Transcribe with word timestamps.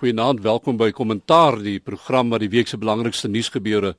Goeienaand, 0.00 0.38
welkom 0.40 0.78
by 0.80 0.86
Kommentaar, 0.96 1.58
die 1.60 1.76
program 1.84 2.30
wat 2.32 2.40
die 2.40 2.48
week 2.48 2.70
se 2.70 2.78
belangrikste 2.80 3.28
nuusgebeure 3.28 3.90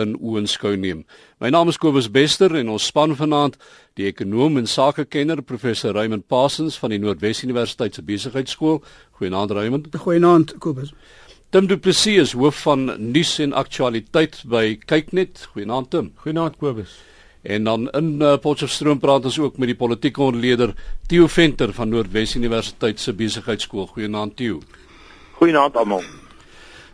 in 0.00 0.14
oënskou 0.16 0.70
neem. 0.80 1.02
My 1.44 1.50
naam 1.52 1.68
is 1.68 1.76
Kobus 1.76 2.06
Bester 2.08 2.54
en 2.56 2.70
ons 2.72 2.86
span 2.88 3.12
vanaand 3.18 3.58
die 4.00 4.06
ekonom 4.08 4.56
en 4.56 4.64
sakekenner 4.64 5.42
professor 5.44 5.92
Raymond 5.92 6.24
Parsons 6.32 6.78
van 6.80 6.94
die 6.94 7.00
Noordwes 7.02 7.42
Universiteit 7.44 7.98
se 7.98 8.04
Besigheidsskool. 8.08 8.80
Goeienaand 9.20 9.52
Raymond. 9.52 9.90
Goeienaand 9.92 10.54
Kobus. 10.56 10.94
Tim 11.52 11.68
Du 11.68 11.76
Plessis 11.76 12.30
is 12.30 12.32
hoof 12.32 12.62
van 12.64 12.88
nuus 13.12 13.34
en 13.44 13.52
aktualiteit 13.52 14.38
by 14.48 14.78
Kyknet. 14.80 15.50
Goeienaand 15.52 15.90
Tim. 15.92 16.14
Goeienaand 16.22 16.56
Kobus. 16.62 16.94
En 17.44 17.68
dan 17.68 17.90
in 17.90 18.14
uh, 18.22 18.38
Potchefstroom 18.40 19.04
praat 19.04 19.28
ons 19.28 19.36
ook 19.42 19.60
met 19.60 19.68
die 19.68 19.76
politieke 19.76 20.24
ontleder 20.30 20.72
Theo 21.12 21.28
Venter 21.28 21.76
van 21.76 21.92
Noordwes 21.92 22.38
Universiteit 22.40 23.04
se 23.04 23.12
Besigheidsskool. 23.12 23.92
Goeienaand 23.92 24.40
Theo. 24.40 24.62
Goeienaand 25.42 25.74
almal. 25.74 26.04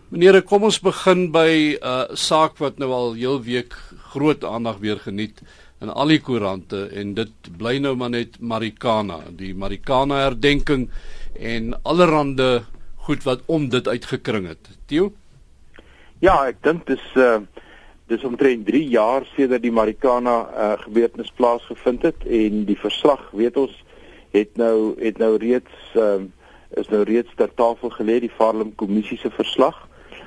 Meneer, 0.08 0.38
kom 0.40 0.62
ons 0.64 0.78
begin 0.80 1.26
by 1.28 1.76
'n 1.76 1.84
uh, 1.84 2.16
saak 2.16 2.54
wat 2.64 2.78
nou 2.80 2.88
al 2.96 3.10
heel 3.12 3.42
week 3.44 3.74
groot 4.12 4.44
aandag 4.44 4.78
weer 4.80 4.96
geniet 4.96 5.42
in 5.84 5.92
al 5.92 6.08
die 6.08 6.20
koerante 6.20 6.88
en 6.96 7.12
dit 7.14 7.50
bly 7.58 7.76
nou 7.76 7.92
maar 7.94 8.08
net 8.08 8.40
Marikana, 8.40 9.18
die 9.36 9.52
Marikana 9.52 10.22
herdenking 10.22 10.88
en 11.36 11.76
allerhande 11.84 12.64
goed 13.04 13.26
wat 13.28 13.44
om 13.46 13.68
dit 13.68 13.88
uitgekring 13.88 14.48
het. 14.48 14.72
Theo? 14.86 15.12
Ja, 16.24 16.48
ek 16.48 16.64
dink 16.64 16.86
dis 16.86 17.04
uh 17.16 17.44
dis 18.08 18.24
omtrent 18.24 18.64
3 18.64 18.88
jaar 18.88 19.28
sedert 19.36 19.62
die 19.62 19.76
Marikana 19.76 20.38
uh 20.56 20.72
gebeurtenis 20.86 21.36
plaasgevind 21.36 22.02
het 22.02 22.24
en 22.24 22.64
die 22.64 22.80
verslag, 22.80 23.28
weet 23.36 23.60
ons, 23.60 23.76
het 24.32 24.56
nou 24.56 24.96
het 24.96 25.18
nou 25.18 25.36
reeds 25.36 25.92
uh 26.00 26.24
is 26.76 26.88
nou 26.92 27.02
reeds 27.02 27.32
ter 27.36 27.50
tafel 27.54 27.90
gelê 27.96 28.18
die 28.20 28.32
Farlem 28.32 28.74
kommissie 28.76 29.18
se 29.18 29.30
verslag, 29.30 29.76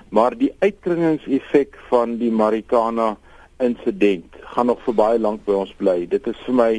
maar 0.09 0.35
die 0.37 0.51
uitkringingseffek 0.59 1.77
van 1.89 2.17
die 2.17 2.31
Marikana 2.31 3.15
insident 3.61 4.39
gaan 4.53 4.71
nog 4.71 4.81
vir 4.85 4.97
baie 4.97 5.19
lank 5.21 5.45
by 5.45 5.55
ons 5.61 5.73
bly. 5.77 6.05
Dit 6.09 6.27
is 6.27 6.39
vir 6.47 6.57
my 6.57 6.71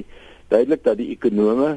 duidelik 0.53 0.83
dat 0.85 0.99
die 0.99 1.13
ekonome 1.15 1.77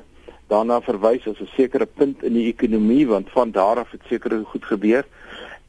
daarna 0.49 0.81
verwys 0.81 1.27
as 1.27 1.39
'n 1.41 1.49
sekere 1.55 1.85
punt 1.85 2.23
in 2.23 2.33
die 2.33 2.47
ekonomie 2.53 3.07
want 3.07 3.29
van 3.29 3.51
daar 3.51 3.79
af 3.79 3.91
het 3.91 4.01
sekere 4.09 4.43
goed 4.43 4.65
gebeur 4.65 5.05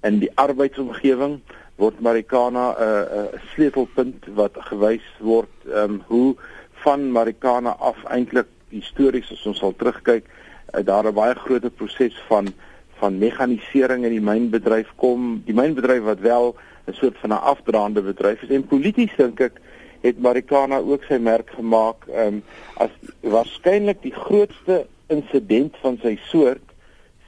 in 0.02 0.18
die 0.18 0.30
arbeidsomgewing 0.34 1.40
word 1.76 2.00
Marikana 2.00 2.72
'n 2.72 2.82
uh, 2.82 3.22
'n 3.32 3.40
sleutelpunt 3.54 4.26
wat 4.34 4.52
gewys 4.56 5.06
word 5.20 5.52
um, 5.66 6.02
hoe 6.06 6.36
van 6.84 7.12
Marikana 7.12 7.76
af 7.78 8.04
eintlik 8.04 8.46
histories 8.68 9.32
as 9.32 9.46
ons 9.46 9.58
sal 9.58 9.74
terugkyk 9.76 10.24
uh, 10.24 10.35
daar 10.84 11.06
'n 11.06 11.14
baie 11.14 11.34
groot 11.34 11.74
proses 11.76 12.16
van 12.28 12.52
van 12.98 13.18
mekanisering 13.18 14.04
in 14.04 14.10
die 14.10 14.24
mynbedryf 14.24 14.88
kom. 14.96 15.42
Die 15.44 15.54
mynbedryf 15.54 16.02
wat 16.02 16.20
wel 16.20 16.56
'n 16.86 16.92
soort 16.92 17.18
van 17.18 17.30
'n 17.30 17.42
afdraande 17.52 18.02
bedryf 18.02 18.42
is 18.42 18.48
en 18.48 18.66
polities 18.66 19.16
dink 19.16 19.40
ek 19.40 19.60
het 20.00 20.20
Marikana 20.20 20.78
ook 20.78 21.02
sy 21.04 21.18
merk 21.18 21.50
gemaak 21.50 22.06
um, 22.14 22.42
as 22.74 22.90
waarskynlik 23.20 24.02
die 24.02 24.14
grootste 24.14 24.86
insident 25.06 25.76
van 25.82 25.98
sy 26.02 26.18
soort 26.28 26.62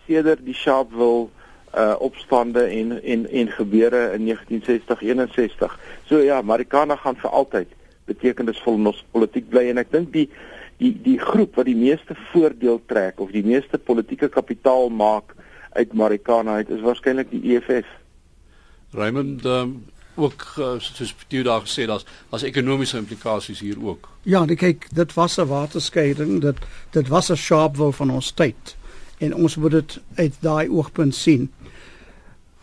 sedert 0.06 0.44
die 0.44 0.55
Sharpeville 0.55 1.28
uh 1.77 1.94
opstande 2.00 2.62
en 2.64 3.02
en 3.02 3.30
en 3.30 3.48
gebeure 3.48 4.12
in 4.12 4.24
1960-61. 4.27 5.74
So 6.05 6.18
ja, 6.18 6.42
Marikana 6.42 6.96
gaan 6.96 7.16
vir 7.16 7.30
altyd 7.30 7.68
betekenisvol 8.05 8.74
in 8.74 8.86
ons 8.86 9.05
politiek 9.10 9.48
bly 9.52 9.66
en 9.68 9.78
ek 9.78 9.92
dink 9.92 10.12
die 10.12 10.30
die 10.78 10.92
die 11.02 11.18
groep 11.18 11.58
wat 11.58 11.66
die 11.66 11.76
meeste 11.76 12.16
voordeel 12.32 12.80
trek 12.86 13.20
of 13.20 13.30
die 13.34 13.44
meeste 13.44 13.78
politieke 13.78 14.28
kapitaal 14.28 14.88
maak 14.88 15.34
uit 15.78 15.92
Marikana 15.92 16.58
uit 16.62 16.70
is 16.70 16.82
waarskynlik 16.82 17.30
die 17.30 17.56
EFF. 17.56 17.86
Raymond 18.96 19.44
um, 19.44 19.74
ook 20.18 20.44
uh, 20.58 20.70
soos 20.82 21.14
jy 21.28 21.42
daar 21.46 21.62
gesê 21.66 21.86
het, 21.86 22.06
as 22.34 22.46
ekonomiese 22.46 22.98
implikasies 22.98 23.60
hier 23.62 23.78
ook. 23.82 24.08
Ja, 24.26 24.44
nee, 24.44 24.58
kyk, 24.58 24.88
dit 24.94 25.14
was 25.14 25.38
'n 25.38 25.46
waterskeiding, 25.46 26.40
dit 26.40 26.58
dit 26.90 27.08
was 27.08 27.30
'n 27.30 27.36
sharpville 27.36 27.92
van 27.92 28.11
ons 28.11 28.33
tyd 28.33 28.77
en 29.18 29.34
ons 29.34 29.56
moet 29.56 29.70
dit 29.70 30.00
uit 30.14 30.34
daai 30.40 30.68
oogpunt 30.68 31.14
sien. 31.14 31.50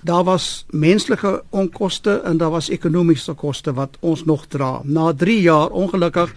Daar 0.01 0.23
was 0.23 0.65
menslike 0.69 1.43
onkoste 1.49 2.21
en 2.23 2.37
daar 2.37 2.49
was 2.49 2.69
ekonomiese 2.69 3.33
koste 3.33 3.73
wat 3.73 3.97
ons 3.99 4.25
nog 4.25 4.45
dra. 4.45 4.81
Na 4.83 5.13
3 5.13 5.41
jaar 5.41 5.69
ongelukkig 5.69 6.35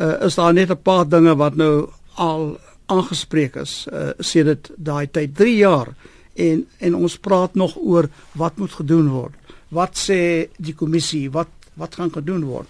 uh, 0.00 0.22
is 0.26 0.34
daar 0.34 0.52
net 0.52 0.70
'n 0.70 0.82
paar 0.82 1.08
dinge 1.08 1.36
wat 1.36 1.54
nou 1.54 1.88
al 2.14 2.58
aangespreek 2.86 3.56
is 3.56 3.86
uh, 3.92 4.10
sedert 4.18 4.70
daai 4.76 5.10
tyd 5.10 5.34
3 5.36 5.56
jaar 5.56 5.94
en 6.34 6.66
en 6.78 6.94
ons 6.94 7.18
praat 7.18 7.54
nog 7.54 7.76
oor 7.76 8.08
wat 8.32 8.56
moet 8.56 8.72
gedoen 8.72 9.08
word. 9.08 9.34
Wat 9.68 9.96
sê 9.96 10.48
die 10.56 10.74
kommissie? 10.74 11.30
Wat 11.30 11.48
wat 11.74 11.94
gaan 11.94 12.12
gedoen 12.12 12.44
word? 12.44 12.68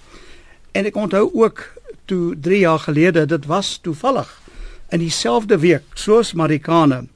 En 0.72 0.87
ek 0.87 0.97
onthou 0.97 1.31
ook 1.34 1.65
toe 2.05 2.34
3 2.41 2.59
jaar 2.59 2.78
gelede, 2.78 3.27
dit 3.27 3.47
was 3.47 3.78
toevallig 3.82 4.41
in 4.93 5.00
dieselfde 5.00 5.59
week 5.59 5.82
soos 5.94 6.32
Marikane 6.32 7.06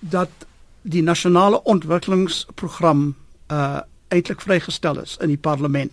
dat 0.00 0.30
die 0.82 1.02
nasionale 1.02 1.62
ontwikkelingsprogram 1.62 3.14
uh 3.50 3.80
eintlik 4.08 4.40
vrygestel 4.40 5.00
is 5.02 5.16
in 5.20 5.32
die 5.32 5.40
parlement. 5.42 5.90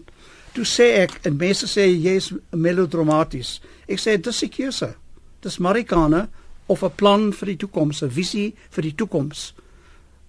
Toe 0.54 0.66
sê 0.66 0.90
ek 1.02 1.18
en 1.26 1.38
mense 1.38 1.68
sê 1.68 1.88
jy's 1.90 2.30
melodramaties. 2.52 3.60
Ek 3.90 4.00
sê 4.02 4.18
dis 4.22 4.38
se 4.38 4.50
keuse. 4.54 4.94
Dis 5.42 5.60
Marikana 5.60 6.28
of 6.68 6.84
'n 6.84 6.92
plan 6.96 7.32
vir 7.34 7.46
die 7.46 7.58
toekoms, 7.58 8.04
'n 8.04 8.10
visie 8.10 8.54
vir 8.70 8.84
die 8.84 8.96
toekoms 8.96 9.54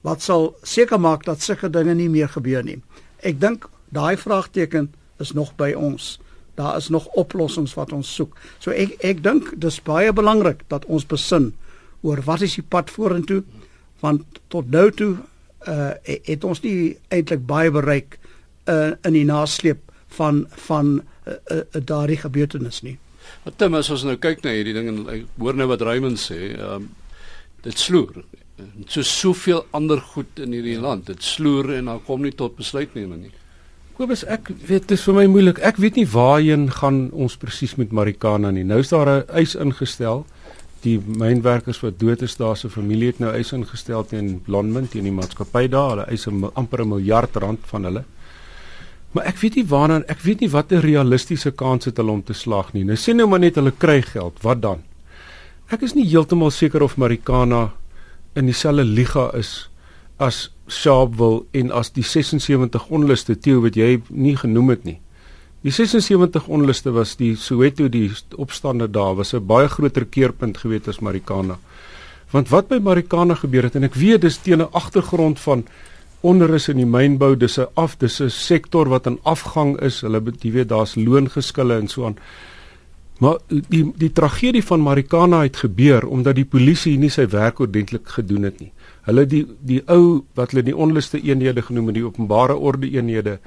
wat 0.02 0.22
sal 0.22 0.54
seker 0.62 1.00
maak 1.00 1.24
dat 1.24 1.40
sulke 1.40 1.70
dinge 1.70 1.94
nie 1.94 2.08
meer 2.08 2.28
gebeur 2.28 2.62
nie. 2.62 2.82
Ek 3.22 3.40
dink 3.40 3.68
daai 3.88 4.16
vraagteken 4.16 4.92
is 5.18 5.32
nog 5.32 5.56
by 5.56 5.72
ons. 5.72 6.18
Daar 6.54 6.76
is 6.76 6.88
nog 6.88 7.06
oplossings 7.06 7.74
wat 7.74 7.92
ons 7.92 8.14
soek. 8.14 8.36
So 8.58 8.70
ek 8.70 8.96
ek 9.04 9.22
dink 9.22 9.54
dis 9.60 9.80
baie 9.80 10.12
belangrik 10.12 10.68
dat 10.68 10.84
ons 10.84 11.06
besin 11.06 11.52
oor 12.02 12.20
wat 12.26 12.42
is 12.42 12.54
die 12.54 12.66
pad 12.68 12.90
vorentoe 12.90 13.42
want 14.00 14.22
tot 14.48 14.70
nou 14.70 14.90
toe 14.90 15.16
uh 15.66 15.94
het 16.04 16.44
ons 16.44 16.60
nie 16.60 16.96
eintlik 17.08 17.46
baie 17.46 17.70
bereik 17.70 18.18
uh, 18.68 18.92
in 19.04 19.12
die 19.12 19.24
nasleep 19.24 19.80
van 20.16 20.46
van 20.68 21.02
uh, 21.26 21.34
uh, 21.50 21.62
daardie 21.84 22.20
gebeurtenis 22.20 22.82
nie. 22.82 22.98
Wat 23.44 23.58
Tim 23.58 23.74
as 23.74 23.90
ons 23.90 24.04
nou 24.04 24.16
kyk 24.20 24.44
na 24.44 24.52
hierdie 24.54 24.74
ding 24.76 24.88
en 24.88 25.00
ek 25.08 25.40
hoor 25.40 25.56
nou 25.58 25.68
wat 25.72 25.84
Raymond 25.86 26.20
sê, 26.20 26.54
ehm 26.54 26.74
um, 26.82 26.90
dit 27.64 27.78
sloer. 27.80 28.18
So 28.86 29.02
soveel 29.02 29.64
ander 29.72 30.00
goed 30.12 30.38
in 30.38 30.52
hierdie 30.52 30.76
land, 30.78 31.06
dit 31.06 31.22
sloer 31.24 31.78
en 31.78 31.88
dan 31.88 32.02
kom 32.04 32.22
nie 32.22 32.34
tot 32.36 32.58
besluitneming 32.58 33.22
nie. 33.22 33.32
Kobus, 33.94 34.24
ek 34.26 34.50
weet 34.66 34.88
dit 34.88 34.96
is 34.98 35.04
vir 35.06 35.14
my 35.14 35.24
moeilik. 35.30 35.60
Ek 35.62 35.76
weet 35.78 35.96
nie 36.00 36.06
waarheen 36.10 36.66
gaan 36.80 37.06
ons 37.14 37.36
presies 37.38 37.76
met 37.78 37.92
Marikana 37.94 38.50
nie. 38.50 38.64
Nou 38.66 38.80
is 38.82 38.90
daar 38.90 39.08
'n 39.08 39.24
eis 39.40 39.54
ingestel. 39.54 40.26
Die 40.82 40.98
mynwerkers 40.98 41.80
wat 41.80 41.98
dood 41.98 42.22
is, 42.22 42.36
daar 42.36 42.56
se 42.56 42.68
familie 42.68 43.06
het 43.06 43.20
nou 43.20 43.32
eis 43.32 43.52
ingestel 43.52 44.04
teen 44.04 44.42
Lonmin 44.46 44.88
teen 44.88 45.04
die 45.04 45.12
maatskappy 45.12 45.68
daar. 45.68 45.90
Hulle 45.90 46.06
eis 46.10 46.26
'n 46.26 46.50
amper 46.54 46.82
'n 46.82 46.88
miljard 46.88 47.36
rand 47.36 47.60
van 47.62 47.84
hulle. 47.84 48.04
Maar 49.14 49.28
ek 49.30 49.38
weet 49.38 49.60
nie 49.60 49.66
waarna 49.70 50.00
ek 50.10 50.24
weet 50.26 50.40
nie 50.42 50.50
wat 50.50 50.72
'n 50.72 50.82
realistiese 50.82 51.50
kans 51.50 51.84
het 51.84 51.96
hulle 51.96 52.10
om 52.10 52.22
te 52.22 52.34
slag 52.34 52.72
nie. 52.72 52.84
Nou 52.84 52.96
sien 52.96 53.16
nou 53.16 53.28
maar 53.28 53.38
net 53.38 53.54
hulle 53.54 53.70
kry 53.70 54.02
geld, 54.02 54.42
wat 54.42 54.60
dan? 54.60 54.82
Ek 55.70 55.82
is 55.82 55.94
nie 55.94 56.06
heeltemal 56.06 56.50
seker 56.50 56.82
of 56.82 56.96
Marikana 56.96 57.72
in 58.34 58.46
dieselfde 58.46 58.84
liga 58.84 59.30
is 59.34 59.68
as 60.18 60.50
Sharpeville 60.68 61.44
en 61.52 61.70
as 61.70 61.90
die 61.90 62.02
76 62.02 62.88
onluste 62.90 63.36
teo 63.36 63.60
wat 63.60 63.76
jy 63.76 64.02
nie 64.10 64.36
genoem 64.36 64.68
het 64.68 64.84
nie. 64.84 64.98
Die 65.64 65.72
76 65.72 66.48
onluste 66.48 66.92
was 66.92 67.14
die 67.16 67.36
Soweto 67.36 67.88
die 67.88 68.10
opstande 68.36 68.90
daar 68.90 69.14
was 69.14 69.32
'n 69.34 69.46
baie 69.46 69.68
groter 69.68 70.04
keerpunt 70.04 70.58
gewees 70.58 70.88
as 70.88 71.00
Marikana. 71.00 71.58
Want 72.30 72.48
wat 72.48 72.68
by 72.68 72.78
Marikana 72.78 73.34
gebeur 73.34 73.62
het 73.62 73.76
en 73.76 73.84
ek 73.84 73.94
weet 73.94 74.20
dis 74.20 74.38
teen 74.38 74.60
'n 74.60 74.72
agtergrond 74.72 75.40
van 75.40 75.64
onderus 76.24 76.68
in 76.72 76.80
die 76.80 76.88
mynbou 76.88 77.34
dis 77.36 77.58
'n 77.58 77.68
af 77.74 77.96
dis 77.98 78.20
'n 78.20 78.30
sektor 78.30 78.88
wat 78.88 79.06
in 79.06 79.18
afgang 79.22 79.80
is. 79.80 80.00
Hulle 80.00 80.22
jy 80.40 80.52
weet 80.52 80.68
daar's 80.68 80.94
loongeskille 80.96 81.74
en 81.74 81.88
so 81.88 82.06
aan. 82.06 82.16
Maar 83.20 83.38
die 83.48 83.92
die 83.96 84.12
tragedie 84.12 84.64
van 84.64 84.80
Marikana 84.80 85.42
het 85.42 85.56
gebeur 85.56 86.06
omdat 86.06 86.34
die 86.34 86.44
polisie 86.44 86.98
nie 86.98 87.10
sy 87.10 87.28
werk 87.28 87.60
ordentlik 87.60 88.08
gedoen 88.08 88.42
het 88.42 88.60
nie. 88.60 88.72
Hulle 89.02 89.26
die 89.26 89.46
die 89.60 89.82
ou 89.86 90.24
wat 90.34 90.50
hulle 90.50 90.62
die 90.62 90.76
onluste 90.76 91.20
eenhede 91.22 91.62
genoem 91.62 91.86
het 91.86 91.94
die 91.94 92.04
openbare 92.04 92.56
orde 92.56 92.90
eenhede 92.90 93.38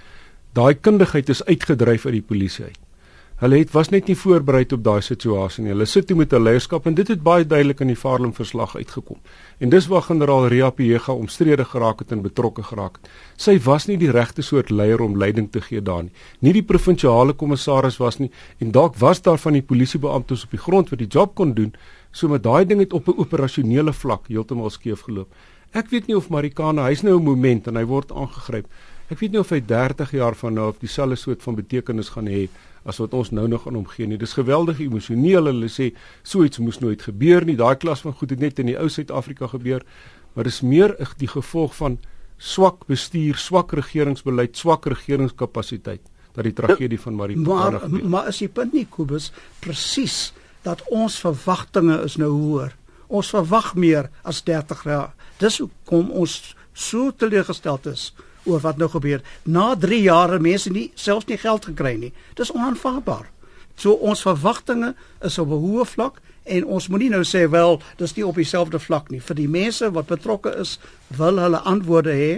daai 0.53 0.73
kundigheid 0.73 1.29
is 1.29 1.45
uitgedryf 1.45 2.05
uit 2.05 2.13
die 2.13 2.27
polisie 2.27 2.65
uit 2.65 2.86
Hulle 3.37 3.59
het 3.61 3.69
was 3.69 3.91
net 3.93 4.07
nie 4.09 4.15
voorberei 4.17 4.63
op 4.73 4.81
daai 4.81 5.01
situasie 5.05 5.61
nie. 5.61 5.69
Hulle 5.69 5.85
sit 5.85 6.09
hier 6.09 6.17
met 6.17 6.33
'n 6.33 6.41
leierskap 6.41 6.87
en 6.87 6.95
dit 6.95 7.07
het 7.07 7.21
baie 7.21 7.45
duidelik 7.45 7.79
in 7.81 7.87
die 7.87 7.95
Farlem 7.95 8.33
verslag 8.33 8.75
uitgekom. 8.75 9.17
En 9.59 9.69
dis 9.69 9.87
waar 9.87 10.01
generaal 10.01 10.47
Riapega 10.47 11.13
omstrede 11.13 11.65
geraak 11.65 11.99
het 11.99 12.11
en 12.11 12.21
betrokke 12.21 12.63
geraak 12.63 12.97
het. 12.97 13.09
Sy 13.35 13.59
was 13.59 13.85
nie 13.87 13.97
die 13.97 14.11
regte 14.11 14.41
soort 14.41 14.69
leier 14.69 15.01
om 15.01 15.17
leiding 15.17 15.51
te 15.51 15.61
gee 15.61 15.81
daar 15.81 16.03
nie. 16.03 16.11
Nie 16.39 16.53
die 16.53 16.63
provinsiale 16.63 17.33
kommissaris 17.33 17.97
was 17.97 18.17
nie 18.17 18.31
en 18.59 18.71
dalk 18.71 18.95
was 18.95 19.21
daar 19.21 19.37
van 19.37 19.53
die 19.53 19.61
polisiebeamptes 19.61 20.43
op 20.43 20.51
die 20.51 20.59
grond 20.59 20.89
wat 20.89 20.99
die 20.99 21.07
job 21.07 21.35
kon 21.35 21.53
doen, 21.53 21.73
so 22.11 22.27
met 22.27 22.43
daai 22.43 22.65
ding 22.65 22.79
het 22.79 22.93
op 22.93 23.07
'n 23.07 23.19
operasionele 23.19 23.93
vlak 23.93 24.27
heeltemal 24.27 24.69
skeef 24.69 25.01
geloop. 25.01 25.27
Ek 25.73 25.89
weet 25.89 26.07
nie 26.07 26.17
of 26.17 26.29
Marikana, 26.29 26.87
hy's 26.87 27.03
nou 27.03 27.19
'n 27.19 27.23
moment 27.23 27.67
en 27.67 27.75
hy 27.75 27.85
word 27.85 28.11
aangegryp. 28.11 28.65
Ek 29.09 29.19
weet 29.19 29.31
nie 29.31 29.39
of 29.39 29.49
hy 29.49 29.61
30 29.61 30.11
jaar 30.11 30.35
van 30.35 30.53
nou 30.53 30.67
of 30.67 30.79
dieselfde 30.79 31.15
soort 31.15 31.43
van 31.43 31.55
betekenis 31.55 32.09
gaan 32.09 32.27
hê 32.27 32.49
as 32.87 33.01
wat 33.03 33.13
ons 33.17 33.33
nou 33.35 33.47
nog 33.51 33.67
aan 33.67 33.75
hom 33.75 33.87
gee 33.91 34.07
nie. 34.07 34.17
Dis 34.19 34.37
geweldig 34.37 34.79
emosioneel. 34.79 35.49
Hulle 35.51 35.69
sê 35.71 35.91
so 36.23 36.45
iets 36.47 36.61
moes 36.63 36.79
nooit 36.79 37.03
gebeur 37.03 37.45
nie. 37.45 37.57
Daai 37.59 37.75
klas 37.79 38.05
van 38.05 38.15
goed 38.15 38.31
het 38.31 38.43
net 38.43 38.61
in 38.63 38.71
die 38.71 38.77
ou 38.79 38.87
Suid-Afrika 38.89 39.49
gebeur, 39.51 39.83
maar 40.33 40.47
dis 40.47 40.61
meer 40.63 40.95
die 41.19 41.27
gevolg 41.27 41.75
van 41.75 41.97
swak 42.37 42.85
bestuur, 42.87 43.35
swak 43.41 43.73
regeringsbeleid, 43.73 44.55
swak 44.57 44.85
regeringskapasiteit 44.85 46.03
dat 46.37 46.45
die 46.45 46.53
tragedie 46.53 46.99
van 47.01 47.15
Marikana 47.17 47.79
gebeur. 47.81 48.03
Maar 48.03 48.09
maar 48.09 48.27
is 48.31 48.43
die 48.43 48.49
punt 48.49 48.73
nie 48.77 48.85
Kobus 48.89 49.31
presies 49.59 50.31
dat 50.63 50.83
ons 50.93 51.17
verwagtinge 51.19 51.97
is 52.05 52.17
nou 52.21 52.29
hoër. 52.29 52.75
Ons 53.07 53.31
verwag 53.33 53.73
meer 53.75 54.09
as 54.27 54.43
30 54.43 54.83
jaar. 54.83 55.13
Dis 55.41 55.59
hoekom 55.63 56.11
ons 56.11 56.55
so 56.77 57.11
teleurgesteld 57.11 57.87
is 57.89 58.11
oor 58.47 58.63
wat 58.63 58.77
nou 58.77 58.89
gebeur. 58.89 59.21
Na 59.43 59.75
3 59.75 60.01
jaar 60.01 60.41
mense 60.41 60.71
nie 60.71 60.91
selfs 60.95 61.27
nie 61.27 61.37
geld 61.37 61.65
gekry 61.65 61.95
nie. 61.99 62.13
Dis 62.35 62.51
onaanvaarbaar. 62.51 63.27
So 63.77 63.93
ons 63.93 64.23
verwagtinge 64.25 64.95
is 65.21 65.37
op 65.37 65.47
'n 65.47 65.61
hoë 65.61 65.85
vlak 65.85 66.21
en 66.43 66.65
ons 66.65 66.87
moenie 66.87 67.09
nou 67.09 67.23
sê 67.23 67.49
wel 67.49 67.81
dis 67.97 68.15
nie 68.15 68.25
op 68.25 68.35
dieselfde 68.35 68.79
vlak 68.79 69.11
nie 69.11 69.19
vir 69.19 69.35
die 69.35 69.47
mense 69.47 69.89
wat 69.91 70.07
betrokke 70.07 70.53
is 70.63 70.77
wil 71.17 71.41
hulle 71.43 71.59
antwoorde 71.71 72.13
hê 72.13 72.31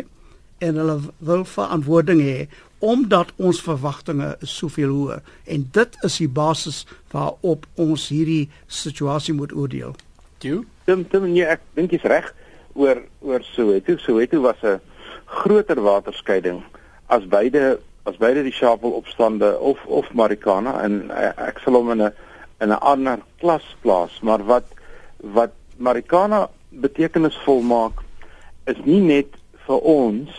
en 0.65 0.75
hulle 0.81 0.97
wil 1.29 1.45
verantwoording 1.45 2.21
hê 2.21 2.47
omdat 2.79 3.31
ons 3.37 3.61
verwagtinge 3.61 4.37
is 4.41 4.57
soveel 4.57 4.91
hoër 4.95 5.21
en 5.45 5.69
dit 5.71 5.97
is 6.07 6.17
die 6.17 6.31
basis 6.41 6.85
waarop 7.11 7.65
ons 7.75 8.09
hierdie 8.09 8.49
situasie 8.67 9.33
moet 9.33 9.53
oordeel. 9.53 9.95
Jy, 10.41 10.61
Tim, 10.87 11.03
Tim, 11.11 11.25
nee, 11.33 11.43
ek 11.43 11.61
dink 11.75 11.91
jy's 11.91 12.07
reg 12.07 12.29
oor 12.79 13.01
oor 13.19 13.43
Soweto. 13.43 13.97
Soweto 13.99 14.39
was 14.41 14.63
'n 14.63 14.79
groter 15.29 15.81
waterskeiding 15.81 16.63
as 17.07 17.25
beide 17.25 17.79
as 18.05 18.17
beide 18.17 18.43
die 18.43 18.53
Sharpeville 18.53 18.97
opstande 18.97 19.59
of 19.59 19.77
of 19.85 20.09
Marikana 20.13 20.81
en 20.83 21.11
eh, 21.11 21.31
ek 21.49 21.61
sal 21.63 21.77
hom 21.77 21.91
in 21.91 22.01
'n 22.01 22.11
in 22.61 22.69
'n 22.69 22.81
ander 22.81 23.19
klas 23.39 23.75
plaas, 23.81 24.19
maar 24.21 24.43
wat 24.45 24.67
wat 25.21 25.53
Marikana 25.77 26.49
betekenisvol 26.69 27.61
maak 27.61 28.01
is 28.65 28.79
nie 28.85 29.01
net 29.01 29.37
vir 29.67 29.79
ons 29.79 30.29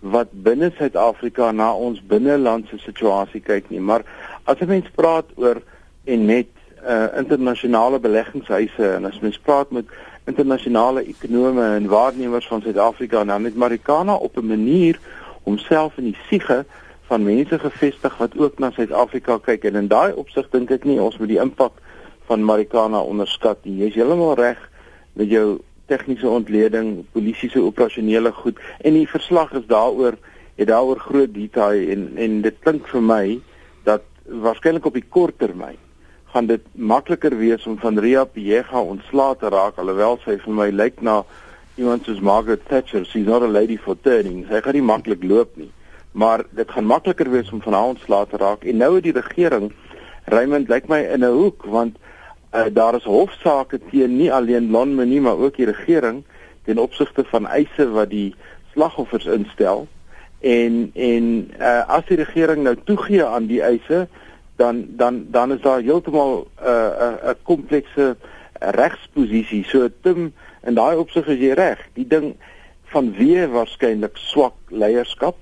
wat 0.00 0.28
binne 0.32 0.72
Suid-Afrika 0.76 1.52
na 1.52 1.72
ons 1.74 2.00
binnelandse 2.00 2.78
situasie 2.78 3.40
kyk 3.40 3.70
nie, 3.70 3.80
maar 3.80 4.04
as 4.44 4.60
'n 4.60 4.68
mens 4.68 4.90
praat 4.94 5.30
oor 5.36 5.62
en 6.04 6.26
net 6.26 6.50
uh 6.84 7.08
internasionale 7.16 7.98
beleggingshuise 7.98 8.94
en 8.96 9.04
as 9.04 9.20
mens 9.20 9.38
praat 9.38 9.70
met 9.70 9.86
internasionale 10.24 11.04
ekonome 11.04 11.64
en 11.74 11.86
waarnemers 11.86 12.46
van 12.46 12.62
Suid-Afrika 12.62 13.20
en 13.20 13.26
dan 13.26 13.42
met 13.42 13.56
Marikana 13.56 14.14
op 14.14 14.36
'n 14.36 14.46
manier 14.46 14.98
homself 15.42 15.96
in 15.96 16.04
die 16.04 16.18
siege 16.28 16.64
van 17.06 17.22
mense 17.22 17.58
gevestig 17.58 18.16
wat 18.16 18.38
ook 18.38 18.58
na 18.58 18.70
Suid-Afrika 18.70 19.38
kyk 19.38 19.64
en 19.64 19.74
in 19.74 19.88
daai 19.88 20.12
opsig 20.12 20.48
dink 20.50 20.70
ek 20.70 20.84
nie 20.84 21.00
ons 21.00 21.18
moet 21.18 21.28
die 21.28 21.40
impak 21.40 21.72
van 22.26 22.44
Marikana 22.44 23.00
onderskat 23.00 23.64
nie. 23.64 23.76
Jy's 23.84 23.94
heeltemal 23.94 24.34
reg 24.34 24.70
met 25.12 25.28
jou 25.28 25.60
tegniese 25.86 26.28
ontleding, 26.28 27.04
polisie 27.12 27.50
se 27.50 27.60
operasionele 27.60 28.32
goed 28.32 28.58
en 28.80 28.92
die 28.92 29.08
verslag 29.08 29.52
is 29.52 29.66
daaroor 29.66 30.16
het 30.54 30.68
daaroor 30.68 30.98
groot 30.98 31.34
detail 31.34 31.88
en 31.88 32.12
en 32.16 32.40
dit 32.42 32.60
klink 32.60 32.88
vir 32.88 33.02
my 33.02 33.40
dat 33.84 34.02
waarskynlik 34.24 34.86
op 34.86 34.94
die 34.94 35.08
kort 35.08 35.38
termyn 35.38 35.83
gaan 36.34 36.46
dit 36.50 36.64
makliker 36.74 37.36
wees 37.38 37.62
om 37.70 37.76
van 37.78 37.98
Ria 38.02 38.24
Piega 38.26 38.80
ontslae 38.82 39.36
te 39.38 39.50
raak 39.54 39.76
alhoewel 39.78 40.16
sy 40.24 40.34
vir 40.42 40.54
my 40.58 40.66
lyk 40.74 40.96
na 41.06 41.20
iemand 41.78 42.06
soos 42.06 42.18
Margaret 42.20 42.64
Thatcher, 42.66 43.04
she's 43.06 43.26
not 43.26 43.42
a 43.42 43.50
lady 43.50 43.76
for 43.76 43.94
turning. 44.02 44.42
Sy 44.48 44.60
gaan 44.62 44.74
nie 44.74 44.82
maklik 44.82 45.22
loop 45.22 45.54
nie. 45.58 45.70
Maar 46.18 46.42
dit 46.50 46.70
gaan 46.70 46.90
makliker 46.90 47.30
wees 47.30 47.52
om 47.54 47.62
van 47.62 47.76
haar 47.78 47.92
ontslae 47.92 48.26
te 48.30 48.40
raak 48.42 48.66
en 48.66 48.82
nou 48.82 48.90
het 48.96 49.06
die 49.06 49.14
regering 49.14 49.70
Raymond 50.30 50.70
lyk 50.72 50.90
my 50.90 51.04
in 51.14 51.22
'n 51.22 51.38
hoek 51.38 51.66
want 51.70 51.98
uh, 52.54 52.66
daar 52.70 52.98
is 52.98 53.06
hofsaake 53.06 53.78
teen 53.90 54.16
nie 54.16 54.32
alleen 54.32 54.70
Lonmin 54.70 55.08
nie 55.08 55.20
maar 55.20 55.38
ook 55.38 55.56
die 55.56 55.70
regering 55.70 56.24
ten 56.64 56.78
opsigte 56.78 57.24
van 57.30 57.46
eise 57.46 57.90
wat 57.90 58.10
die 58.10 58.34
slagoffers 58.72 59.26
instel 59.26 59.86
en 60.40 60.90
en 60.94 61.50
uh, 61.60 61.88
as 61.88 62.06
die 62.08 62.16
regering 62.16 62.62
nou 62.62 62.76
toegee 62.84 63.24
aan 63.24 63.46
die 63.46 63.62
eise 63.62 64.08
dan 64.56 64.84
dan 64.88 65.26
dan 65.30 65.52
is 65.52 65.60
daar 65.60 65.80
heeltemal 65.80 66.46
'n 66.46 66.66
uh, 66.66 67.12
'n 67.22 67.26
uh, 67.28 67.34
komplekse 67.42 68.16
regsposisie 68.60 69.64
so 69.64 69.88
Tim 70.00 70.32
in 70.62 70.74
daai 70.74 70.96
opsig 70.96 71.26
is 71.26 71.38
jy 71.38 71.52
reg 71.52 71.80
die 71.94 72.06
ding 72.06 72.34
van 72.92 73.12
wie 73.18 73.46
waarskynlik 73.46 74.16
swak 74.16 74.54
leierskap 74.68 75.36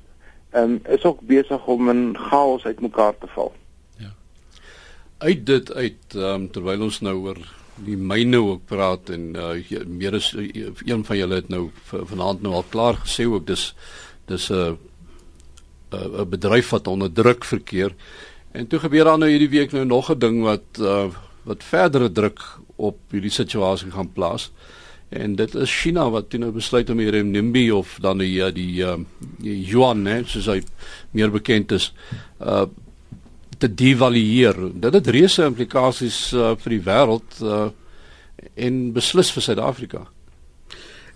um, 0.53 0.81
is 0.89 1.05
ook 1.05 1.21
besig 1.21 1.67
om 1.67 1.89
in 1.89 2.17
chaos 2.19 2.65
uitmekaar 2.65 3.19
te 3.19 3.27
val. 3.35 3.53
Uit 5.23 5.47
dit 5.47 5.73
uit 5.73 6.15
um, 6.19 6.49
terwyl 6.51 6.83
ons 6.83 6.99
nou 7.01 7.15
oor 7.23 7.39
die 7.87 7.97
myne 7.97 8.41
ook 8.43 8.65
praat 8.67 9.13
en 9.15 9.29
uh, 9.39 9.85
meer 9.87 10.17
is 10.19 10.33
uh, 10.35 10.49
een 10.85 11.05
van 11.07 11.17
julle 11.17 11.39
het 11.39 11.53
nou 11.53 11.69
vanaand 11.87 12.43
nou 12.43 12.57
al 12.59 12.67
klaar 12.73 12.99
gesê 13.05 13.29
ook 13.31 13.47
dis 13.47 13.69
dis 14.27 14.49
'n 14.51 14.55
uh, 14.55 14.75
'n 15.93 16.21
uh, 16.21 16.27
bedryf 16.27 16.71
wat 16.71 16.87
onder 16.87 17.13
druk 17.13 17.45
verkeer 17.45 17.95
en 18.53 18.67
toe 18.67 18.79
gebeur 18.79 19.05
daar 19.05 19.19
nou 19.19 19.31
hierdie 19.31 19.53
week 19.53 19.73
nou 19.73 19.85
nog 19.85 20.11
'n 20.11 20.19
ding 20.19 20.43
wat 20.43 20.81
uh, 20.81 21.09
wat 21.43 21.65
verdere 21.65 22.13
druk 22.13 22.41
op 22.77 22.99
hierdie 23.11 23.31
situasie 23.31 23.91
gaan 23.91 24.13
plaas 24.13 24.51
en 25.09 25.35
dit 25.37 25.55
is 25.55 25.81
China 25.81 26.11
wat 26.11 26.31
toe 26.31 26.41
nou 26.41 26.53
besluit 26.53 26.91
om 26.91 26.97
die 26.97 27.11
renminbi 27.11 27.71
of 27.73 27.99
dan 28.01 28.19
die 28.19 28.53
die, 28.53 28.85
uh, 28.85 28.97
die 29.39 29.59
yuan 29.65 30.07
hè 30.07 30.23
soos 30.25 30.47
hy 30.47 30.63
meer 31.13 31.31
bekend 31.31 31.73
is 31.73 31.93
uh 32.41 32.67
te 33.63 33.69
devalueer. 33.75 34.57
Dit 34.75 34.97
het 34.99 35.07
reuse 35.15 35.45
implikasies 35.47 36.33
uh, 36.35 36.55
vir 36.59 36.73
die 36.75 36.81
wêreld 36.83 37.37
uh, 37.47 37.69
en 38.59 38.81
beslis 38.97 39.31
vir 39.31 39.45
Suid-Afrika. 39.47 40.01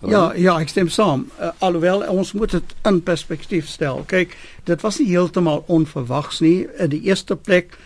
Ja, 0.05 0.33
ja, 0.35 0.59
ek 0.61 0.69
stem 0.69 0.89
saam. 0.93 1.25
Uh, 1.39 1.49
alhoewel 1.65 2.03
ons 2.13 2.31
moet 2.37 2.51
dit 2.51 2.75
in 2.85 2.99
perspektief 3.03 3.67
stel. 3.67 4.03
Kyk, 4.05 4.35
dit 4.69 4.81
was 4.81 4.99
nie 5.01 5.07
heeltemal 5.09 5.63
onverwags 5.67 6.39
nie. 6.39 6.67
In 6.77 6.91
die 6.93 7.01
eerste 7.09 7.35
plek 7.35 7.77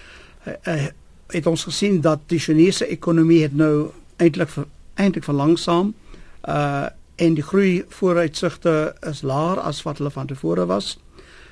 uh, 0.48 0.54
uh, 0.68 0.88
het 1.32 1.48
ons 1.48 1.64
gesien 1.64 2.02
dat 2.02 2.28
die 2.28 2.40
Chinese 2.40 2.88
ekonomie 2.88 3.42
het 3.46 3.56
nou 3.56 3.92
eintlik 4.18 4.52
eintlik 5.00 5.24
verlangsaam. 5.24 5.94
Uh 6.48 6.90
en 7.22 7.36
die 7.38 7.44
groei 7.44 7.84
vooruitsigte 7.94 8.96
is 9.06 9.20
laer 9.22 9.60
as 9.60 9.84
wat 9.86 10.00
hulle 10.00 10.10
van 10.10 10.26
tevore 10.26 10.66
was. 10.66 10.96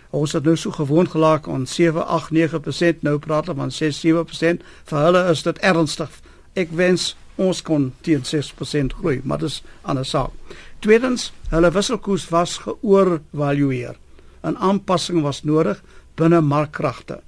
Ons 0.09 0.31
het 0.33 0.43
nou 0.43 0.55
so 0.57 0.71
gewoond 0.73 1.11
gelaak 1.13 1.47
aan 1.47 1.67
7, 1.67 2.07
8, 2.07 2.31
9%, 2.33 3.03
nou 3.05 3.19
praat 3.21 3.45
hulle 3.45 3.57
van 3.59 3.71
6, 3.71 3.99
7%. 4.05 4.63
Vir 4.89 4.99
hulle 5.05 5.21
is 5.29 5.43
dit 5.45 5.59
ernstig. 5.61 6.15
Ek 6.57 6.73
wens 6.73 7.11
ons 7.39 7.61
kon 7.65 7.89
teen 8.05 8.23
6% 8.25 8.93
groei, 8.99 9.21
maar 9.23 9.39
dis 9.39 9.61
'n 9.61 9.89
ander 9.89 10.05
saak. 10.05 10.31
Tweedens, 10.79 11.31
hulle 11.49 11.71
wisselkoers 11.71 12.29
was 12.29 12.57
geoorvalueer. 12.57 13.95
'n 14.43 14.55
Aanpassing 14.55 15.21
was 15.21 15.43
nodig 15.43 15.83
binne 16.15 16.41
markkragte. 16.41 17.21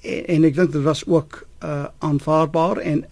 En, 0.00 0.26
en 0.26 0.44
ek 0.44 0.54
dink 0.54 0.72
dit 0.72 0.82
was 0.82 1.06
ook 1.06 1.46
uh 1.64 1.84
aanvaarbaar 1.98 2.76
en 2.76 3.04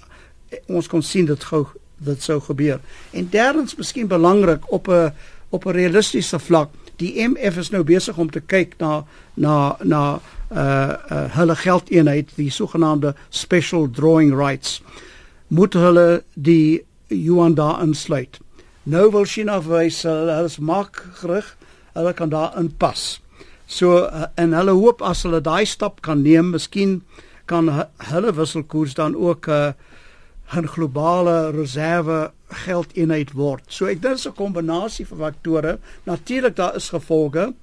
ons 0.66 0.86
kon 0.86 1.02
sien 1.02 1.26
dit 1.26 1.44
gou 1.44 1.66
dit 1.96 2.22
sou 2.22 2.40
gebeur. 2.40 2.80
En 3.10 3.28
derdens, 3.30 3.76
miskien 3.76 4.06
belangrik 4.06 4.72
op 4.72 4.88
'n 4.88 5.12
op 5.48 5.66
'n 5.66 5.70
realistiese 5.70 6.38
vlak, 6.38 6.70
die 6.96 7.28
MF 7.28 7.56
is 7.56 7.70
nou 7.70 7.82
besig 7.84 8.16
om 8.18 8.30
te 8.30 8.40
kyk 8.40 8.74
na 8.78 9.04
na 9.34 9.76
na 9.82 10.20
uh 10.52 10.58
uh 11.10 11.24
hulle 11.36 11.56
geldeenheid 11.56 12.30
die 12.34 12.50
sogenaamde 12.50 13.14
special 13.28 13.90
drawing 13.90 14.34
rights 14.36 14.82
moet 15.52 15.76
hulle 15.76 16.06
die 16.34 16.82
yuan 17.12 17.54
daar 17.58 17.82
insluit 17.84 18.40
nou 18.88 19.10
wil 19.14 19.28
China 19.28 19.60
wys 19.66 20.02
hulle 20.08 20.38
is 20.48 20.58
maak 20.72 21.04
gerig 21.20 21.52
hulle 21.92 22.14
kan 22.16 22.32
daar 22.32 22.56
inpas 22.60 23.20
so 23.66 24.04
uh, 24.04 24.26
en 24.40 24.56
hulle 24.56 24.74
hoop 24.80 25.04
as 25.04 25.24
hulle 25.26 25.42
daai 25.44 25.64
stap 25.68 26.00
kan 26.06 26.24
neem 26.24 26.54
miskien 26.56 27.00
kan 27.46 27.68
hulle 28.12 28.32
wisselkoers 28.36 28.94
dan 28.94 29.16
ook 29.16 29.48
'n 29.48 29.52
uh, 29.52 29.72
'n 30.52 30.68
globale 30.68 31.50
reserve 31.50 32.30
geldeenheid 32.52 33.32
word. 33.32 33.64
So 33.68 33.88
ek 33.88 34.02
dink 34.02 34.18
dit 34.18 34.20
is 34.20 34.28
'n 34.28 34.36
kombinasie 34.36 35.06
van 35.06 35.18
faktore. 35.18 35.78
Natuurlik 36.04 36.56
daar 36.56 36.76
is 36.76 36.88
gevolge. 36.88 37.54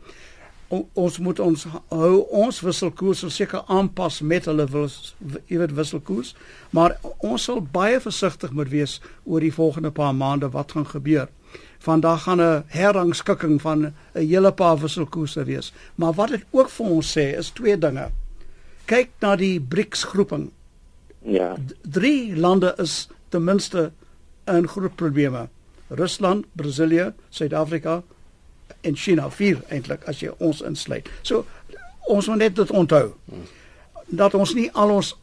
Ons 0.69 1.17
moet 1.17 1.39
ons 1.41 1.63
hou 1.89 2.17
ons 2.29 2.59
wisselkoers 2.61 3.23
seker 3.33 3.63
aanpas 3.73 4.19
met 4.21 4.45
hulle 4.45 4.67
weet 4.69 5.73
wisselkoers, 5.73 6.35
maar 6.69 6.93
ons 7.25 7.47
sal 7.49 7.63
baie 7.73 7.97
versigtig 8.03 8.53
moet 8.53 8.69
wees 8.69 8.99
oor 9.25 9.41
die 9.41 9.53
volgende 9.53 9.89
paar 9.89 10.13
maande 10.13 10.51
wat 10.53 10.75
gaan 10.77 10.85
gebeur. 10.85 11.27
Vandag 11.79 12.23
gaan 12.23 12.41
'n 12.41 12.63
herrangskikking 12.67 13.61
van 13.61 13.85
'n 13.85 13.93
hele 14.13 14.51
paar 14.51 14.77
wisselkoerse 14.77 15.43
wees. 15.43 15.73
Maar 15.95 16.13
wat 16.13 16.29
dit 16.29 16.45
ook 16.51 16.69
vir 16.69 16.85
ons 16.85 17.17
sê 17.17 17.37
is 17.37 17.49
twee 17.49 17.77
dinge. 17.77 18.11
Kyk 18.85 19.09
na 19.21 19.35
die 19.35 19.59
BRICS 19.59 20.03
groeping. 20.03 20.51
Ja. 21.21 21.55
D 21.55 21.73
drie 21.81 22.35
lande 22.35 22.75
is 22.77 23.09
ten 23.29 23.43
minste 23.43 23.91
in 24.45 24.67
groot 24.67 24.95
probleme. 24.95 25.49
Rusland, 25.87 26.45
Brasilië, 26.53 27.13
Suid-Afrika 27.29 28.03
en 28.81 28.95
China 28.95 29.29
vier 29.29 29.61
eintlik 29.69 30.03
as 30.07 30.19
jy 30.19 30.33
ons 30.37 30.61
insluit. 30.61 31.09
So 31.21 31.45
ons 32.09 32.27
moet 32.27 32.37
net 32.37 32.55
dit 32.55 32.71
onthou 32.71 33.13
dat 34.09 34.33
ons 34.33 34.53
nie 34.57 34.69
al 34.73 34.95
ons 34.95 35.15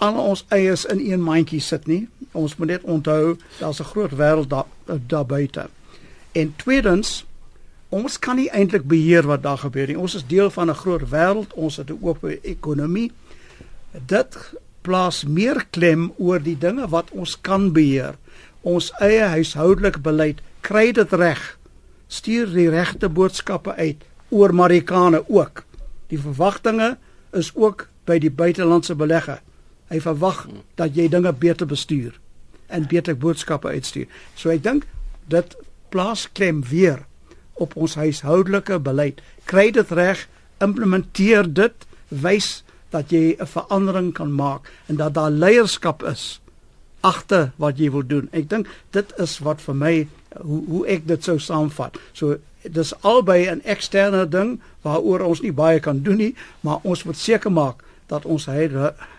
al 0.00 0.18
ons 0.18 0.44
eiers 0.48 0.84
in 0.92 1.00
een 1.00 1.22
mandjie 1.22 1.60
sit 1.60 1.86
nie. 1.86 2.06
Ons 2.32 2.56
moet 2.56 2.68
net 2.74 2.82
onthou 2.82 3.36
daar's 3.58 3.80
'n 3.80 3.90
groot 3.92 4.10
wêreld 4.10 4.48
daar 4.48 4.66
daar 5.06 5.26
buite. 5.26 5.68
En 6.32 6.54
tweedens 6.56 7.24
ons 7.88 8.18
kan 8.18 8.36
nie 8.36 8.50
eintlik 8.50 8.84
beheer 8.84 9.26
wat 9.26 9.42
daar 9.42 9.58
gebeur 9.58 9.86
nie. 9.86 9.98
Ons 9.98 10.14
is 10.14 10.26
deel 10.26 10.50
van 10.50 10.70
'n 10.70 10.74
groot 10.74 11.08
wêreld. 11.08 11.54
Ons 11.54 11.76
het 11.76 11.90
'n 11.90 11.98
oop 12.00 12.24
ekonomie. 12.42 13.12
Dit 14.06 14.36
plaas 14.80 15.24
meer 15.24 15.66
klem 15.70 16.12
oor 16.16 16.42
die 16.42 16.58
dinge 16.58 16.88
wat 16.88 17.10
ons 17.10 17.40
kan 17.40 17.72
beheer. 17.72 18.14
Ons 18.60 18.92
eie 18.98 19.22
huishoudelike 19.22 20.00
beleid 20.00 20.40
kry 20.60 20.92
dit 20.92 21.12
reg. 21.12 21.58
Stuur 22.08 22.52
die 22.54 22.68
regte 22.70 23.08
boodskappe 23.08 23.74
uit 23.74 24.04
oor 24.28 24.54
Marikane 24.54 25.24
ook. 25.28 25.64
Die 26.10 26.20
verwagtinge 26.20 26.96
is 27.32 27.50
ook 27.54 27.88
by 28.06 28.18
die 28.22 28.30
buitelandse 28.30 28.94
belegger. 28.94 29.40
Hy 29.90 30.00
verwag 30.02 30.46
dat 30.78 30.94
jy 30.98 31.08
dinge 31.10 31.32
beter 31.32 31.66
bestuur 31.66 32.14
en 32.66 32.86
beter 32.90 33.16
boodskappe 33.18 33.70
uitstuur. 33.70 34.06
So 34.34 34.50
ek 34.50 34.64
dink 34.64 34.86
dit 35.30 35.56
plaas 35.94 36.26
klem 36.34 36.62
weer 36.66 37.04
op 37.54 37.76
ons 37.76 37.94
huishoudelike 37.98 38.78
beleid. 38.82 39.22
Kry 39.46 39.70
dit 39.74 39.90
reg, 39.94 40.26
implementeer 40.62 41.46
dit, 41.46 41.86
wys 42.10 42.62
dat 42.90 43.10
jy 43.10 43.36
'n 43.38 43.46
verandering 43.46 44.12
kan 44.12 44.32
maak 44.32 44.70
en 44.86 44.96
dat 44.96 45.14
daar 45.14 45.30
leierskap 45.30 46.02
is 46.02 46.40
agter 47.00 47.52
wat 47.56 47.78
jy 47.78 47.90
wil 47.90 48.06
doen. 48.06 48.28
Ek 48.32 48.48
dink 48.48 48.68
dit 48.90 49.12
is 49.18 49.38
wat 49.38 49.60
vir 49.60 49.74
my 49.74 50.08
hoe 50.42 50.62
hoe 50.68 50.86
ek 50.86 51.06
dit 51.06 51.24
sou 51.24 51.38
saamvat. 51.38 51.98
So 52.12 52.36
dis 52.62 52.94
albei 53.00 53.50
'n 53.50 53.62
eksterne 53.64 54.28
ding 54.28 54.60
waaroor 54.82 55.20
ons 55.20 55.40
nie 55.40 55.52
baie 55.52 55.80
kan 55.80 56.02
doen 56.02 56.16
nie, 56.16 56.34
maar 56.60 56.78
ons 56.82 57.04
moet 57.04 57.16
seker 57.16 57.52
maak 57.52 57.82
dat 58.06 58.24
ons 58.24 58.48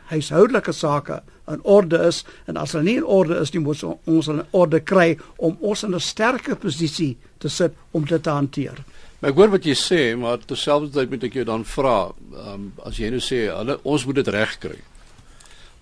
huishoudelike 0.08 0.72
sake 0.72 1.22
in 1.48 1.64
orde 1.64 1.98
is 1.98 2.26
en 2.46 2.58
as 2.58 2.72
hulle 2.72 2.84
nie 2.84 2.98
in 2.98 3.06
orde 3.06 3.40
is 3.40 3.52
nie 3.52 3.62
moet 3.64 3.84
ons 3.84 4.28
in 4.28 4.44
orde 4.52 4.80
kry 4.80 5.18
om 5.38 5.58
ons 5.60 5.84
in 5.84 5.96
'n 5.96 6.00
sterker 6.00 6.56
posisie 6.56 7.18
te 7.38 7.50
sit 7.50 7.74
om 7.92 8.06
dit 8.06 8.24
te 8.24 8.30
hanteer. 8.30 8.84
Maar 9.20 9.30
ek 9.30 9.38
hoor 9.38 9.50
wat 9.50 9.66
jy 9.66 9.74
sê, 9.74 10.18
maar 10.18 10.38
terselfdertyd 10.38 11.10
moet 11.10 11.24
ek 11.24 11.34
jou 11.34 11.46
dan 11.46 11.66
vra, 11.66 12.12
um, 12.54 12.74
as 12.86 12.98
jy 12.98 13.10
nou 13.10 13.20
sê 13.20 13.48
hulle 13.50 13.80
ons 13.84 14.06
moet 14.06 14.16
dit 14.16 14.28
regkry. 14.28 14.78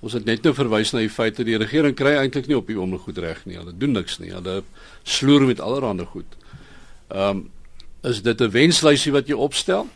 Ons 0.06 0.14
het 0.14 0.26
net 0.26 0.44
nou 0.46 0.54
verwys 0.54 0.94
na 0.94 1.02
die 1.02 1.10
feit 1.10 1.40
dat 1.40 1.48
die 1.48 1.58
regering 1.58 1.96
kry 1.98 2.14
eintlik 2.20 2.48
nie 2.48 2.58
op 2.58 2.68
die 2.70 2.78
oomblik 2.78 3.08
goed 3.08 3.18
reg 3.18 3.42
nie. 3.50 3.58
Hulle 3.58 3.74
doen 3.74 3.96
niks 3.98 4.20
nie. 4.22 4.32
Hulle 4.36 4.62
sloer 5.04 5.48
met 5.50 5.60
allerlei 5.60 6.06
goed. 6.06 6.40
Ehm 7.10 7.30
um, 7.30 7.46
is 8.06 8.22
dit 8.22 8.42
'n 8.42 8.52
wenslysie 8.52 9.12
wat 9.12 9.28
jy 9.28 9.34
opstel? 9.34 9.88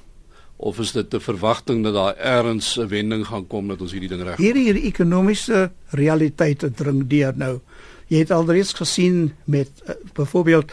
of 0.60 0.80
is 0.80 0.92
dit 0.92 1.14
'n 1.14 1.20
verwagting 1.20 1.84
dat 1.84 1.94
daar 1.94 2.16
eers 2.18 2.78
'n 2.78 2.88
wending 2.88 3.28
gaan 3.28 3.48
kom 3.48 3.68
dat 3.68 3.82
ons 3.82 3.92
hierdie 3.92 4.10
ding 4.10 4.24
reg? 4.24 4.38
Hierdie 4.38 4.64
hierdie 4.64 4.84
ekonomiese 4.84 5.72
realiteite 5.90 6.72
dring 6.72 7.08
deur 7.08 7.34
nou. 7.36 7.60
Jy 8.08 8.18
het 8.18 8.32
alreeds 8.32 8.74
gesien 8.74 9.34
met 9.44 9.70
uh, 9.88 9.96
byvoorbeeld 10.14 10.72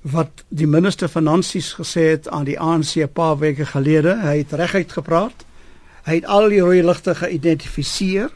wat 0.00 0.44
die 0.48 0.66
minister 0.66 1.08
finansies 1.08 1.72
gesê 1.72 2.00
het 2.00 2.28
aan 2.28 2.44
die 2.44 2.60
ANC 2.60 2.94
'n 2.96 3.12
paar 3.12 3.38
weke 3.38 3.66
gelede. 3.66 4.16
Hy 4.22 4.36
het 4.38 4.52
reguit 4.52 4.92
gepraat. 4.92 5.44
Hy 6.06 6.20
het 6.20 6.26
al 6.30 6.48
die 6.48 6.60
rooi 6.62 6.82
ligte 6.86 7.14
geïdentifiseer. 7.18 8.30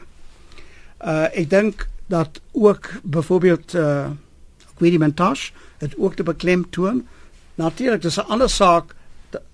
Uh 0.99 1.27
ek 1.31 1.49
dink 1.49 1.87
dat 2.11 2.41
ook 2.51 2.89
byvoorbeeld 3.03 3.73
uh 3.73 4.11
Gwedi 4.81 4.97
Montash 4.97 5.51
het 5.77 5.93
ook 5.97 6.15
te 6.15 6.23
beklemtoon. 6.23 7.07
Natuurlik 7.55 8.01
dis 8.01 8.17
'n 8.17 8.27
ander 8.27 8.49
saak 8.49 8.95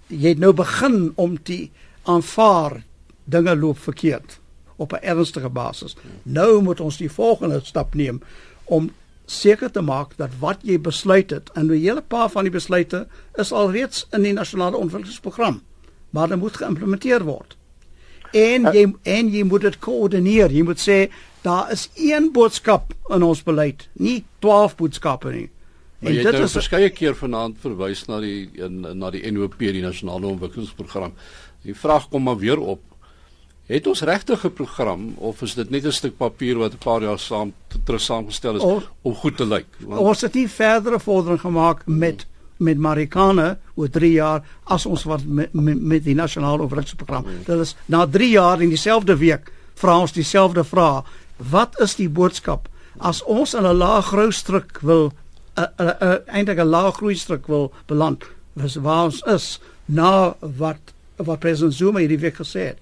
jy 0.07 0.29
het 0.29 0.39
nou 0.39 0.53
begin 0.53 1.12
om 1.15 1.43
te 1.43 1.69
aanvaar 2.03 2.83
dinge 3.24 3.55
loop 3.55 3.79
verkeerd 3.79 4.39
op 4.75 4.93
'n 4.93 5.03
ernstige 5.03 5.50
basis. 5.50 5.95
Nou 6.24 6.62
moet 6.62 6.79
ons 6.79 6.97
die 6.97 7.12
volgende 7.12 7.59
stap 7.63 7.93
neem 7.93 8.21
om 8.63 8.91
seker 9.25 9.71
te 9.71 9.81
maak 9.81 10.17
dat 10.17 10.29
wat 10.39 10.57
jy 10.62 10.79
besluit 10.79 11.29
het 11.29 11.51
en 11.53 11.65
'n 11.65 11.79
hele 11.79 12.01
paar 12.01 12.29
van 12.29 12.43
die 12.43 12.51
besluite 12.51 13.07
is 13.36 13.51
alreeds 13.51 14.07
in 14.12 14.21
die 14.21 14.33
nasionale 14.33 14.77
ontwikkelingsprogram, 14.77 15.62
maar 16.09 16.27
dit 16.27 16.39
moet 16.39 16.57
geïmplementeer 16.57 17.24
word. 17.24 17.56
En 18.38 18.70
jy 18.74 18.86
en 19.17 19.29
jy 19.34 19.44
moet 19.44 19.62
dit 19.67 19.79
koördineer. 19.79 20.53
Jy 20.53 20.63
moet 20.67 20.82
sê 20.82 20.98
daar 21.41 21.72
is 21.72 21.88
een 21.96 22.32
boodskap 22.36 22.94
in 23.13 23.24
ons 23.24 23.44
beleid, 23.44 23.88
nie 23.94 24.24
12 24.44 24.75
boodskappe 24.75 25.32
nie. 25.32 25.48
Maar 26.00 26.13
jy 26.13 26.25
het 26.25 26.38
nou 26.38 26.50
verskeie 26.51 26.89
keer 26.94 27.15
vanaand 27.17 27.58
verwys 27.63 28.03
na 28.10 28.20
die 28.22 28.50
in, 28.62 28.84
na 29.00 29.10
die 29.13 29.24
NOP, 29.32 29.58
die 29.58 29.82
nasionale 29.82 30.29
ontwikkelingsprogram. 30.29 31.15
Die 31.65 31.75
vraag 31.75 32.10
kom 32.12 32.27
maar 32.27 32.38
weer 32.38 32.62
op. 32.62 32.84
Het 33.67 33.88
ons 33.88 34.01
regtig 34.08 34.46
'n 34.46 34.53
program 34.53 35.13
of 35.17 35.41
is 35.41 35.56
dit 35.56 35.70
net 35.70 35.86
'n 35.86 35.91
stuk 35.91 36.17
papier 36.17 36.58
wat 36.58 36.74
'n 36.74 36.77
paar 36.77 37.01
jaar 37.01 37.20
saam 37.20 37.53
terug 37.84 38.01
saamgestel 38.01 38.56
is 38.56 38.62
o, 38.62 38.82
om 39.01 39.15
goed 39.15 39.38
te 39.38 39.46
lyk? 39.46 39.65
Want 39.79 40.00
ons 40.01 40.22
het 40.22 40.34
nie 40.34 40.48
verdere 40.48 41.00
vordering 41.00 41.39
gemaak 41.39 41.82
met 41.86 42.25
met 42.57 42.77
Marikane 42.77 43.57
oor 43.75 43.89
3 43.89 44.11
jaar 44.11 44.43
as 44.63 44.85
ons 44.85 45.03
wat 45.03 45.25
met, 45.25 45.53
met, 45.53 45.81
met 45.81 46.03
die 46.03 46.15
nasionale 46.15 46.61
ontwikkelingsprogram. 46.61 47.23
Hmm. 47.23 47.43
Dit 47.45 47.59
is 47.59 47.75
na 47.85 48.05
3 48.07 48.29
jaar 48.29 48.61
in 48.61 48.69
dieselfde 48.69 49.17
week 49.17 49.51
vra 49.75 49.99
ons 49.99 50.11
dieselfde 50.11 50.63
vraag. 50.63 51.05
Wat 51.37 51.79
is 51.81 51.95
die 51.95 52.09
boodskap 52.09 52.69
as 52.97 53.21
ons 53.23 53.53
in 53.53 53.65
'n 53.65 53.77
lae 53.77 54.01
groeistruk 54.01 54.79
wil 54.81 55.13
'n 55.57 56.21
eintlik 56.27 56.59
'n 56.59 56.69
lae 56.69 56.91
groei 56.91 57.15
struk 57.15 57.47
wil 57.47 57.71
beland. 57.85 58.23
Was 58.53 58.75
waar 58.75 59.03
ons 59.03 59.21
is 59.21 59.59
na 59.85 60.35
wat 60.39 60.93
wat 61.15 61.39
president 61.39 61.73
Zuma 61.73 61.99
hierdie 61.99 62.19
week 62.19 62.35
gesê 62.35 62.73
het. 62.73 62.77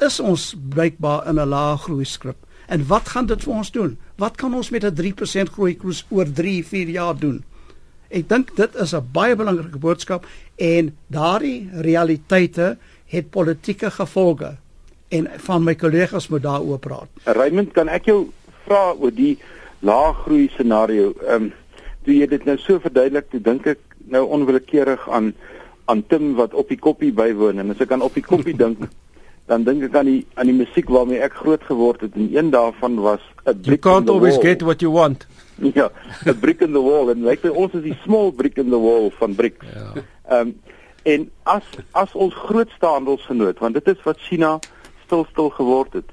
Is 0.00 0.20
ons 0.20 0.54
blykbaar 0.68 1.26
in 1.26 1.40
'n 1.40 1.48
lae 1.48 1.76
groei 1.76 2.04
skrip. 2.04 2.36
En 2.66 2.86
wat 2.86 3.08
gaan 3.08 3.26
dit 3.26 3.42
vir 3.42 3.52
ons 3.52 3.70
doen? 3.70 3.98
Wat 4.16 4.36
kan 4.36 4.54
ons 4.54 4.70
met 4.70 4.84
'n 4.84 4.94
3% 4.94 5.50
groei 5.50 5.78
oor 6.08 6.32
3, 6.32 6.66
4 6.66 6.88
jaar 6.88 7.18
doen? 7.18 7.44
Ek 8.12 8.28
dink 8.28 8.50
dit 8.56 8.74
is 8.76 8.92
'n 8.92 9.08
baie 9.12 9.36
belangrike 9.36 9.78
boodskap 9.78 10.26
en 10.56 10.92
daardie 11.08 11.70
realiteite 11.72 12.76
het 13.06 13.30
politieke 13.30 13.90
gevolge 13.90 14.56
en 15.08 15.28
van 15.36 15.64
my 15.64 15.74
kollegas 15.74 16.28
moet 16.28 16.42
daaroor 16.42 16.78
praat. 16.78 17.08
Raymond, 17.24 17.72
kan 17.72 17.88
ek 17.88 18.04
jou 18.04 18.28
vra 18.66 18.92
oor 18.92 19.14
die 19.14 19.38
lae 19.80 20.12
groei 20.24 20.48
scenario? 20.48 21.12
Ehm 21.26 21.42
um, 21.42 21.52
toe 22.04 22.14
jy 22.14 22.26
dit 22.26 22.44
nou 22.44 22.56
so 22.58 22.80
verduidelik, 22.82 23.30
toe 23.30 23.40
dink 23.40 23.66
ek 23.66 23.78
nou 24.10 24.26
onwillekeurig 24.26 25.08
aan 25.08 25.32
aan 25.84 26.06
Tim 26.06 26.34
wat 26.34 26.54
op 26.54 26.68
die 26.68 26.78
koppie 26.78 27.12
bywoon 27.12 27.58
en 27.58 27.70
as 27.70 27.80
ek 27.80 27.92
aan 27.92 28.02
op 28.02 28.14
die 28.14 28.24
koppie 28.24 28.56
dink, 28.64 28.88
dan 29.46 29.64
dink 29.64 29.82
ek 29.82 29.96
aan 29.96 30.06
die 30.06 30.26
aan 30.34 30.46
die 30.46 30.58
musiek 30.58 30.88
waarmee 30.88 31.22
ek 31.22 31.32
groot 31.32 31.62
geword 31.62 32.00
het 32.00 32.14
en 32.14 32.28
een 32.36 32.50
daarvan 32.50 33.00
was 33.00 33.22
'n 33.46 33.60
You 33.64 33.78
can't 33.78 34.08
always 34.08 34.34
wall. 34.34 34.42
get 34.42 34.62
what 34.62 34.80
you 34.82 34.90
want. 34.90 35.26
Ja, 35.74 35.90
'n 36.26 36.38
brick 36.40 36.60
in 36.60 36.72
the 36.72 36.80
wall 36.80 37.10
en 37.10 37.22
lyk 37.22 37.42
like, 37.42 37.54
ons 37.54 37.72
is 37.74 37.82
die 37.82 37.98
small 38.04 38.32
brick 38.32 38.56
in 38.56 38.70
the 38.70 38.78
wall 38.78 39.10
van 39.18 39.34
BRICS. 39.34 39.66
Ja. 39.74 39.92
Ehm 40.28 40.40
um, 40.40 40.60
en 41.02 41.30
as 41.42 41.62
as 41.90 42.12
ons 42.14 42.34
grootste 42.34 42.86
handelsgenoot, 42.86 43.58
want 43.58 43.74
dit 43.74 43.88
is 43.88 44.02
wat 44.02 44.18
China 44.18 44.58
stil 45.04 45.26
stil 45.30 45.50
geword 45.50 45.92
het. 45.92 46.10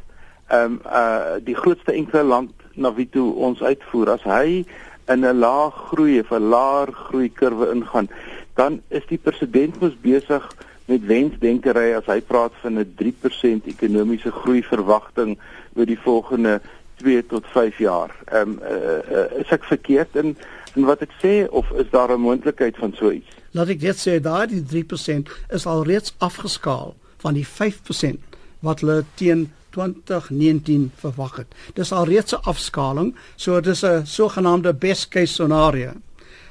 Ehm 0.47 0.63
um, 0.63 0.81
uh 0.85 1.37
die 1.43 1.55
grootste 1.55 1.91
enkele 1.91 2.23
land 2.23 2.51
na 2.73 2.93
wie 2.93 3.09
toe 3.09 3.33
ons 3.33 3.61
uitvoer 3.61 4.09
as 4.09 4.23
hy 4.23 4.65
in 5.07 5.25
'n 5.25 5.39
lae 5.39 5.69
groei 5.71 6.19
of 6.19 6.31
'n 6.31 6.49
laer 6.49 6.89
groei 6.93 7.29
kurwe 7.29 7.71
ingaan, 7.73 8.09
dan 8.55 8.81
is 8.87 9.05
die 9.07 9.17
president 9.17 9.79
mos 9.81 9.95
besig 10.01 10.49
met 10.85 11.05
wensdenkery 11.05 11.93
as 11.93 12.05
hy 12.05 12.21
praat 12.21 12.53
van 12.61 12.79
'n 12.79 12.93
3% 12.97 13.67
ekonomiese 13.67 14.31
groei 14.31 14.63
verwagting 14.63 15.37
oor 15.75 15.85
die 15.85 15.99
volgende 15.99 16.61
2 16.99 17.25
tot 17.25 17.45
5 17.55 17.77
jaar. 17.77 18.15
Ehm 18.25 18.41
um, 18.41 18.59
uh, 18.63 18.99
uh, 19.17 19.39
is 19.41 19.51
ek 19.55 19.63
verkeerd 19.63 20.15
in 20.15 20.35
in 20.77 20.85
wat 20.85 21.01
ek 21.01 21.13
sê 21.23 21.49
of 21.49 21.69
is 21.81 21.89
daar 21.89 22.11
'n 22.13 22.21
moontlikheid 22.21 22.77
van 22.77 22.93
so 22.95 23.11
iets? 23.11 23.29
Laat 23.51 23.69
ek 23.73 23.81
net 23.81 23.97
sê 23.97 24.19
daai 24.21 24.47
3% 24.47 25.29
is 25.49 25.65
al 25.65 25.83
reeds 25.83 26.13
afgeskaal 26.17 26.95
van 27.17 27.33
die 27.33 27.47
5% 27.47 28.37
wat 28.59 28.79
hulle 28.79 29.03
teen 29.15 29.49
2019 29.69 30.91
verwag 30.95 31.35
het. 31.35 31.55
Dis 31.73 31.91
al 31.91 32.05
reeds 32.05 32.33
'n 32.33 32.43
afskaling, 32.43 33.15
so 33.35 33.59
dis 33.59 33.83
'n 33.83 34.05
sogenaamde 34.05 34.73
best 34.73 35.07
case 35.07 35.33
scenario. 35.33 35.91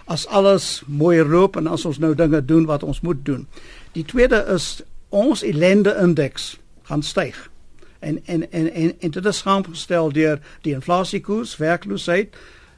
As 0.04 0.26
alles 0.26 0.82
mooi 0.86 1.24
loop 1.24 1.56
en 1.56 1.66
as 1.66 1.84
ons 1.84 1.98
nou 1.98 2.14
dinge 2.14 2.44
doen 2.44 2.64
wat 2.64 2.82
ons 2.82 3.00
moet 3.00 3.24
doen. 3.24 3.46
Die 3.92 4.04
tweede 4.04 4.44
is 4.54 4.82
ons 5.08 5.42
ellende 5.42 5.96
indeks 6.00 6.58
gaan 6.82 7.02
styg. 7.02 7.50
En 7.98 8.20
en 8.24 8.50
en 8.50 8.72
en, 8.72 8.94
en 9.00 9.10
dit 9.10 9.26
is 9.26 9.38
saamgestel 9.38 10.12
deur 10.12 10.40
die 10.62 10.74
inflasiekoers, 10.74 11.56
werkloosheid, 11.56 12.36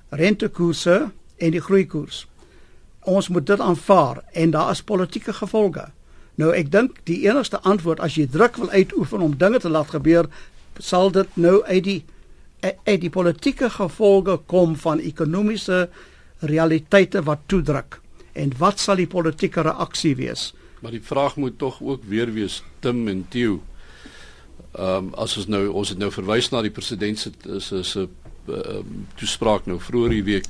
rentekoerse 0.08 1.10
en 1.36 1.50
die 1.50 1.60
groeikoers. 1.60 2.26
Ons 3.00 3.28
moet 3.28 3.46
dit 3.46 3.60
aanvaar 3.60 4.22
en 4.32 4.50
daar 4.50 4.70
is 4.70 4.82
politieke 4.82 5.32
gevolge. 5.32 5.88
Nou 6.34 6.52
ek 6.56 6.70
dink 6.72 7.02
die 7.08 7.22
enigste 7.26 7.60
antwoord 7.68 8.00
as 8.00 8.16
jy 8.16 8.26
druk 8.30 8.56
wil 8.56 8.70
uitoefen 8.70 9.20
om 9.20 9.36
dinge 9.36 9.60
te 9.60 9.68
laat 9.68 9.92
gebeur, 9.92 10.28
sal 10.78 11.12
dit 11.12 11.36
nou 11.36 11.60
uit 11.64 11.84
die 11.84 12.00
uit 12.60 13.00
die 13.00 13.10
politieke 13.12 13.70
gevolge 13.72 14.36
kom 14.46 14.74
van 14.76 15.00
ekonomiese 15.00 15.88
realiteite 16.44 17.22
wat 17.24 17.46
toedruk 17.48 18.00
en 18.32 18.52
wat 18.58 18.80
sal 18.80 19.00
die 19.00 19.08
politieke 19.08 19.64
reaksie 19.64 20.14
wees? 20.16 20.50
Maar 20.80 20.92
die 20.96 21.04
vraag 21.04 21.36
moet 21.36 21.58
tog 21.58 21.80
ook 21.82 22.04
weer 22.08 22.32
wees 22.32 22.62
Tim 22.80 23.08
en 23.08 23.26
Theo. 23.28 23.60
Ehm 24.78 25.10
um, 25.10 25.14
as 25.18 25.36
ons 25.40 25.48
nou 25.50 25.62
ons 25.68 25.88
het 25.88 25.98
nou 25.98 26.10
verwys 26.14 26.50
na 26.52 26.62
die 26.62 26.74
president 26.74 27.18
se 27.18 27.30
se 27.60 27.82
se 27.84 28.06
um, 28.48 29.06
toespraak 29.20 29.66
nou 29.66 29.78
vroeër 29.80 30.16
die 30.18 30.26
week. 30.26 30.46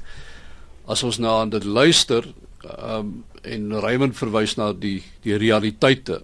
As 0.86 1.02
ons 1.06 1.18
nou 1.18 1.32
aan 1.40 1.50
dit 1.50 1.64
luister 1.64 2.26
ehm 2.64 2.98
um, 2.98 3.24
en 3.40 3.80
Raymond 3.80 4.16
verwys 4.16 4.56
na 4.56 4.72
die 4.72 5.00
die 5.24 5.36
realiteite. 5.40 6.20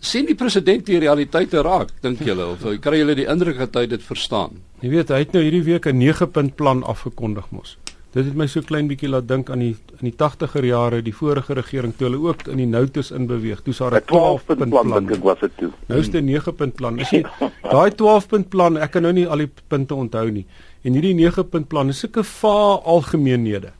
Sien 0.00 0.26
die 0.26 0.38
president 0.38 0.86
die 0.86 1.00
realiteite 1.02 1.62
raak 1.66 1.90
dink 2.02 2.22
julle 2.24 2.46
of 2.54 2.62
kry 2.80 3.00
julle 3.02 3.16
die 3.18 3.26
indruk 3.26 3.58
dat 3.58 3.74
hy 3.74 3.86
dit 3.86 4.02
verstaan? 4.02 4.62
Jy 4.80 4.90
weet 4.94 5.10
hy 5.10 5.18
het 5.24 5.32
nou 5.34 5.42
hierdie 5.42 5.66
week 5.66 5.86
'n 5.86 5.98
9 5.98 6.30
punt 6.30 6.56
plan 6.56 6.84
afgekondig 6.84 7.50
mos 7.50 7.76
dit 8.14 8.26
het 8.26 8.34
my 8.34 8.46
so 8.50 8.64
klein 8.66 8.88
bietjie 8.90 9.08
laat 9.10 9.28
dink 9.30 9.50
aan 9.54 9.62
die 9.62 9.74
in 10.00 10.08
die 10.08 10.14
80er 10.18 10.64
jare 10.66 10.98
die 11.06 11.14
vorige 11.14 11.54
regering 11.54 11.92
toe 11.94 12.08
hulle 12.08 12.18
ook 12.24 12.48
in 12.50 12.58
die 12.58 12.66
noutes 12.66 13.12
inbeweeg 13.14 13.60
toe 13.62 13.74
sar 13.74 13.94
'n 13.94 14.02
12 14.06 14.46
punt 14.46 14.70
plan 14.70 14.90
dink 14.90 15.12
ek 15.16 15.22
was 15.22 15.38
dit 15.40 15.56
toe. 15.58 15.70
Nou 15.88 16.00
is 16.00 16.10
dit 16.10 16.22
'n 16.22 16.26
9 16.26 16.54
punt 16.54 16.74
plan. 16.74 16.98
Is 16.98 17.10
jy 17.16 17.22
daai 17.62 17.90
12 17.94 18.26
punt 18.26 18.48
plan 18.48 18.76
ek 18.76 18.90
kan 18.90 19.02
nou 19.02 19.12
nie 19.12 19.26
al 19.26 19.38
die 19.38 19.50
punte 19.68 19.94
onthou 19.94 20.30
nie. 20.30 20.46
En 20.82 20.92
hierdie 20.92 21.14
9 21.14 21.48
punt 21.48 21.68
plan 21.68 21.88
is 21.88 21.98
sulke 21.98 22.24
va 22.24 22.80
algemeenhede. 22.84 23.72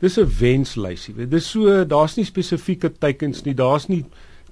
Dis 0.00 0.18
'n 0.18 0.32
wenslysie. 0.40 1.14
Weet 1.14 1.30
dis 1.30 1.50
so 1.50 1.84
daar's 1.84 2.16
nie 2.16 2.24
spesifieke 2.24 2.92
teikens 2.98 3.44
nie. 3.44 3.54
Daar's 3.54 3.88
nie 3.88 4.04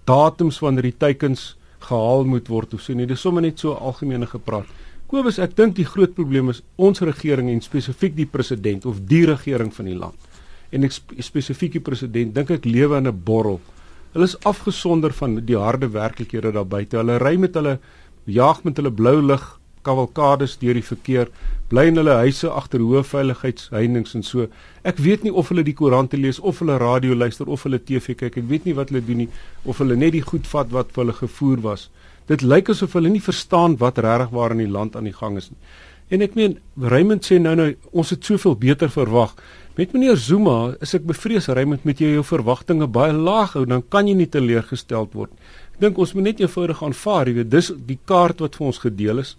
datums 0.04 0.58
wanneer 0.58 0.82
die 0.82 0.98
teikens 0.98 1.56
gehaal 1.80 2.24
moet 2.24 2.48
word 2.48 2.74
of 2.74 2.80
so 2.80 2.92
nie. 2.92 3.06
Dis 3.06 3.20
sommer 3.20 3.42
net 3.42 3.58
so 3.58 3.72
algemene 3.72 4.26
gepraat. 4.26 4.66
Kobus, 5.12 5.36
ek 5.44 5.52
dink 5.58 5.74
die 5.76 5.84
groot 5.84 6.14
probleem 6.16 6.48
is 6.48 6.62
ons 6.80 7.02
regering 7.04 7.50
en 7.52 7.58
spesifiek 7.60 8.14
die 8.16 8.24
president 8.24 8.86
of 8.88 9.02
die 9.10 9.26
regering 9.28 9.68
van 9.76 9.90
die 9.90 9.96
land. 9.98 10.30
En 10.72 10.86
ek 10.88 10.94
spesifiek 11.20 11.74
die 11.74 11.82
president 11.84 12.32
dink 12.32 12.48
ek 12.54 12.64
lewe 12.64 12.96
in 12.96 13.10
'n 13.10 13.20
borrel. 13.26 13.60
Hulle 14.14 14.24
is 14.24 14.38
afgesonder 14.48 15.12
van 15.12 15.34
die 15.44 15.58
harde 15.58 15.92
werklikhede 15.92 16.52
daar 16.52 16.64
buite. 16.64 16.96
Hulle 16.96 17.18
ry 17.20 17.36
met 17.36 17.54
hulle 17.54 17.78
jaag 18.24 18.64
met 18.64 18.76
hulle 18.76 18.90
blou 18.90 19.20
lig 19.20 19.44
kavalkades 19.82 20.56
deur 20.56 20.74
die 20.74 20.88
verkeer, 20.88 21.28
bly 21.68 21.88
in 21.90 21.96
hulle 21.96 22.16
huise 22.24 22.48
agter 22.48 22.80
hoë 22.80 23.04
veiligheidsheininge 23.04 24.14
en 24.14 24.22
so. 24.22 24.48
Ek 24.82 24.96
weet 24.96 25.24
nie 25.24 25.32
of 25.32 25.48
hulle 25.48 25.62
die 25.62 25.74
koerante 25.74 26.16
lees 26.16 26.40
of 26.40 26.60
hulle 26.60 26.78
radio 26.78 27.14
luister 27.14 27.48
of 27.48 27.62
hulle 27.64 27.78
TV 27.78 28.16
kyk. 28.16 28.38
Ek 28.38 28.48
weet 28.48 28.64
nie 28.64 28.72
wat 28.72 28.88
hulle 28.88 29.04
doen 29.04 29.26
nie 29.26 29.28
of 29.64 29.78
hulle 29.78 29.96
net 29.96 30.12
die 30.12 30.24
goed 30.24 30.46
vat 30.46 30.72
wat 30.72 30.92
vir 30.92 31.04
hulle 31.04 31.12
gevoer 31.20 31.60
was. 31.60 31.90
Dit 32.32 32.44
lyk 32.46 32.70
asof 32.72 32.94
hulle 32.96 33.12
nie 33.12 33.22
verstaan 33.22 33.76
wat 33.80 34.00
regtig 34.00 34.30
waar 34.32 34.54
in 34.54 34.62
die 34.64 34.70
land 34.70 34.96
aan 34.96 35.08
die 35.08 35.16
gang 35.16 35.36
is 35.40 35.50
nie. 35.52 35.58
En 36.12 36.24
ek 36.24 36.36
meen 36.36 36.58
Raymond 36.76 37.24
sê 37.24 37.38
nou 37.40 37.54
nou 37.56 37.70
ons 37.92 38.12
het 38.12 38.24
soveel 38.24 38.56
beter 38.60 38.90
verwag. 38.92 39.34
Met 39.78 39.94
meneer 39.96 40.18
Zuma 40.20 40.74
is 40.84 40.92
ek 40.96 41.06
bevrees 41.08 41.48
Raymond 41.48 41.86
met 41.88 42.00
jou 42.02 42.10
jou 42.12 42.24
verwagtinge 42.28 42.88
baie 42.92 43.14
laag 43.16 43.54
hou, 43.56 43.64
dan 43.68 43.84
kan 43.88 44.08
jy 44.08 44.16
nie 44.18 44.28
teleurgestel 44.28 45.08
word. 45.14 45.32
Ek 45.72 45.80
dink 45.86 46.00
ons 46.00 46.12
moet 46.16 46.28
net 46.28 46.42
eenvoudig 46.42 46.82
aanvaar, 46.84 47.30
jy 47.30 47.38
weet, 47.40 47.52
dis 47.52 47.70
die 47.88 47.98
kaart 48.08 48.44
wat 48.44 48.58
vir 48.60 48.68
ons 48.68 48.82
gedeel 48.82 49.22
is 49.24 49.36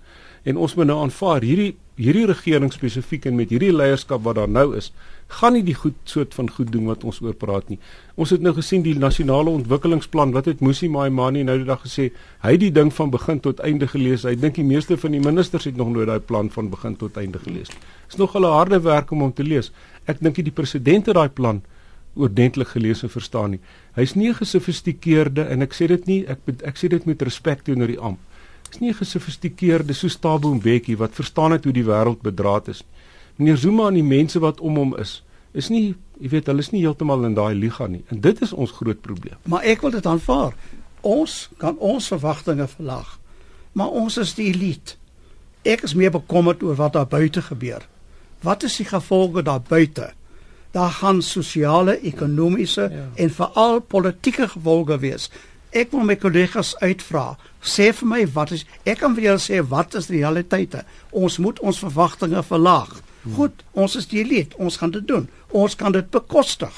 en 0.49 0.57
ons 0.59 0.73
moet 0.75 0.89
nou 0.89 0.97
aanvaar 1.03 1.45
hierdie 1.45 1.75
hierdie 1.95 2.25
regering 2.25 2.71
spesifiek 2.73 3.25
en 3.29 3.35
met 3.37 3.51
hierdie 3.53 3.73
leierskap 3.73 4.23
wat 4.25 4.39
daar 4.39 4.49
nou 4.49 4.71
is, 4.77 4.91
gaan 5.39 5.53
nie 5.53 5.63
die 5.65 5.75
goed 5.77 5.95
soort 6.09 6.33
van 6.37 6.49
goed 6.49 6.71
doen 6.73 6.87
wat 6.89 7.03
ons 7.07 7.19
oor 7.21 7.35
praat 7.37 7.69
nie. 7.69 7.77
Ons 8.19 8.33
het 8.33 8.41
nou 8.41 8.53
gesien 8.57 8.83
die 8.85 8.95
nasionale 8.97 9.53
ontwikkelingsplan 9.53 10.33
wat 10.35 10.49
het 10.49 10.61
Musi 10.61 10.89
Maimani 10.89 11.43
nou 11.45 11.57
die 11.61 11.67
dag 11.69 11.81
gesê, 11.85 12.09
hy 12.43 12.55
het 12.55 12.63
die 12.63 12.71
ding 12.73 12.91
van 12.93 13.13
begin 13.13 13.41
tot 13.45 13.61
einde 13.65 13.87
gelees. 13.89 14.25
Hy 14.27 14.35
dink 14.39 14.57
die 14.59 14.67
meeste 14.67 14.97
van 14.97 15.15
die 15.15 15.21
ministers 15.23 15.69
het 15.69 15.77
nog 15.77 15.93
nooit 15.93 16.09
daai 16.09 16.19
plan 16.19 16.49
van 16.53 16.69
begin 16.73 16.97
tot 16.97 17.17
einde 17.17 17.41
gelees 17.41 17.71
nie. 17.73 17.79
Dit 17.79 18.17
is 18.17 18.21
nog 18.21 18.35
'n 18.35 18.43
harde 18.43 18.79
werk 18.81 19.11
om 19.11 19.21
hom 19.21 19.33
te 19.33 19.43
lees. 19.43 19.71
Ek 20.05 20.19
dink 20.19 20.35
die 20.35 20.51
president 20.51 21.05
het 21.05 21.15
daai 21.15 21.29
plan 21.29 21.61
oordentlik 22.15 22.67
gelees 22.67 23.03
en 23.03 23.09
verstaan 23.09 23.49
nie. 23.51 23.59
Hy's 23.95 24.15
nie 24.15 24.29
'n 24.29 24.35
gesofistikeerde 24.35 25.41
en 25.41 25.61
ek 25.61 25.73
sê 25.73 25.87
dit 25.87 26.05
nie 26.05 26.25
ek 26.27 26.39
ek 26.63 26.77
sê 26.77 26.89
dit 26.89 27.05
met 27.05 27.21
respek 27.21 27.63
teenoor 27.63 27.87
die 27.87 27.99
amp 27.99 28.19
is 28.73 28.79
nie 28.79 28.89
'n 28.89 29.01
gesofistikeerde 29.01 29.93
so 29.93 30.07
Thabo 30.07 30.53
Mbeki 30.53 30.97
wat 30.97 31.13
verstaan 31.13 31.51
het 31.51 31.63
hoe 31.63 31.73
die 31.73 31.85
wêreld 31.85 32.21
bedraad 32.21 32.67
is. 32.67 32.83
Meneer 33.35 33.57
Zuma 33.57 33.87
en 33.87 33.93
die 33.93 34.03
mense 34.03 34.39
wat 34.39 34.59
om 34.59 34.75
hom 34.75 34.97
is, 34.97 35.23
is 35.51 35.69
nie, 35.69 35.95
jy 36.19 36.29
weet, 36.29 36.45
hulle 36.45 36.59
is 36.59 36.71
nie 36.71 36.81
heeltemal 36.81 37.25
in 37.25 37.33
daai 37.33 37.53
liga 37.55 37.87
nie. 37.87 38.03
En 38.07 38.19
dit 38.21 38.41
is 38.41 38.53
ons 38.53 38.71
groot 38.71 39.01
probleem. 39.01 39.37
Maar 39.43 39.63
ek 39.63 39.81
wil 39.81 39.91
dit 39.91 40.05
aanvaar. 40.05 40.53
Ons 41.01 41.49
kan 41.57 41.77
ons 41.77 42.07
verwagtinge 42.07 42.67
verlaag. 42.67 43.19
Maar 43.73 43.89
ons 43.89 44.17
is 44.17 44.33
die 44.33 44.47
elite. 44.53 44.95
Ek 45.63 45.81
is 45.81 45.93
meer 45.93 46.11
bekommerd 46.11 46.63
oor 46.63 46.75
wat 46.75 46.93
daar 46.93 47.07
buite 47.07 47.41
gebeur. 47.41 47.87
Wat 48.41 48.63
is 48.63 48.75
die 48.75 48.85
gevolge 48.85 49.43
daar 49.43 49.61
buite? 49.61 50.13
Daar 50.71 50.89
gaan 50.89 51.21
sosiale, 51.21 51.99
ekonomiese 52.01 52.89
ja. 52.91 53.09
en 53.15 53.29
veral 53.29 53.79
politieke 53.79 54.47
gevolge 54.47 54.97
wees. 54.99 55.29
Ek 55.73 55.89
wil 55.91 56.05
my 56.05 56.15
kollegas 56.21 56.75
uitvra. 56.83 57.33
Sê 57.65 57.89
vir 57.97 58.09
my 58.09 58.21
wat 58.35 58.51
is 58.53 58.65
ek 58.85 58.99
kan 59.01 59.15
vir 59.17 59.29
julle 59.29 59.41
sê 59.41 59.61
wat 59.71 59.95
is 59.97 60.09
die 60.11 60.19
realiteite? 60.19 60.83
Ons 61.11 61.39
moet 61.41 61.59
ons 61.65 61.81
verwagtinge 61.81 62.43
verlaag. 62.45 62.91
Goed, 63.33 63.63
ons 63.71 63.95
is 63.95 64.05
die 64.11 64.19
elite, 64.19 64.57
ons 64.59 64.77
gaan 64.77 64.91
dit 64.91 65.05
doen. 65.07 65.29
Ons 65.55 65.77
kan 65.79 65.95
dit 65.95 66.09
bekostig. 66.11 66.73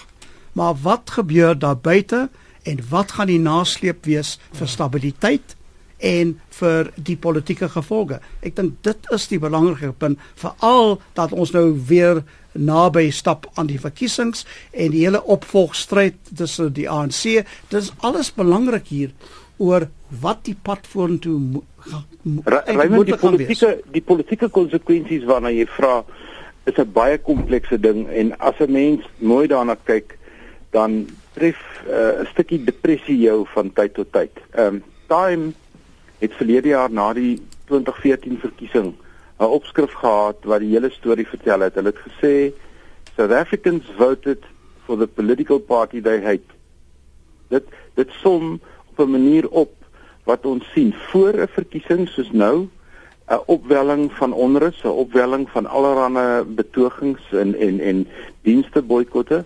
Maar 0.53 0.77
wat 0.85 1.15
gebeur 1.17 1.57
daar 1.57 1.75
buite 1.75 2.27
en 2.63 2.81
wat 2.89 3.17
gaan 3.17 3.31
die 3.31 3.41
nasleep 3.41 4.05
wees 4.05 4.37
vir 4.55 4.69
stabiliteit 4.69 5.55
en 5.99 6.35
vir 6.59 6.91
die 6.95 7.17
politieke 7.17 7.67
gevolge? 7.73 8.21
Ek 8.45 8.55
dink 8.55 8.77
dit 8.85 9.11
is 9.15 9.27
die 9.27 9.41
belangrike 9.41 9.91
punt 9.99 10.21
veral 10.39 10.99
dat 11.17 11.33
ons 11.33 11.51
nou 11.57 11.71
weer 11.89 12.23
naby 12.55 13.11
stap 13.11 13.47
aan 13.55 13.67
die 13.67 13.79
verkiesings 13.79 14.45
en 14.71 14.91
die 14.91 15.03
hele 15.05 15.23
opvolgstryd 15.23 16.15
tussen 16.35 16.73
die 16.73 16.89
ANC. 16.89 17.45
Dit 17.69 17.81
is 17.81 17.93
alles 17.99 18.33
belangrik 18.33 18.87
hier 18.87 19.11
oor 19.57 19.87
wat 20.21 20.43
die 20.47 20.55
pad 20.61 20.87
vorentoe 20.87 21.39
moet 21.39 21.63
die 23.07 23.17
politieke 23.17 23.69
die 23.93 24.01
politieke 24.01 24.49
konsekwensies 24.49 25.25
waarna 25.29 25.51
jy 25.53 25.67
vra 25.77 26.03
is 26.65 26.77
'n 26.77 26.91
baie 26.91 27.17
komplekse 27.17 27.77
ding 27.77 28.07
en 28.09 28.33
as 28.39 28.59
'n 28.59 28.71
mens 28.71 29.03
mooi 29.19 29.47
daarna 29.47 29.77
kyk 29.85 30.17
dan 30.71 31.07
tref 31.33 31.61
uh, 31.87 31.91
'n 31.91 32.25
uh, 32.25 32.31
stukkie 32.31 32.63
depressie 32.63 33.19
jou 33.19 33.45
van 33.53 33.71
tyd 33.73 33.93
tot 33.93 34.11
tyd. 34.11 34.31
Ehm 34.51 34.75
um, 34.75 34.83
Time 35.07 35.53
het 36.19 36.33
verlede 36.33 36.67
jaar 36.67 36.91
na 36.91 37.13
die 37.13 37.41
2014 37.69 38.39
verkiesing 38.41 38.93
'n 39.39 39.43
opskrif 39.43 39.93
gehad 39.93 40.37
wat 40.43 40.59
die 40.59 40.71
hele 40.71 40.89
storie 40.89 41.27
vertel 41.27 41.59
het. 41.59 41.75
Hulle 41.75 41.93
het 41.93 42.03
gesê 42.07 42.53
South 43.15 43.31
Africans 43.31 43.83
voted 43.97 44.43
for 44.85 44.97
the 44.97 45.07
political 45.07 45.59
party 45.59 46.01
they 46.01 46.21
hate. 46.21 46.53
Dit 47.47 47.63
dit 47.93 48.09
som 48.21 48.59
op 48.91 48.99
'n 48.99 49.11
manier 49.11 49.49
op 49.49 49.71
wat 50.23 50.45
ons 50.45 50.71
sien 50.73 50.93
voor 51.11 51.33
'n 51.33 51.47
verkiesing 51.47 52.07
soos 52.07 52.31
nou 52.31 52.67
'n 53.27 53.41
opwelling 53.45 54.11
van 54.11 54.33
onrus, 54.33 54.83
'n 54.83 54.87
opwelling 54.87 55.49
van 55.49 55.65
allerlei 55.65 56.43
betogings 56.43 57.21
en 57.31 57.55
en 57.55 57.79
en 57.79 58.07
dienste 58.41 58.81
boikotte. 58.81 59.43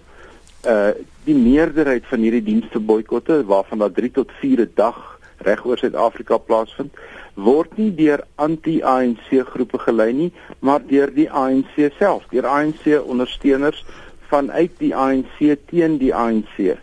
Uh 0.65 0.89
die 1.23 1.35
meerderheid 1.35 2.05
van 2.05 2.19
hierdie 2.19 2.43
dienste 2.43 2.79
boikotte 2.79 3.45
waarvan 3.45 3.77
daar 3.77 3.91
3 3.91 4.11
tot 4.11 4.31
4 4.39 4.59
'n 4.59 4.71
dag 4.73 5.19
reg 5.37 5.65
oor 5.65 5.77
Suid-Afrika 5.77 6.37
plaasvind, 6.37 6.93
word 7.35 7.77
nie 7.77 7.91
deur 7.95 8.23
anti-ANC 8.35 9.29
groepe 9.53 9.79
gelei 9.79 10.13
nie, 10.13 10.31
maar 10.59 10.81
deur 10.87 11.11
die 11.13 11.29
ANC 11.31 11.91
self, 11.97 12.23
deur 12.31 12.47
ANC 12.47 12.85
ondersteuners 13.05 13.85
vanuit 14.29 14.71
die 14.79 14.95
ANC 14.95 15.37
teen 15.69 15.97
die 15.97 16.13
ANC. 16.15 16.77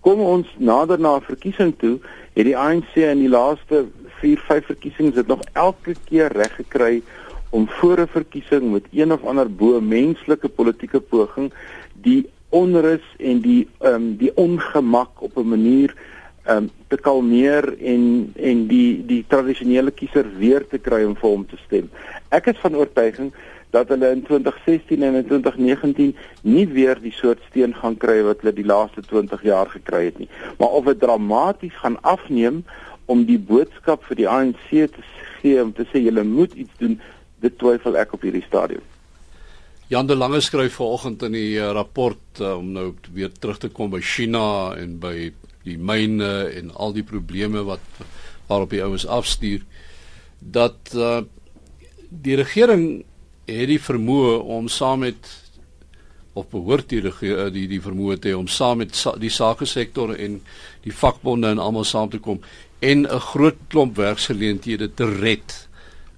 Kom 0.00 0.20
ons 0.20 0.48
nader 0.58 0.98
na 0.98 1.16
'n 1.16 1.28
verkiesing 1.30 1.74
toe, 1.78 1.98
het 2.34 2.44
die 2.44 2.56
ANC 2.56 2.94
in 2.94 3.18
die 3.18 3.28
laaste 3.28 3.86
4, 4.20 4.38
5 4.46 4.66
verkiesings 4.66 5.14
dit 5.14 5.26
nog 5.26 5.40
elke 5.52 5.94
keer 6.08 6.32
reg 6.32 6.54
gekry 6.54 7.02
om 7.50 7.68
voor 7.68 8.00
'n 8.00 8.06
verkiesing 8.06 8.72
met 8.72 8.86
een 8.92 9.12
of 9.12 9.24
ander 9.24 9.50
bo 9.50 9.80
menslike 9.80 10.48
politieke 10.48 11.00
poging 11.00 11.52
die 11.94 12.30
onrus 12.48 13.04
en 13.18 13.40
die 13.40 13.68
ehm 13.78 13.94
um, 13.94 14.16
die 14.16 14.32
ongemak 14.34 15.22
op 15.22 15.36
'n 15.36 15.48
manier 15.48 15.94
um, 16.48 16.70
te 16.88 16.96
kalmeer 16.96 17.68
en 17.78 18.32
en 18.36 18.64
die 18.70 19.04
die 19.06 19.22
tradisionele 19.28 19.92
kiezer 19.94 20.26
weer 20.38 20.66
te 20.66 20.78
kry 20.78 21.04
om 21.06 21.16
vir 21.18 21.30
hom 21.30 21.46
te 21.46 21.60
stem. 21.66 21.90
Ek 22.34 22.50
is 22.52 22.60
van 22.62 22.76
oortuiging 22.76 23.32
dat 23.70 23.90
hulle 23.92 24.10
in 24.16 24.22
2016 24.24 25.02
en 25.04 25.14
in 25.20 25.26
2019 25.28 26.14
nie 26.42 26.66
weer 26.72 27.00
die 27.02 27.12
soort 27.12 27.40
steun 27.50 27.74
gaan 27.76 27.98
kry 28.00 28.22
wat 28.24 28.40
hulle 28.40 28.56
die 28.56 28.66
laaste 28.66 29.04
20 29.04 29.44
jaar 29.44 29.68
gekry 29.68 30.06
het 30.08 30.18
nie. 30.18 30.28
Maar 30.58 30.76
of 30.80 30.88
dit 30.88 31.00
dramaties 31.00 31.76
gaan 31.82 32.00
afneem 32.00 32.62
om 33.12 33.24
die 33.28 33.38
boodskap 33.38 34.04
vir 34.08 34.22
die 34.22 34.28
ANC 34.28 34.70
te 34.70 35.04
gee 35.40 35.60
om 35.62 35.72
te 35.72 35.84
sê 35.92 36.00
julle 36.00 36.24
moet 36.24 36.54
iets 36.56 36.80
doen, 36.80 36.96
dit 37.44 37.58
twyfel 37.60 37.96
ek 38.00 38.16
op 38.16 38.24
hierdie 38.24 38.44
stadium. 38.46 38.84
Jan 39.88 40.08
de 40.08 40.16
Lange 40.16 40.40
skryf 40.44 40.74
vanoggend 40.76 41.22
in 41.24 41.32
die 41.32 41.56
uh, 41.56 41.70
rapport 41.72 42.40
uh, 42.40 42.56
om 42.58 42.72
nou 42.74 42.90
weer 43.12 43.30
terug 43.32 43.60
te 43.62 43.70
kom 43.72 43.92
by 43.92 44.02
China 44.04 44.74
en 44.76 44.98
by 45.00 45.30
die 45.68 45.78
myne 45.78 46.30
en 46.60 46.72
al 46.74 46.94
die 46.96 47.06
probleme 47.06 47.64
wat 47.68 48.02
waarop 48.48 48.72
die 48.72 48.82
ouens 48.84 49.06
afstuur 49.06 49.64
dat 50.38 50.94
uh, 50.94 51.20
die 52.08 52.38
regering 52.40 53.04
het 53.48 53.68
die 53.68 53.80
vermoë 53.80 54.38
om 54.56 54.68
saam 54.72 55.04
met 55.04 55.28
of 56.38 56.48
behoort 56.52 56.88
die 56.92 57.02
die 57.02 57.36
die, 57.52 57.66
die 57.74 57.82
vermoë 57.82 58.18
te 58.22 58.34
om 58.36 58.48
saam 58.48 58.82
met 58.84 58.96
sa 58.96 59.14
die 59.18 59.32
sake 59.32 59.66
sektor 59.66 60.14
en 60.14 60.40
die 60.84 60.94
vakbonde 60.94 61.50
en 61.52 61.62
almal 61.62 61.86
saam 61.88 62.10
te 62.12 62.20
kom 62.22 62.40
en 62.80 63.06
'n 63.06 63.24
groot 63.32 63.58
klomp 63.68 63.96
werksgeleenthede 63.96 64.94
te 64.94 65.08
red 65.20 65.68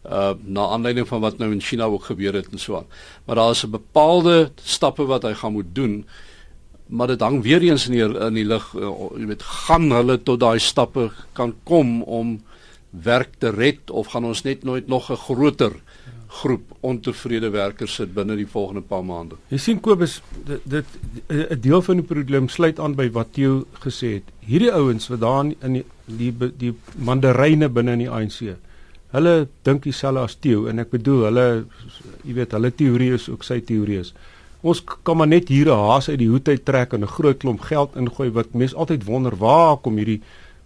uh 0.05 0.33
na 0.45 0.67
aanleiding 0.73 1.09
van 1.09 1.21
wat 1.21 1.39
nou 1.39 1.53
in 1.53 1.61
China 1.61 1.85
ook 1.85 2.05
gebeur 2.05 2.35
het 2.35 2.49
en 2.53 2.59
so 2.59 2.77
aan. 2.77 2.87
Maar 3.25 3.37
daar 3.37 3.51
is 3.51 3.65
'n 3.65 3.71
bepaalde 3.71 4.51
stappe 4.65 5.05
wat 5.05 5.23
hy 5.23 5.35
gaan 5.35 5.53
moet 5.53 5.75
doen. 5.75 6.07
Maar 6.91 7.13
dit 7.15 7.21
hang 7.21 7.43
weer 7.43 7.63
eens 7.63 7.87
in 7.89 7.97
die 7.97 8.07
in 8.27 8.39
die 8.39 8.47
lig, 8.47 8.65
uh, 8.75 8.93
jy 9.19 9.27
weet, 9.31 9.43
gaan 9.67 9.91
hulle 9.95 10.19
tot 10.23 10.41
daai 10.43 10.59
stappe 10.59 11.11
kan 11.39 11.55
kom 11.65 12.01
om 12.03 12.41
werk 12.91 13.37
te 13.39 13.53
red 13.55 13.91
of 13.91 14.11
gaan 14.11 14.27
ons 14.27 14.43
net 14.43 14.65
nooit 14.67 14.89
nog 14.89 15.11
'n 15.11 15.17
groter 15.17 15.73
groep 16.31 16.77
ontevrede 16.81 17.51
werkers 17.51 17.95
sit 17.95 18.15
binne 18.15 18.37
die 18.37 18.47
volgende 18.47 18.81
paar 18.81 19.05
maande. 19.05 19.37
Jy 19.49 19.59
sien 19.59 19.81
Kobus, 19.81 20.23
dit 20.47 20.61
dit 20.65 20.87
'n 21.29 21.61
deel 21.61 21.83
van 21.83 21.97
die 21.97 22.07
probleem 22.07 22.49
sluit 22.49 22.79
aan 22.79 22.95
by 22.95 23.11
wat 23.11 23.33
Theo 23.33 23.65
gesê 23.85 24.13
het. 24.13 24.25
Hierdie 24.41 24.73
ouens 24.73 25.09
wat 25.09 25.21
daar 25.21 25.45
in 25.45 25.73
die 25.73 25.85
die, 26.07 26.33
die 26.57 26.75
mandaryne 26.97 27.69
binne 27.69 27.93
in 27.93 27.99
die 27.99 28.11
ANC 28.11 28.57
hulle 29.15 29.49
dink 29.67 29.87
dieselfde 29.87 30.23
as 30.23 30.37
Theo 30.43 30.67
en 30.71 30.83
ek 30.83 30.93
bedoel 30.95 31.27
hulle 31.29 31.47
jy 32.27 32.37
weet 32.37 32.55
hulle 32.57 32.71
teorie 32.77 33.15
is 33.17 33.29
ook 33.31 33.47
sy 33.47 33.61
teorie 33.67 34.01
is. 34.05 34.13
Ons 34.61 34.83
kan 35.03 35.17
maar 35.17 35.29
net 35.29 35.49
hier 35.49 35.69
'n 35.73 35.85
haas 35.89 36.09
uit 36.09 36.19
die 36.19 36.29
hoed 36.29 36.49
uit 36.49 36.65
trek 36.65 36.93
en 36.93 37.01
'n 37.01 37.15
groot 37.17 37.39
klomp 37.39 37.61
geld 37.61 37.97
ingooi 37.97 38.31
wat 38.31 38.53
mense 38.53 38.77
altyd 38.77 39.05
wonder 39.05 39.37
waar 39.37 39.77
kom 39.77 39.97
hierdie 39.97 40.21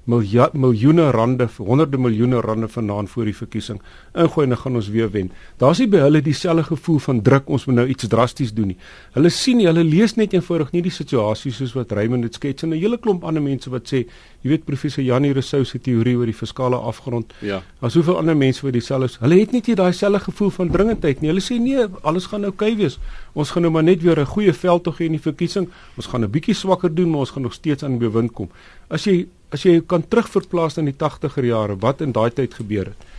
miljoene 0.05 1.11
rande, 1.11 1.49
honderde 1.57 1.99
miljoene 1.99 2.41
rande 2.41 2.69
vanaand 2.69 3.11
voor 3.11 3.25
die 3.25 3.37
verkiesing 3.37 3.81
ingooi 4.15 4.45
en 4.45 4.53
dan 4.55 4.59
gaan 4.59 4.77
ons 4.77 4.89
weer 4.89 5.11
wen. 5.11 5.31
Daar's 5.59 5.81
nie 5.83 5.89
by 5.91 6.03
hulle 6.05 6.21
dieselfde 6.23 6.65
gevoel 6.69 6.99
van 6.99 7.23
druk 7.23 7.49
ons 7.49 7.65
moet 7.67 7.79
nou 7.81 7.87
iets 7.89 8.09
drasties 8.09 8.53
doen 8.55 8.73
nie. 8.73 8.77
Hulle 9.17 9.31
sien 9.33 9.59
nie, 9.59 9.67
hulle 9.67 9.85
lees 9.85 10.15
net 10.19 10.35
eenvoudig 10.37 10.73
nie 10.75 10.83
die 10.85 10.93
situasie 10.93 11.53
soos 11.55 11.75
wat 11.75 11.93
Raymond 11.97 12.23
dit 12.23 12.35
skets 12.35 12.63
en 12.63 12.71
'n 12.71 12.79
hele 12.79 12.99
klomp 12.99 13.25
ander 13.25 13.43
mense 13.43 13.71
wat 13.71 13.89
sê, 13.89 14.05
jy 14.43 14.51
weet 14.51 14.65
professor 14.65 15.03
Janie 15.03 15.33
Rousseau 15.33 15.65
se 15.65 15.79
teorie 15.79 16.17
oor 16.17 16.27
die 16.27 16.35
fiskale 16.35 16.77
afgrond. 16.77 17.33
Ja. 17.41 17.63
Daar's 17.81 17.95
soveel 17.95 18.19
ander 18.19 18.37
mense 18.37 18.63
wat 18.63 18.73
dieselfde 18.73 19.07
is. 19.07 19.17
Hulle 19.21 19.41
het 19.41 19.53
net 19.53 19.67
nie 19.67 19.75
daai 19.75 19.93
selfde 19.93 20.21
gevoel 20.21 20.51
van 20.51 20.71
dringendheid 20.71 21.21
nie. 21.21 21.31
Hulle 21.31 21.41
sê 21.41 21.59
nee, 21.59 21.87
alles 22.03 22.27
gaan 22.27 22.45
oukei 22.45 22.73
okay 22.73 22.77
wees. 22.77 22.99
Ons 23.33 23.51
gaan 23.51 23.63
nou 23.63 23.73
maar 23.73 23.83
net 23.85 24.03
weer 24.03 24.21
'n 24.21 24.27
goeie 24.27 24.53
veld 24.53 24.85
tog 24.85 24.99
hê 24.99 25.05
in 25.05 25.13
die 25.13 25.21
verkiesing. 25.21 25.69
Ons 25.97 26.07
gaan 26.07 26.25
'n 26.25 26.31
bietjie 26.31 26.55
swakker 26.55 26.95
doen, 26.95 27.11
maar 27.11 27.21
ons 27.21 27.31
gaan 27.31 27.43
nog 27.43 27.53
steeds 27.53 27.83
aan 27.83 27.99
die 27.99 28.09
bewind 28.09 28.33
kom. 28.33 28.49
As 28.89 29.05
jy 29.05 29.27
as 29.55 29.65
jy 29.67 29.81
kan 29.87 30.05
terugverplaas 30.11 30.81
in 30.83 30.91
die 30.91 30.97
80er 30.99 31.47
jare 31.47 31.77
wat 31.83 32.03
in 32.05 32.15
daai 32.15 32.31
tyd 32.35 32.57
gebeur 32.59 32.91
het. 32.91 33.11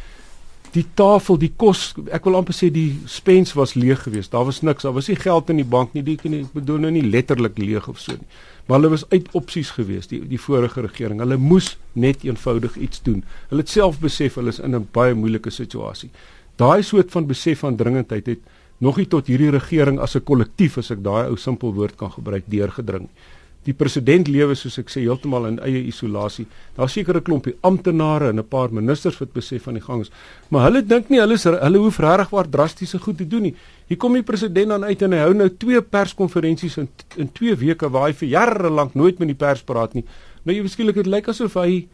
Die 0.76 0.84
tafel, 1.00 1.38
die 1.40 1.54
kos, 1.56 1.94
ek 2.12 2.26
wil 2.28 2.36
amper 2.42 2.56
sê 2.56 2.68
die 2.74 2.98
spens 3.08 3.54
was 3.56 3.78
leeg 3.80 4.02
geweest. 4.04 4.34
Daar 4.34 4.44
was 4.50 4.60
niks, 4.60 4.84
daar 4.84 4.96
was 4.98 5.08
nie 5.08 5.16
geld 5.16 5.54
in 5.54 5.62
die 5.62 5.68
bank 5.76 5.94
nie. 5.96 6.04
Dit 6.04 6.26
ek 6.28 6.52
bedoel 6.52 6.82
nou 6.84 6.92
nie 6.92 7.06
letterlik 7.06 7.56
leeg 7.62 7.88
of 7.88 8.02
so 8.04 8.18
nie. 8.18 8.28
Maar 8.68 8.82
hulle 8.82 8.92
was 8.98 9.06
uit 9.14 9.30
opsies 9.40 9.72
geweest, 9.78 10.12
die 10.12 10.20
die 10.28 10.42
vorige 10.42 10.84
regering. 10.84 11.22
Hulle 11.24 11.38
moes 11.40 11.78
net 11.94 12.26
eenvoudig 12.28 12.76
iets 12.76 13.00
doen. 13.06 13.22
Hulle 13.52 13.64
het 13.64 13.72
self 13.72 14.02
besef 14.04 14.36
hulle 14.42 14.52
is 14.52 14.60
in 14.60 14.76
'n 14.76 14.90
baie 14.92 15.16
moeilike 15.16 15.50
situasie. 15.50 16.10
Daai 16.58 16.84
soort 16.84 17.12
van 17.12 17.28
besef 17.28 17.60
van 17.60 17.76
dringendheid 17.76 18.26
het 18.26 18.40
nog 18.80 18.98
nie 18.98 19.08
tot 19.08 19.28
hierdie 19.28 19.52
regering 19.52 20.00
as 20.00 20.16
'n 20.16 20.24
kollektief 20.24 20.78
as 20.78 20.92
ek 20.92 21.04
daai 21.04 21.30
ou 21.30 21.38
simpel 21.38 21.74
woord 21.74 21.96
kan 21.96 22.12
gebruik 22.12 22.44
deurgedring 22.48 23.08
nie 23.08 23.35
die 23.66 23.74
president 23.74 24.30
lewe 24.30 24.56
soos 24.58 24.78
ek 24.78 24.92
sê 24.94 25.02
heeltemal 25.02 25.48
in 25.50 25.60
eie 25.66 25.82
isolasie. 25.90 26.46
Daar's 26.78 26.94
seker 26.94 27.18
'n 27.18 27.24
klompie 27.24 27.56
amptenare 27.62 28.30
en 28.30 28.40
'n 28.40 28.48
paar 28.48 28.72
ministers 28.72 29.18
wat 29.20 29.34
besef 29.34 29.64
van 29.64 29.74
die 29.74 29.82
gangs, 29.82 30.12
maar 30.50 30.70
hulle 30.70 30.82
dink 30.86 31.10
nie 31.10 31.20
hulle 31.20 31.34
is 31.34 31.44
hulle 31.44 31.78
hoef 31.78 32.00
regtig 32.00 32.30
waar 32.30 32.50
drastiese 32.50 33.00
goed 33.00 33.18
te 33.18 33.28
doen 33.28 33.42
nie. 33.42 33.56
Hier 33.88 33.98
kom 33.98 34.14
die 34.14 34.24
president 34.24 34.70
dan 34.70 34.84
uit 34.84 35.02
en 35.02 35.12
hy 35.12 35.20
hou 35.20 35.34
nou 35.34 35.50
twee 35.50 35.82
perskonferensies 35.82 36.78
in 36.78 36.90
in 37.18 37.32
2 37.32 37.56
weke 37.56 37.90
waar 37.90 38.08
hy 38.08 38.14
vir 38.14 38.30
jare 38.30 38.70
lank 38.70 38.94
nooit 38.94 39.20
met 39.20 39.28
die 39.28 39.36
pers 39.36 39.64
praat 39.64 39.94
nie. 39.94 40.06
Nou 40.44 40.56
jy 40.56 40.64
beskielik 40.64 40.96
dit 40.96 41.08
lyk 41.08 41.28
asof 41.28 41.54
hy 41.54 41.88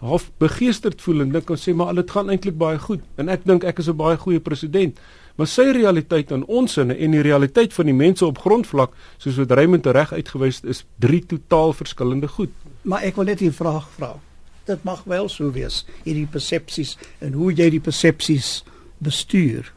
half 0.00 0.30
begeesterd 0.38 1.00
voel 1.00 1.22
en 1.24 1.32
dink 1.32 1.50
ons 1.50 1.68
sê 1.68 1.74
maar 1.74 1.86
al 1.86 2.02
dit 2.02 2.10
gaan 2.10 2.30
eintlik 2.30 2.58
baie 2.58 2.78
goed 2.78 3.00
en 3.16 3.28
ek 3.32 3.46
dink 3.48 3.64
ek 3.64 3.78
is 3.78 3.88
'n 3.88 3.96
baie 3.96 4.16
goeie 4.16 4.40
president. 4.40 4.98
Maar 5.36 5.48
sy 5.52 5.66
realiteit 5.76 6.30
in 6.32 6.44
ons 6.48 6.72
sinne 6.78 6.96
en 6.96 7.12
die 7.12 7.24
realiteit 7.24 7.74
van 7.76 7.90
die 7.90 7.96
mense 7.96 8.24
op 8.24 8.38
grondvlak, 8.40 8.94
soos 9.20 9.36
wat 9.36 9.52
Raymond 9.58 9.86
reg 9.92 10.14
uitgewys 10.16 10.62
het, 10.62 10.70
is 10.72 10.84
drie 11.02 11.20
totaal 11.28 11.74
verskillende 11.76 12.28
goed. 12.28 12.52
Maar 12.88 13.04
ek 13.04 13.20
wil 13.20 13.28
net 13.28 13.42
'n 13.42 13.52
vraag 13.52 13.88
vra. 13.96 14.16
Dit 14.64 14.84
mag 14.84 15.04
wel 15.04 15.28
so 15.28 15.50
wees 15.52 15.84
hierdie 16.04 16.26
persepsies 16.26 16.96
en 17.20 17.32
hoe 17.32 17.52
jy 17.52 17.70
die 17.70 17.80
persepsies 17.80 18.64
bestuur. 18.98 19.72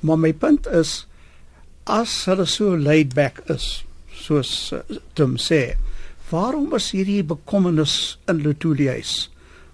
Maar 0.00 0.18
my 0.18 0.32
punt 0.32 0.66
is 0.66 1.06
as 1.86 2.24
hulle 2.26 2.46
so 2.46 2.76
laid 2.76 3.14
back 3.14 3.40
is, 3.48 3.84
soos 4.12 4.72
uh, 4.72 4.82
Tim 5.14 5.36
sê, 5.36 5.76
waarom 6.30 6.74
is 6.74 6.90
hierdie 6.90 7.22
bekommernis 7.22 8.18
in 8.28 8.42
Letoilies? 8.42 9.30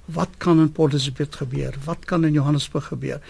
Wat 0.07 0.29
kan 0.38 0.61
in 0.61 0.73
Port 0.73 0.93
Elizabeth 0.93 1.37
gebeur? 1.41 1.75
Wat 1.85 2.05
kan 2.05 2.25
in 2.25 2.33
Johannesburg 2.33 2.91
gebeur? 2.93 3.21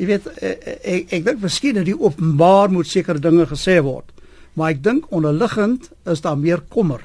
Jy 0.00 0.06
weet 0.08 0.26
eh, 0.40 0.50
eh, 0.50 0.74
ek 0.96 1.10
ek 1.18 1.24
dink 1.26 1.42
miskien 1.44 1.76
dat 1.76 1.84
die 1.84 1.98
openbaar 1.98 2.72
moet 2.72 2.88
sekere 2.88 3.20
dinge 3.20 3.44
gesê 3.50 3.76
word. 3.84 4.08
Maar 4.56 4.72
ek 4.72 4.82
dink 4.86 5.10
onderliggend 5.12 5.90
is 6.08 6.22
daar 6.24 6.38
meer 6.40 6.62
kommer. 6.72 7.04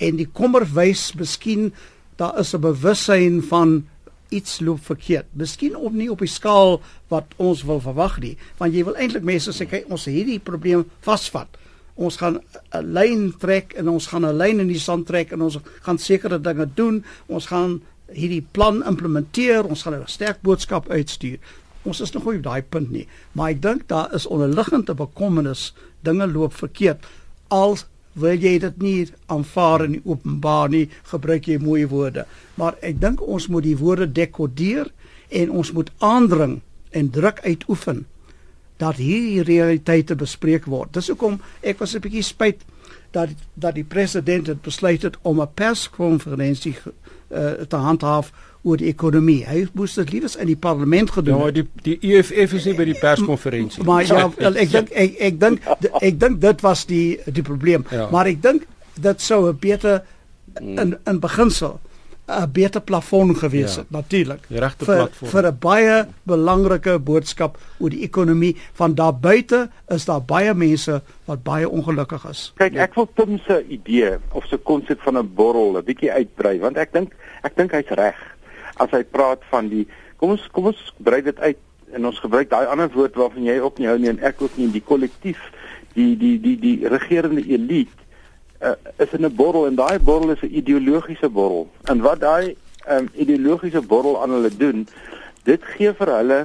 En 0.00 0.16
die 0.16 0.28
kommer 0.32 0.64
wys 0.64 1.10
miskien 1.20 1.74
daar 2.16 2.38
is 2.40 2.54
'n 2.54 2.60
bewussyn 2.64 3.42
van 3.42 3.84
iets 4.30 4.60
loop 4.60 4.80
verkeerd. 4.84 5.26
Miskien 5.32 5.76
op 5.76 5.92
nie 5.92 6.10
op 6.10 6.18
die 6.18 6.28
skaal 6.28 6.80
wat 7.08 7.26
ons 7.36 7.62
wil 7.62 7.80
verwag 7.80 8.20
nie, 8.20 8.36
want 8.56 8.74
jy 8.74 8.84
wil 8.84 8.96
eintlik 8.96 9.22
mense 9.22 9.52
sê 9.52 9.66
kyk 9.68 9.90
ons 9.90 10.04
hierdie 10.04 10.38
probleem 10.38 10.84
vasvat. 11.00 11.48
Ons 11.96 12.16
gaan 12.16 12.40
'n 12.72 12.92
lyn 12.92 13.34
trek 13.38 13.74
en 13.76 13.88
ons 13.88 14.06
gaan 14.06 14.24
'n 14.24 14.36
lyn 14.36 14.60
in 14.60 14.68
die 14.68 14.78
sand 14.78 15.06
trek 15.06 15.32
en 15.32 15.42
ons 15.42 15.58
gaan 15.82 15.98
sekere 15.98 16.40
dinge 16.40 16.68
doen. 16.74 17.04
Ons 17.26 17.46
gaan 17.46 17.82
hierdie 18.12 18.46
plan 18.52 18.82
implementeer. 18.86 19.64
Ons 19.64 19.82
gaan 19.82 19.94
'n 19.94 20.06
sterk 20.06 20.40
boodskap 20.42 20.88
uitstuur 20.88 21.38
ons 21.84 22.00
is 22.00 22.12
nog 22.12 22.26
nie 22.28 22.40
op 22.40 22.42
daai 22.44 22.62
punt 22.62 22.90
nie, 22.90 23.06
maar 23.32 23.50
ek 23.54 23.62
dink 23.62 23.88
daar 23.88 24.12
is 24.14 24.26
onderliggende 24.26 24.94
bekommernis, 24.94 25.70
dinge 26.04 26.26
loop 26.26 26.54
verkeerd. 26.54 27.06
Al 27.48 27.78
wil 28.20 28.42
jy 28.42 28.58
dit 28.58 28.82
nie 28.82 29.08
aanvaar 29.30 29.84
in 29.86 30.00
openbaar 30.04 30.68
nie, 30.68 30.88
gebruik 31.12 31.46
jy 31.48 31.58
mooi 31.62 31.86
woorde, 31.88 32.26
maar 32.54 32.76
ek 32.82 33.00
dink 33.00 33.22
ons 33.22 33.48
moet 33.48 33.64
die 33.64 33.78
woorde 33.78 34.10
dekodeer 34.12 34.90
en 35.30 35.50
ons 35.50 35.72
moet 35.72 35.90
aandring 35.98 36.60
en 36.90 37.10
druk 37.14 37.40
uitoefen 37.46 38.04
dat 38.80 38.96
hierdie 38.96 39.44
realiteite 39.44 40.16
bespreek 40.16 40.66
word. 40.66 40.94
Dis 40.96 41.10
hoekom 41.12 41.40
ek 41.60 41.78
was 41.78 41.94
'n 41.94 42.00
bietjie 42.00 42.24
spyt 42.24 42.64
dat 43.12 43.28
dat 43.54 43.74
die 43.74 43.84
president 43.84 44.46
het 44.46 44.62
besluit 44.62 45.02
het 45.02 45.16
om 45.22 45.40
'n 45.40 45.54
perskonferensie 45.54 46.76
uh, 46.84 47.52
te 47.68 47.76
handhaaf 47.76 48.32
oor 48.62 48.76
die 48.76 48.90
ekonomie. 48.90 49.40
Hy 49.48 49.64
moes 49.72 49.94
dit 49.96 50.12
liewes 50.12 50.36
in 50.36 50.50
die 50.50 50.58
parlement 50.58 51.10
gedoen 51.10 51.38
ja, 51.38 51.46
het. 51.46 51.56
Ja, 51.56 51.66
die 51.84 51.98
die 52.00 52.16
EFF 52.16 52.56
is 52.58 52.66
nie 52.68 52.76
by 52.76 52.86
die 52.90 52.98
perskonferensie. 52.98 53.84
Maar 53.88 54.04
ja, 54.04 54.26
ek 54.64 54.72
dink 54.74 54.90
ek 54.92 55.20
ek 55.30 55.38
dink 55.40 55.68
ek 56.00 56.18
dink 56.20 56.40
dit 56.40 56.64
was 56.66 56.86
die 56.90 57.20
die 57.26 57.46
probleem. 57.46 57.86
Ja. 57.90 58.08
Maar 58.12 58.32
ek 58.34 58.42
dink 58.44 58.66
dit 59.00 59.22
sou 59.24 59.46
'n 59.48 59.56
beter 59.60 60.02
in 60.60 60.98
in 61.06 61.20
beginsel 61.20 61.80
'n 62.30 62.52
beter 62.52 62.80
plafon 62.80 63.36
gewees 63.36 63.74
ja. 63.74 63.80
het 63.80 63.90
natuurlik. 63.90 64.44
Die 64.48 64.58
regte 64.58 64.84
platform. 64.84 65.30
Vir 65.30 65.46
'n 65.46 65.58
baie 65.58 66.06
belangrike 66.22 66.98
boodskap 66.98 67.58
oor 67.78 67.90
die 67.90 68.02
ekonomie 68.02 68.56
van 68.72 68.94
daar 68.94 69.14
buite 69.14 69.70
is 69.88 70.04
daar 70.04 70.22
baie 70.22 70.54
mense 70.54 71.02
wat 71.24 71.42
baie 71.42 71.68
ongelukkig 71.68 72.28
is. 72.30 72.52
Kyk, 72.56 72.76
ek 72.76 72.94
wil 72.94 73.08
Tim 73.14 73.38
se 73.38 73.64
idee 73.68 74.18
of 74.32 74.44
se 74.46 74.56
konsep 74.56 75.00
van 75.00 75.18
'n 75.18 75.34
borrel 75.34 75.78
'n 75.78 75.84
bietjie 75.84 76.12
uitbrei 76.12 76.58
want 76.60 76.76
ek 76.76 76.92
dink 76.92 77.16
ek 77.42 77.56
dink 77.56 77.72
hy's 77.72 77.88
reg 77.88 78.16
as 78.80 78.90
hy 78.96 79.02
praat 79.04 79.44
van 79.52 79.68
die 79.68 79.86
kom 80.16 80.36
ons 80.36 80.46
kom 80.54 80.70
ons 80.72 80.80
brei 80.98 81.22
dit 81.22 81.40
uit 81.40 81.58
en 81.96 82.06
ons 82.06 82.20
gebruik 82.22 82.50
daai 82.50 82.66
ander 82.66 82.90
woord 82.94 83.16
waarvan 83.18 83.48
jy 83.48 83.58
ook 83.60 83.78
nie 83.78 83.88
hou 83.90 83.98
nie 83.98 84.12
en 84.12 84.22
ek 84.22 84.42
ook 84.42 84.56
nie 84.56 84.70
die 84.74 84.84
kollektief 84.92 85.40
die 85.94 86.14
die 86.16 86.36
die 86.40 86.56
die 86.60 86.76
regerende 86.88 87.42
elite 87.42 88.00
uh, 88.60 88.76
is 88.96 89.12
in 89.16 89.24
'n 89.24 89.34
borrel 89.34 89.66
en 89.66 89.74
daai 89.74 89.98
borrel 89.98 90.30
is 90.30 90.42
'n 90.42 90.54
ideologiese 90.54 91.28
borrel. 91.28 91.68
En 91.84 92.00
wat 92.00 92.20
daai 92.20 92.56
um, 92.90 93.08
ideologiese 93.14 93.80
borrel 93.80 94.22
aan 94.22 94.30
hulle 94.30 94.56
doen, 94.56 94.88
dit 95.42 95.62
gee 95.64 95.92
vir 95.92 96.08
hulle 96.16 96.40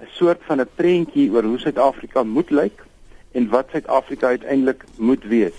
'n 0.00 0.08
soort 0.18 0.40
van 0.48 0.60
'n 0.60 0.68
prentjie 0.74 1.30
oor 1.32 1.42
hoe 1.42 1.58
Suid-Afrika 1.58 2.22
moet 2.22 2.50
lyk 2.50 2.84
en 3.32 3.48
wat 3.48 3.66
Suid-Afrika 3.70 4.26
uiteindelik 4.26 4.84
moet 4.96 5.24
wees. 5.24 5.58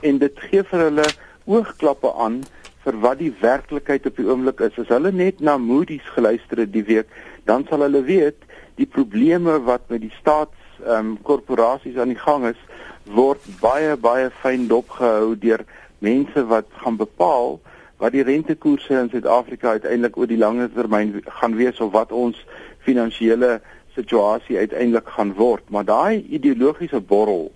En 0.00 0.18
dit 0.18 0.32
gee 0.36 0.62
vir 0.62 0.78
hulle 0.78 1.06
oogklappe 1.44 2.14
aan 2.14 2.42
vir 2.84 2.98
wat 3.04 3.20
die 3.22 3.32
werklikheid 3.40 4.06
op 4.06 4.16
die 4.18 4.26
oomblik 4.26 4.60
is. 4.66 4.78
As 4.78 4.90
hulle 4.90 5.12
net 5.14 5.40
na 5.40 5.56
Moody's 5.58 6.06
geluister 6.14 6.64
het 6.64 6.72
die 6.74 6.86
week, 6.88 7.10
dan 7.46 7.66
sal 7.68 7.84
hulle 7.86 8.02
weet 8.06 8.42
die 8.80 8.88
probleme 8.88 9.58
wat 9.66 9.88
met 9.92 10.02
die 10.06 10.14
staats 10.18 10.58
ehm 10.82 11.12
um, 11.12 11.18
korporasies 11.22 11.98
aan 12.00 12.10
die 12.10 12.18
gang 12.18 12.48
is, 12.48 12.58
word 13.06 13.44
baie 13.60 13.94
baie 13.96 14.30
fyn 14.42 14.66
dopgehou 14.70 15.36
deur 15.38 15.62
mense 16.02 16.42
wat 16.50 16.66
gaan 16.82 16.98
bepaal 16.98 17.60
wat 18.02 18.16
die 18.16 18.24
rentekoerse 18.26 18.96
in 18.98 19.10
Suid-Afrika 19.12 19.76
uiteindelik 19.76 20.16
oor 20.18 20.26
die 20.26 20.40
lange 20.40 20.66
termyn 20.74 21.20
gaan 21.38 21.54
wees 21.54 21.78
of 21.80 21.92
wat 21.94 22.10
ons 22.10 22.40
finansiële 22.82 23.60
situasie 23.94 24.58
uiteindelik 24.58 25.12
gaan 25.14 25.34
word. 25.38 25.62
Maar 25.70 25.86
daai 25.86 26.24
ideologiese 26.34 26.98
borrel 26.98 27.52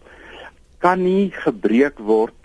kan 0.79 1.03
nie 1.03 1.33
gebreek 1.35 1.99
word 1.99 2.36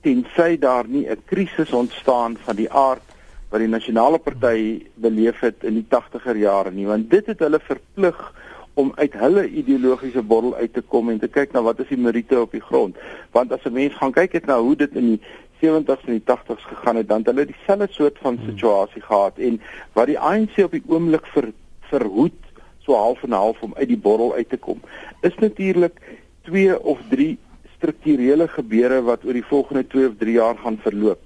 tensy 0.00 0.58
daar 0.58 0.88
nie 0.88 1.06
'n 1.08 1.22
krisis 1.24 1.72
ontstaan 1.72 2.36
van 2.36 2.56
die 2.56 2.70
aard 2.70 3.02
wat 3.50 3.60
die 3.60 3.68
nasionale 3.68 4.18
party 4.18 4.86
beleef 4.94 5.40
het 5.40 5.64
in 5.66 5.74
die 5.74 5.86
80er 5.88 6.36
jare 6.36 6.70
nie. 6.70 6.86
Want 6.86 7.10
dit 7.10 7.26
het 7.26 7.38
hulle 7.38 7.60
verplig 7.60 8.34
om 8.74 8.92
uit 8.94 9.12
hulle 9.12 9.48
ideologiese 9.48 10.22
bottel 10.22 10.54
uit 10.54 10.72
te 10.72 10.80
kom 10.80 11.10
en 11.10 11.18
te 11.18 11.28
kyk 11.28 11.52
na 11.52 11.62
wat 11.62 11.80
is 11.82 11.88
die 11.88 11.98
meriete 11.98 12.40
op 12.40 12.52
die 12.52 12.62
grond. 12.62 12.96
Want 13.30 13.52
as 13.52 13.64
'n 13.64 13.72
mens 13.72 13.94
gaan 13.94 14.12
kyk 14.12 14.32
het 14.32 14.46
na 14.46 14.60
hoe 14.60 14.76
dit 14.76 14.94
in 14.94 15.06
die 15.06 15.20
70s 15.60 16.06
en 16.06 16.12
die 16.12 16.24
80s 16.24 16.64
gegaan 16.64 16.96
het 16.96 17.08
dan 17.08 17.18
het 17.18 17.26
hulle 17.26 17.46
dieselfde 17.46 17.86
soort 17.90 18.18
van 18.18 18.36
hmm. 18.36 18.46
situasie 18.48 19.02
gehad. 19.02 19.38
En 19.38 19.60
wat 19.92 20.06
die 20.06 20.18
ANC 20.18 20.56
op 20.64 20.70
die 20.70 20.82
oomblik 20.86 21.26
ver, 21.26 21.52
verhoed 21.80 22.38
so 22.78 22.94
half 22.94 23.22
en 23.22 23.32
half 23.32 23.60
om 23.62 23.74
uit 23.74 23.88
die 23.88 23.98
bottel 23.98 24.34
uit 24.34 24.48
te 24.48 24.56
kom 24.56 24.80
is 25.20 25.34
natuurlik 25.34 26.00
twee 26.42 26.82
of 26.82 26.98
drie 27.10 27.38
strukturele 27.80 28.46
gebeure 28.48 29.00
wat 29.08 29.24
oor 29.24 29.36
die 29.36 29.46
volgende 29.48 29.86
2 29.88 30.12
of 30.12 30.20
3 30.20 30.36
jaar 30.36 30.56
gaan 30.60 30.78
verloop. 30.84 31.20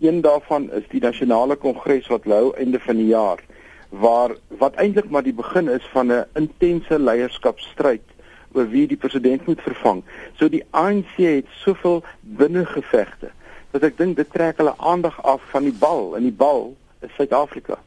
Een 0.00 0.20
daarvan 0.24 0.70
is 0.72 0.86
die 0.88 1.02
nasionale 1.04 1.56
kongres 1.56 2.08
wat 2.08 2.24
hou 2.24 2.54
einde 2.56 2.80
van 2.80 2.96
die 2.96 3.12
jaar 3.12 3.44
waar 3.88 4.34
wat 4.60 4.76
eintlik 4.76 5.08
maar 5.10 5.24
die 5.24 5.32
begin 5.32 5.68
is 5.68 5.84
van 5.92 6.12
'n 6.12 6.24
intense 6.34 6.98
leierskapstryd 6.98 8.04
oor 8.52 8.68
wie 8.68 8.86
die 8.86 8.96
president 8.96 9.46
moet 9.46 9.60
vervang. 9.60 10.02
So 10.36 10.48
die 10.48 10.64
ANC 10.70 11.16
het 11.16 11.46
soveel 11.64 12.02
binnengevegte 12.20 13.30
dat 13.70 13.82
ek 13.82 13.98
dink 13.98 14.16
dit 14.16 14.30
trek 14.32 14.56
hulle 14.56 14.74
aandag 14.78 15.22
af 15.22 15.40
van 15.50 15.62
die 15.62 15.76
bal 15.78 16.16
en 16.16 16.22
die 16.22 16.32
bal 16.32 16.76
is 17.00 17.10
Suid-Afrika. 17.16 17.78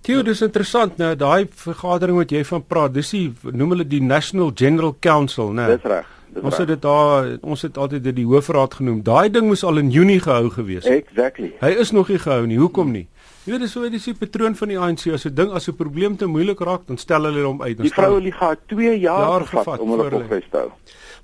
Tio, 0.00 0.22
dis 0.22 0.42
interessant 0.42 0.96
nou 0.96 1.14
daai 1.16 1.46
vergadering 1.50 2.16
wat 2.16 2.30
jy 2.30 2.44
van 2.44 2.66
praat. 2.66 2.94
Dis 2.94 3.10
die 3.10 3.32
noem 3.42 3.70
hulle 3.70 3.86
die 3.86 4.02
National 4.02 4.52
General 4.54 4.94
Council, 5.00 5.52
né? 5.52 5.66
Dis 5.66 5.82
reg. 5.82 6.15
Ons 6.42 6.56
het 6.58 6.68
dit 6.68 6.82
daar 6.82 7.38
ons 7.42 7.62
het 7.62 7.78
altyd 7.78 8.02
dit 8.04 8.16
die 8.16 8.26
hoofraad 8.26 8.74
genoem. 8.74 9.02
Daai 9.02 9.30
ding 9.30 9.46
moes 9.46 9.64
al 9.64 9.78
in 9.78 9.90
Junie 9.90 10.20
gehou 10.20 10.50
gewees 10.50 10.84
het. 10.84 11.06
Exactly. 11.06 11.52
Hy 11.60 11.70
is 11.80 11.90
nog 11.90 12.08
nie 12.08 12.18
gehou 12.18 12.46
nie. 12.46 12.58
Hoekom 12.58 12.92
nie? 12.92 13.06
Jy 13.46 13.52
weet 13.52 13.60
dis 13.60 13.72
so 13.72 13.88
dis 13.90 14.04
die 14.04 14.14
patroon 14.14 14.56
van 14.58 14.68
die 14.68 14.78
ANC 14.78 15.06
as 15.14 15.24
'n 15.26 15.34
ding 15.34 15.52
as 15.52 15.68
'n 15.68 15.76
probleem 15.76 16.16
te 16.16 16.26
moeilik 16.26 16.60
raak, 16.60 16.86
dan 16.86 16.98
stel 16.98 17.24
hulle 17.24 17.46
hom 17.46 17.62
uit. 17.62 17.78
Die 17.78 17.90
vroue 17.90 18.20
liga 18.20 18.50
het 18.50 18.68
2 18.68 18.98
jaar, 18.98 19.20
jaar 19.20 19.46
gevat 19.46 19.80
om 19.80 19.90
hulle 19.90 20.10
kongres 20.10 20.44
te 20.50 20.56
hou. 20.56 20.70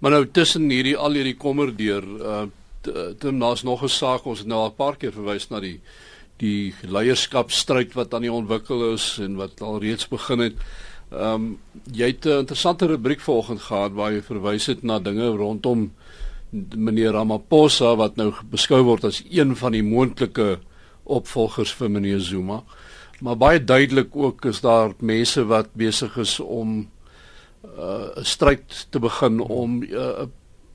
Maar 0.01 0.11
nou 0.11 0.27
tussen 0.27 0.71
hierdie 0.71 0.97
al 0.97 1.13
hierdie 1.13 1.37
kommer 1.37 1.77
deur 1.77 2.05
uh 2.05 2.43
Tim 3.19 3.39
daar's 3.39 3.63
nog 3.63 3.83
'n 3.83 3.89
saak 3.89 4.25
ons 4.27 4.39
het 4.39 4.49
nou 4.49 4.59
al 4.59 4.71
'n 4.71 4.75
paar 4.75 4.97
keer 4.97 5.13
verwys 5.13 5.49
na 5.51 5.61
die 5.61 5.81
die 6.37 6.75
leierskapstryd 6.83 7.93
wat 7.93 8.15
aan 8.15 8.27
die 8.27 8.33
ontwikkel 8.33 8.93
is 8.93 9.19
en 9.23 9.37
wat 9.37 9.61
al 9.61 9.79
reeds 9.81 10.09
begin 10.09 10.39
het. 10.39 10.55
Ehm 11.13 11.35
um, 11.35 11.59
jy 11.93 12.07
het 12.07 12.25
'n 12.25 12.39
interessante 12.45 12.87
rubriek 12.87 13.21
vanoggend 13.21 13.61
gehad 13.61 13.93
waar 13.93 14.13
jy 14.13 14.23
verwys 14.23 14.67
het 14.67 14.83
na 14.83 14.99
dinge 14.99 15.29
rondom 15.37 15.93
meneer 16.77 17.13
Ramaphosa 17.13 17.97
wat 17.97 18.17
nou 18.17 18.33
beskou 18.51 18.83
word 18.83 19.05
as 19.05 19.23
een 19.31 19.57
van 19.57 19.73
die 19.73 19.83
moontlike 19.83 20.59
opvolgers 21.05 21.73
vir 21.73 21.91
meneer 21.91 22.21
Zuma. 22.21 22.63
Maar 23.21 23.37
baie 23.37 23.65
duidelik 23.65 24.17
ook 24.17 24.45
is 24.45 24.61
daar 24.61 24.93
mense 24.99 25.45
wat 25.45 25.69
besig 25.73 26.17
is 26.17 26.41
om 26.41 26.89
uh, 27.65 27.81
'n 27.81 28.19
uh, 28.19 28.25
stryd 28.25 28.87
te 28.91 28.99
begin 28.99 29.41
om 29.41 29.83
uh, 29.83 30.27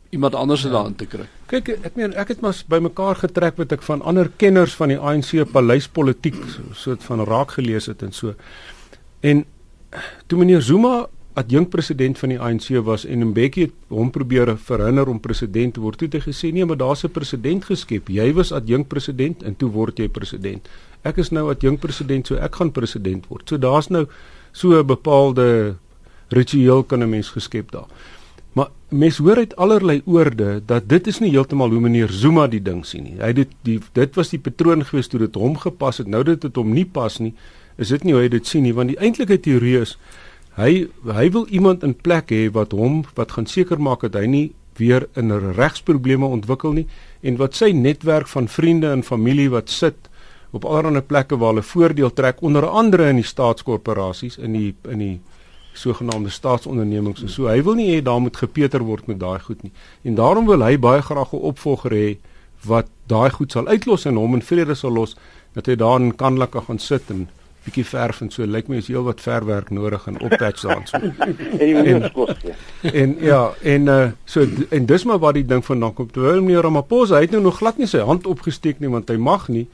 iemand 0.10 0.36
anders 0.36 0.62
ja. 0.62 0.70
daarin 0.70 0.96
te 0.96 1.06
kry. 1.06 1.28
Kyk, 1.46 1.70
ek 1.84 1.96
meen 1.96 2.14
ek 2.14 2.28
het 2.28 2.40
maar 2.42 2.56
bymekaar 2.68 3.16
getrek 3.16 3.58
wat 3.58 3.72
ek 3.72 3.82
van 3.82 4.02
ander 4.02 4.32
kenners 4.38 4.76
van 4.76 4.88
die 4.88 5.00
ANC 5.00 5.52
paleispolitiek 5.52 6.40
soort 6.74 7.04
van 7.04 7.26
raak 7.26 7.52
gelees 7.52 7.86
het 7.86 8.02
en 8.02 8.12
so. 8.12 8.34
En 9.20 9.46
toe 10.28 10.40
meneer 10.40 10.62
Zuma 10.62 11.08
adjunk 11.38 11.70
president 11.70 12.18
van 12.18 12.34
die 12.34 12.40
ANC 12.42 12.70
was 12.86 13.06
en 13.06 13.28
Mbeki 13.30 13.68
het 13.68 13.74
hom 13.94 14.10
probeer 14.12 14.56
verhinder 14.58 15.10
om 15.10 15.20
president 15.22 15.76
te 15.76 15.84
word, 15.84 16.02
het 16.02 16.18
hy 16.18 16.22
gesê 16.26 16.52
nee, 16.54 16.66
maar 16.66 16.80
daar's 16.80 17.06
'n 17.06 17.14
president 17.14 17.66
geskep. 17.66 18.10
Jy 18.10 18.34
was 18.34 18.52
adjunk 18.52 18.88
president 18.88 19.44
en 19.44 19.56
toe 19.56 19.70
word 19.70 20.00
jy 20.00 20.08
president. 20.10 20.68
Ek 21.04 21.18
is 21.18 21.30
nou 21.30 21.50
adjunk 21.50 21.80
president, 21.80 22.28
so 22.28 22.36
ek 22.36 22.56
gaan 22.56 22.72
president 22.72 23.28
word. 23.28 23.50
So 23.50 23.58
daar's 23.58 23.90
nou 23.90 24.08
so 24.52 24.80
'n 24.80 24.86
bepaalde 24.86 25.78
ritueel 26.30 26.84
kan 26.84 27.04
'n 27.04 27.10
mens 27.10 27.30
geskep 27.30 27.72
daar. 27.72 27.88
Maar 28.54 28.70
mens 28.90 29.18
hoor 29.18 29.38
uit 29.38 29.56
allerlei 29.56 30.02
oorde 30.06 30.62
dat 30.66 30.90
dit 30.90 31.08
is 31.08 31.20
nie 31.20 31.30
heeltemal 31.30 31.70
hoe 31.70 31.80
meneer 31.80 32.10
Zuma 32.10 32.48
die 32.48 32.62
ding 32.62 32.86
sien 32.86 33.04
nie. 33.04 33.18
Hy 33.20 33.34
dit 33.34 33.50
die 33.62 33.80
dit 33.94 34.16
was 34.16 34.30
die 34.30 34.40
patroon 34.40 34.86
gewees 34.86 35.08
toe 35.08 35.20
dit 35.20 35.36
hom 35.36 35.58
gepas 35.58 35.98
het. 35.98 36.08
Nou 36.08 36.24
dit 36.24 36.44
het 36.44 36.56
hom 36.56 36.74
nie 36.74 36.86
pas 36.86 37.20
nie 37.20 37.34
is 37.78 37.94
dit 37.94 38.04
nie 38.04 38.14
hoe 38.14 38.24
hy 38.24 38.30
dit 38.34 38.48
sien 38.48 38.64
nie? 38.64 38.74
Want 38.74 38.94
die 38.94 39.00
eintlike 39.00 39.40
teorie 39.40 39.78
is 39.82 39.98
hy 40.58 40.88
hy 41.06 41.30
wil 41.34 41.46
iemand 41.54 41.84
in 41.86 41.94
plek 41.94 42.32
hê 42.34 42.48
wat 42.54 42.74
hom 42.74 43.04
wat 43.16 43.36
gaan 43.38 43.46
seker 43.46 43.82
maak 43.82 44.02
dat 44.02 44.18
hy 44.18 44.26
nie 44.26 44.46
weer 44.78 45.08
in 45.18 45.32
regsprobleme 45.58 46.26
ontwikkel 46.26 46.74
nie 46.74 46.88
en 47.22 47.38
wat 47.38 47.58
sy 47.58 47.72
netwerk 47.74 48.30
van 48.30 48.50
vriende 48.50 48.92
en 48.94 49.04
familie 49.06 49.50
wat 49.54 49.70
sit 49.74 50.10
op 50.58 50.66
allerlei 50.66 51.02
plekke 51.02 51.38
waar 51.38 51.54
hulle 51.54 51.66
voordeel 51.66 52.14
trek 52.14 52.42
onder 52.42 52.66
andere 52.68 53.10
in 53.12 53.22
die 53.22 53.28
staatskorporasies 53.28 54.38
in 54.38 54.58
die 54.58 54.74
in 54.90 55.04
die 55.04 55.16
sogenaamde 55.78 56.32
staatsondernemings 56.34 57.22
en 57.22 57.30
so. 57.30 57.46
Hy 57.52 57.62
wil 57.62 57.78
nie 57.78 57.92
hê 57.92 58.02
daar 58.02 58.22
moet 58.22 58.38
gepeter 58.38 58.82
word 58.86 59.06
met 59.08 59.20
daai 59.22 59.40
goed 59.46 59.62
nie. 59.64 59.72
En 60.04 60.18
daarom 60.18 60.48
wil 60.50 60.64
hy 60.66 60.78
baie 60.78 61.02
graag 61.02 61.34
'n 61.34 61.46
opvolger 61.52 61.92
hê 61.94 62.18
wat 62.66 62.88
daai 63.08 63.30
goed 63.30 63.52
sal 63.52 63.68
uitlos 63.68 64.06
en 64.06 64.16
hom 64.16 64.34
in 64.34 64.42
vrede 64.42 64.76
sal 64.76 64.92
los 64.92 65.16
dat 65.54 65.68
hy 65.68 65.76
daar 65.76 66.02
in 66.02 66.16
Kanlike 66.16 66.62
gaan 66.62 66.80
sit 66.80 67.10
en 67.10 67.28
bietjie 67.68 67.86
verf 67.88 68.22
en 68.24 68.32
so 68.34 68.46
lyk 68.48 68.70
my 68.72 68.80
is 68.82 68.88
heel 68.92 69.06
wat 69.08 69.22
verwerk 69.24 69.70
nodig 69.76 70.08
en 70.10 70.20
oppatch 70.24 70.64
daarin. 70.64 71.14
en 71.60 72.08
en 73.02 73.16
ja, 73.24 73.42
en 73.76 73.92
uh 73.92 74.08
so 74.26 74.48
en 74.70 74.88
dis 74.90 75.06
maar 75.10 75.20
wat 75.24 75.38
die 75.40 75.46
ding 75.46 75.66
vandaan 75.66 75.94
kom. 75.94 76.10
Terwyl 76.12 76.42
meneer 76.42 76.66
Ramaphosa 76.68 77.22
het 77.22 77.36
nou 77.36 77.44
nog 77.44 77.60
glad 77.60 77.78
nie 77.78 77.90
sy 77.90 78.04
hand 78.08 78.28
opgesteek 78.28 78.80
nie 78.84 78.92
want 78.94 79.12
hy 79.12 79.20
mag 79.20 79.48
nie. 79.52 79.68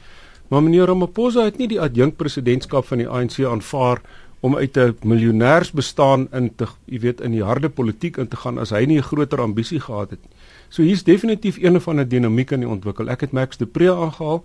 Maar 0.49 0.65
meneer 0.65 0.89
Ramaphosa 0.91 1.45
het 1.47 1.61
nie 1.61 1.69
die 1.71 1.81
adjunk 1.81 2.17
presidentskap 2.17 2.89
van 2.89 3.03
die 3.03 3.09
ANC 3.09 3.39
aanvaar 3.45 4.01
om 4.43 4.57
uit 4.57 4.77
'n 4.77 4.97
miljonêers 5.07 5.71
bestaan 5.71 6.27
in 6.31 6.51
te 6.55 6.67
jy 6.85 6.99
weet 6.99 7.21
in 7.21 7.31
die 7.31 7.43
harde 7.43 7.69
politiek 7.69 8.17
in 8.17 8.27
te 8.27 8.35
gaan 8.35 8.57
as 8.59 8.69
hy 8.69 8.85
nie 8.85 8.97
'n 8.97 9.09
groter 9.11 9.41
ambisie 9.41 9.79
gehad 9.79 10.09
het 10.09 10.19
nie. 10.21 10.35
So 10.69 10.81
hier's 10.81 11.03
definitief 11.03 11.57
een 11.61 11.75
of 11.75 11.87
ander 11.87 12.07
dinamiek 12.07 12.51
in 12.51 12.59
die 12.59 12.69
ontwikkel. 12.69 13.09
Ek 13.09 13.21
het 13.21 13.31
Max 13.31 13.57
de 13.57 13.65
Pre 13.65 13.91
aangehaal 13.91 14.43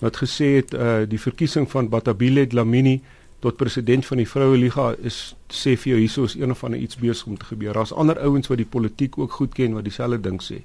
wat 0.00 0.16
gesê 0.22 0.56
het 0.58 0.74
uh 0.74 1.02
die 1.08 1.20
verkiesing 1.20 1.68
van 1.70 1.88
Batabile 1.88 2.46
Dlamini 2.46 3.00
tot 3.40 3.56
president 3.56 4.06
van 4.06 4.20
die 4.20 4.28
Vroue 4.28 4.56
Liga 4.56 4.90
is 5.00 5.34
sê 5.48 5.76
vir 5.76 5.94
jou 5.94 6.00
hieso 6.00 6.26
is 6.28 6.36
een 6.36 6.52
of 6.52 6.64
ander 6.64 6.80
iets 6.80 6.98
besig 7.00 7.26
om 7.26 7.38
te 7.40 7.48
gebeur. 7.48 7.72
Daar's 7.72 7.92
ander 7.92 8.20
ouens 8.20 8.50
wat 8.52 8.60
die 8.60 8.68
politiek 8.68 9.18
ook 9.18 9.32
goed 9.32 9.54
ken 9.56 9.76
wat 9.76 9.88
dieselfde 9.88 10.20
ding 10.20 10.40
sê. 10.44 10.60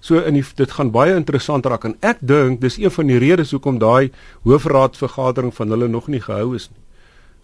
So 0.00 0.18
in 0.18 0.34
die, 0.38 0.44
dit 0.54 0.74
gaan 0.74 0.90
baie 0.94 1.14
interessant 1.14 1.66
raak 1.66 1.86
en 1.86 1.96
ek 2.06 2.18
dink 2.20 2.60
dis 2.62 2.78
een 2.78 2.94
van 2.94 3.10
die 3.10 3.18
redes 3.22 3.54
hoekom 3.54 3.78
daai 3.82 4.10
hoofraadsvergadering 4.46 5.54
van 5.54 5.74
hulle 5.74 5.88
nog 5.88 6.06
nie 6.08 6.22
gehou 6.22 6.54
is 6.58 6.68
nie. 6.70 6.82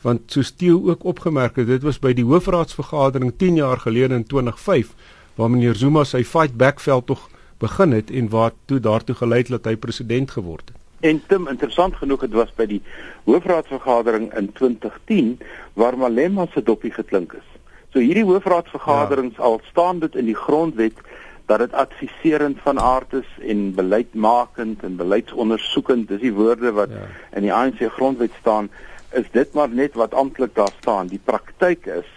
Want 0.02 0.30
so 0.30 0.42
Steeu 0.42 0.76
ook 0.90 1.04
opgemerk 1.04 1.56
het, 1.56 1.66
dit 1.66 1.82
was 1.82 1.98
by 1.98 2.12
die 2.12 2.26
hoofraadsvergadering 2.26 3.32
10 3.38 3.62
jaar 3.62 3.80
gelede 3.80 4.20
in 4.20 4.26
2005 4.26 4.94
waar 5.34 5.50
meneer 5.50 5.74
Zuma 5.74 6.04
sy 6.04 6.22
fight 6.24 6.54
back 6.58 6.80
veld 6.80 7.06
tog 7.06 7.28
begin 7.58 7.94
het 7.94 8.10
en 8.10 8.28
wat 8.30 8.54
toe 8.66 8.80
daartoe 8.80 9.14
gelei 9.18 9.42
het 9.42 9.54
dat 9.54 9.70
hy 9.70 9.76
president 9.76 10.30
geword 10.30 10.68
het. 10.68 10.83
En 11.04 11.22
Tim, 11.26 11.48
interessant 11.48 11.96
genoeg, 12.00 12.22
dit 12.24 12.32
was 12.32 12.52
by 12.56 12.64
die 12.70 12.80
hoofraadsvergadering 13.26 14.30
in 14.38 14.46
2010 14.56 15.34
waar 15.76 15.98
Malema 16.00 16.46
se 16.52 16.62
dopie 16.64 16.92
geklink 16.94 17.34
is. 17.36 17.48
So 17.92 18.00
hierdie 18.00 18.24
hoofraadsvergaderings 18.24 19.36
ja. 19.36 19.42
al 19.50 19.60
staan 19.68 20.00
dit 20.00 20.16
in 20.16 20.30
die 20.30 20.38
grondwet 20.38 21.02
dat 21.50 21.60
dit 21.60 21.76
adviserend 21.76 22.62
van 22.64 22.80
aard 22.80 23.12
is 23.20 23.28
en 23.44 23.74
beleidsmakend 23.76 24.80
en 24.82 24.96
beleidsondersoekend, 24.96 26.08
dis 26.08 26.22
die 26.24 26.32
woorde 26.32 26.72
wat 26.72 26.94
ja. 26.96 27.04
in 27.36 27.44
die 27.44 27.52
ANC 27.52 27.84
grondwet 27.98 28.32
staan, 28.40 28.70
is 29.12 29.28
dit 29.36 29.52
maar 29.52 29.68
net 29.68 30.00
wat 30.00 30.16
amptelik 30.16 30.54
daar 30.56 30.72
staan. 30.80 31.12
Die 31.12 31.20
praktyk 31.20 31.84
is 32.00 32.08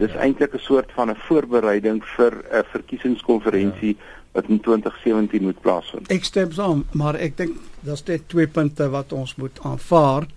dis 0.00 0.16
ja. 0.16 0.24
eintlik 0.24 0.56
'n 0.56 0.64
soort 0.64 0.96
van 0.96 1.12
'n 1.12 1.20
voorbereiding 1.28 2.00
vir 2.16 2.40
'n 2.40 2.64
verkiesingskonferensie 2.72 3.96
ja 4.00 4.19
wat 4.32 4.44
in 4.48 4.60
2017 4.60 5.42
moet 5.42 5.60
plaasvind. 5.60 6.10
Ek 6.10 6.24
stem 6.24 6.52
saam, 6.52 6.84
maar 6.94 7.18
ek 7.18 7.36
dink 7.38 7.56
daar's 7.86 8.04
net 8.06 8.28
twee 8.30 8.46
punte 8.46 8.86
wat 8.92 9.12
ons 9.12 9.34
moet 9.40 9.58
aanvaar 9.66 10.28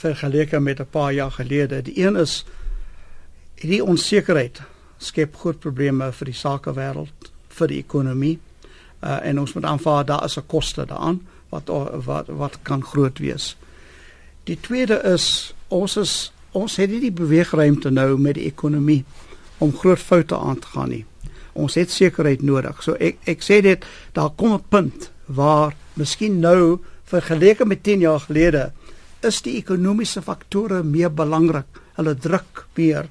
vergeleke 0.00 0.60
met 0.60 0.80
'n 0.80 0.90
paar 0.90 1.12
jaar 1.12 1.30
gelede. 1.30 1.82
Die 1.82 1.98
een 2.02 2.16
is 2.16 2.44
hierdie 3.54 3.84
onsekerheid 3.84 4.62
skep 4.98 5.36
groot 5.36 5.58
probleme 5.58 6.12
vir 6.12 6.24
die 6.24 6.34
sakewêreld, 6.34 7.32
vir 7.48 7.68
die 7.68 7.78
ekonomie. 7.78 8.38
Uh, 9.02 9.26
en 9.26 9.40
ons 9.40 9.52
moet 9.52 9.64
aanvaar 9.64 10.04
daar 10.04 10.24
is 10.24 10.36
'n 10.36 10.46
koste 10.46 10.84
daaraan 10.86 11.26
wat 11.48 11.68
wat 12.04 12.26
wat 12.26 12.58
kan 12.62 12.84
groot 12.84 13.18
wees. 13.18 13.56
Die 14.44 14.60
tweede 14.60 15.02
is 15.02 15.54
ons 15.68 15.96
is 15.96 16.32
ons 16.52 16.76
het 16.76 16.90
hierdie 16.90 17.12
beweegruimte 17.12 17.90
nou 17.90 18.18
met 18.18 18.34
die 18.34 18.44
ekonomie 18.44 19.04
om 19.58 19.76
groot 19.76 19.98
foute 19.98 20.36
aan 20.38 20.58
te 20.58 20.66
gaan 20.66 20.88
nie 20.88 21.04
ons 21.60 21.76
het 21.78 21.90
sekerheid 21.90 22.42
nodig. 22.42 22.82
So 22.82 22.96
ek 22.98 23.20
ek 23.30 23.44
sê 23.44 23.60
dit 23.62 23.84
daar 24.16 24.32
kom 24.36 24.54
'n 24.54 24.64
punt 24.68 25.10
waar 25.26 25.74
miskien 25.94 26.40
nou 26.40 26.80
vergeleke 27.04 27.66
met 27.66 27.82
10 27.82 28.00
jaar 28.00 28.20
gelede 28.20 28.72
is 29.22 29.42
die 29.42 29.56
ekonomiese 29.58 30.22
faktore 30.22 30.82
meer 30.82 31.10
belangrik. 31.12 31.66
Hulle 31.96 32.14
druk 32.14 32.66
meer. 32.76 33.08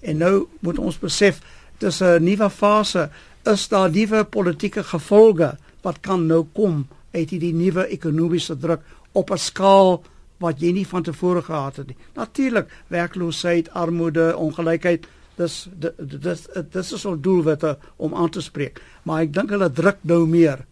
En 0.00 0.16
nou 0.16 0.46
moet 0.60 0.78
ons 0.78 0.98
besef 0.98 1.40
dis 1.78 2.00
'n 2.00 2.24
nuwe 2.24 2.50
fase 2.50 3.10
is 3.44 3.68
daar 3.68 3.90
nuwe 3.90 4.24
politieke 4.24 4.82
gevolge 4.84 5.56
wat 5.82 6.00
kan 6.00 6.26
nou 6.26 6.46
kom 6.52 6.86
uit 7.12 7.30
hierdie 7.30 7.54
nuwe 7.54 7.86
ekonomiese 7.86 8.58
druk 8.58 8.80
op 9.12 9.30
'n 9.30 9.38
skaal 9.38 10.02
wat 10.38 10.60
jy 10.60 10.72
nie 10.72 10.86
van 10.86 11.02
tevore 11.02 11.42
gehad 11.42 11.76
het 11.76 11.86
nie. 11.86 11.96
Natuurlik, 12.14 12.68
werkloosheid, 12.88 13.70
armoede, 13.70 14.36
ongelykheid, 14.36 15.06
dis 15.40 15.54
dis 15.98 16.42
dis 16.74 16.92
is 16.98 17.06
al 17.08 17.16
doelwitte 17.20 17.76
om 17.96 18.14
aan 18.14 18.30
te 18.30 18.42
spreek. 18.44 18.80
Maar 19.08 19.26
ek 19.26 19.32
dink 19.38 19.54
hulle 19.54 19.70
druk 19.72 20.04
nou 20.12 20.26
meer. 20.28 20.64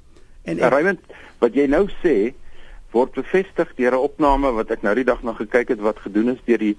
En 0.48 0.61
ja, 0.61 0.70
Raymond, 0.72 1.00
wat 1.42 1.57
jy 1.57 1.66
nou 1.70 1.87
sê 2.02 2.35
word 2.94 3.12
bevestig 3.16 3.74
deur 3.76 3.94
'n 3.96 4.07
opname 4.09 4.52
wat 4.57 4.70
ek 4.70 4.83
nou 4.83 4.94
die 4.94 5.04
dag 5.04 5.22
nog 5.22 5.37
gekyk 5.37 5.68
het 5.74 5.81
wat 5.81 5.98
gedoen 6.04 6.35
is 6.35 6.44
deur 6.46 6.59
die 6.59 6.76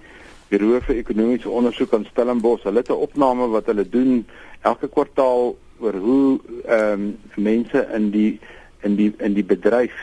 Bureau 0.49 0.81
vir 0.81 0.95
Ekonomiese 0.97 1.49
Ondersoek 1.49 1.93
aan 1.93 2.07
Stellenbosch. 2.09 2.63
Hulle 2.63 2.81
het 2.81 2.89
'n 2.89 3.05
opname 3.05 3.47
wat 3.53 3.65
hulle 3.65 3.85
doen 3.89 4.25
elke 4.61 4.87
kwartaal 4.87 5.57
oor 5.79 5.93
hoe 5.93 6.39
ehm 6.65 6.93
um, 6.93 7.17
mense 7.35 7.87
in 7.93 8.09
die 8.11 8.39
in 8.81 8.95
die 8.95 9.13
in 9.19 9.33
die 9.33 9.43
bedryf 9.43 9.95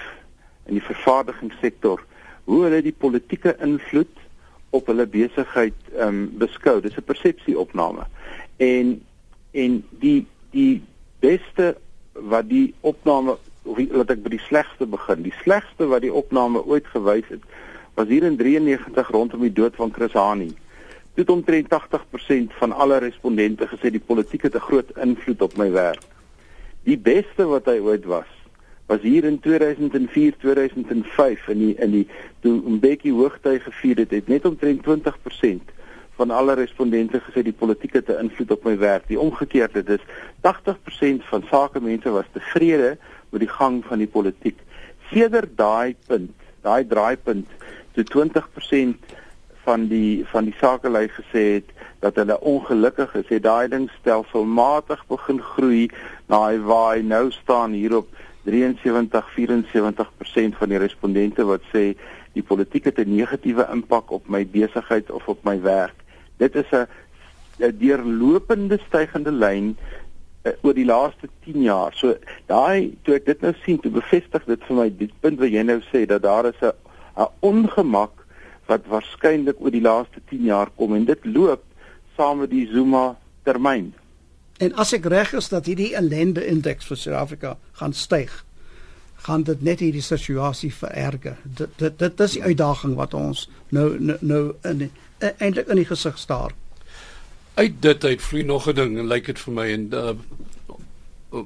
in 0.66 0.78
die 0.78 0.86
vervaardigingssektor 0.86 2.00
hoe 2.44 2.62
hulle 2.64 2.82
die 2.82 2.94
politieke 2.94 3.56
invloed 3.62 4.12
op 4.76 4.90
hulle 4.92 5.06
besigheid 5.06 5.76
ehm 5.94 6.08
um, 6.08 6.20
beskou. 6.38 6.80
Dis 6.80 6.96
'n 6.96 7.08
persepsieopname. 7.08 8.06
En 8.56 9.00
en 9.52 9.84
die 10.00 10.26
die 10.50 10.82
beste 11.20 11.76
wat 12.12 12.48
die 12.48 12.74
opname 12.80 13.36
of 13.66 13.78
laat 13.90 14.12
ek 14.14 14.22
by 14.22 14.32
die 14.36 14.44
slegste 14.46 14.86
begin. 14.86 15.24
Die 15.26 15.34
slegste 15.42 15.88
wat 15.90 16.04
die 16.04 16.12
opname 16.12 16.62
ooit 16.64 16.86
gewys 16.92 17.26
het, 17.32 17.42
was 17.98 18.08
hier 18.08 18.26
in 18.28 18.36
93 18.38 19.10
rondom 19.10 19.42
die 19.46 19.52
dood 19.52 19.74
van 19.76 19.92
Chris 19.92 20.14
Hani. 20.14 20.52
Dit 21.16 21.30
omtrent 21.32 21.72
80% 21.72 22.52
van 22.60 22.72
alle 22.72 22.98
respondente 23.00 23.66
gesê 23.66 23.90
die 23.90 24.02
politiek 24.02 24.42
het 24.42 24.54
'n 24.54 24.68
groot 24.68 24.90
invloed 24.96 25.42
op 25.42 25.56
my 25.56 25.70
werk. 25.70 26.02
Die 26.84 26.98
beste 26.98 27.46
wat 27.46 27.66
hy 27.66 27.78
ooit 27.80 28.04
was, 28.04 28.28
was 28.86 29.00
hier 29.02 29.24
in 29.24 29.40
2004, 29.40 30.36
2005 30.38 31.48
in 31.48 31.58
die 31.58 31.74
in 31.74 31.90
die 31.90 32.06
toe 32.40 32.60
Mbeki 32.76 33.10
hoogtyd 33.12 33.62
gevier 33.62 34.04
het, 34.04 34.10
het 34.10 34.28
net 34.28 34.44
omtrent 34.44 34.86
20% 34.86 35.74
van 36.16 36.30
alle 36.30 36.54
respondente 36.54 37.20
gesê 37.20 37.42
die 37.44 37.56
politiek 37.56 37.92
het 37.98 38.08
'n 38.08 38.22
invloed 38.24 38.50
op 38.50 38.64
my 38.64 38.78
werk. 38.78 39.08
Die 39.08 39.20
omgekeerde, 39.20 39.82
dis 39.82 40.00
80% 40.40 41.24
van 41.24 41.42
sakemense 41.50 42.10
was 42.10 42.24
tevrede 42.32 42.96
met 43.30 43.40
die 43.40 43.54
gang 43.58 43.84
van 43.84 43.98
die 43.98 44.06
politiek. 44.06 44.58
Sedert 45.10 45.56
daai 45.56 45.96
punt, 46.06 46.32
daai 46.62 46.86
draaipunt, 46.86 47.46
toe 47.92 48.04
20% 48.04 48.96
van 49.64 49.86
die 49.86 50.24
van 50.30 50.44
die 50.44 50.54
sakelei 50.60 51.08
gesê 51.08 51.42
het 51.58 51.70
dat 51.98 52.14
hulle 52.14 52.40
ongelukkig 52.40 53.14
is, 53.14 53.28
het 53.28 53.42
daai 53.42 53.68
ding 53.68 53.90
stelselmatig 54.00 55.06
begin 55.06 55.40
groei 55.42 55.90
na 56.26 56.46
hy 56.46 56.58
waar 56.58 56.94
hy 56.94 57.02
nou 57.02 57.30
staan 57.30 57.72
hier 57.72 57.96
op 57.96 58.08
73 58.46 59.30
74% 59.36 60.58
van 60.60 60.72
die 60.72 60.80
respondente 60.80 61.44
wat 61.44 61.64
sê 61.72 61.96
die 62.36 62.44
politiek 62.44 62.84
het 62.84 62.98
'n 62.98 63.16
negatiewe 63.16 63.66
impak 63.72 64.10
op 64.10 64.28
my 64.28 64.46
besigheid 64.46 65.10
of 65.10 65.28
op 65.28 65.44
my 65.44 65.60
werk. 65.62 65.98
Dit 66.38 66.54
is 66.54 66.70
'n 66.70 66.86
'n 67.58 67.76
deurlopende 67.78 68.78
stygende 68.86 69.32
lyn 69.32 69.76
uh, 70.44 70.52
oor 70.62 70.74
die 70.74 70.84
laaste 70.84 71.28
10 71.44 71.62
jaar. 71.62 71.92
So 71.94 72.16
daai 72.46 72.94
toe 73.02 73.14
ek 73.14 73.26
dit 73.26 73.40
nou 73.40 73.54
sien, 73.64 73.80
toe 73.80 73.90
bevestig 73.90 74.44
dit 74.44 74.62
vir 74.68 74.76
my 74.76 74.88
die 74.90 75.10
punt 75.20 75.40
wat 75.40 75.50
jy 75.50 75.62
nou 75.62 75.80
sê 75.92 76.06
dat 76.06 76.22
daar 76.22 76.46
is 76.46 76.60
'n 76.60 76.72
'n 77.16 77.28
ongemak 77.40 78.26
wat 78.66 78.86
waarskynlik 78.86 79.60
oor 79.60 79.70
die 79.70 79.84
laaste 79.84 80.20
10 80.28 80.44
jaar 80.44 80.70
kom 80.76 80.94
en 80.94 81.04
dit 81.04 81.24
loop 81.24 81.62
saam 82.16 82.38
met 82.38 82.50
die 82.50 82.66
Zuma 82.72 83.16
termyn. 83.44 83.94
En 84.58 84.74
as 84.74 84.92
ek 84.92 85.04
reg 85.04 85.32
is 85.32 85.48
dat 85.48 85.66
hierdie 85.66 85.94
ellende 85.94 86.46
indeks 86.46 86.86
vir 86.86 86.96
Suid-Afrika 86.96 87.56
gaan 87.72 87.92
styg, 87.92 88.44
gaan 89.26 89.42
dit 89.42 89.62
net 89.62 89.80
hierdie 89.80 90.04
situasie 90.04 90.72
vererger. 90.74 91.36
Dit 91.44 91.68
dit 91.76 91.98
dit 91.98 92.20
is 92.20 92.32
die 92.32 92.42
uitdaging 92.42 92.94
wat 92.94 93.14
ons 93.14 93.48
nou 93.68 93.98
nou, 94.00 94.18
nou 94.20 94.54
in 94.62 94.90
eintlik 95.18 95.68
in 95.68 95.76
die 95.76 95.88
gesig 95.88 96.18
staar 96.18 96.52
uit 97.56 97.76
dit 97.80 98.04
uit 98.04 98.22
vloei 98.22 98.42
nog 98.44 98.68
'n 98.68 98.74
ding 98.74 98.98
en 98.98 99.06
lyk 99.06 99.26
dit 99.26 99.38
vir 99.38 99.52
my 99.52 99.66
en 99.72 99.84
uh, 99.92 101.40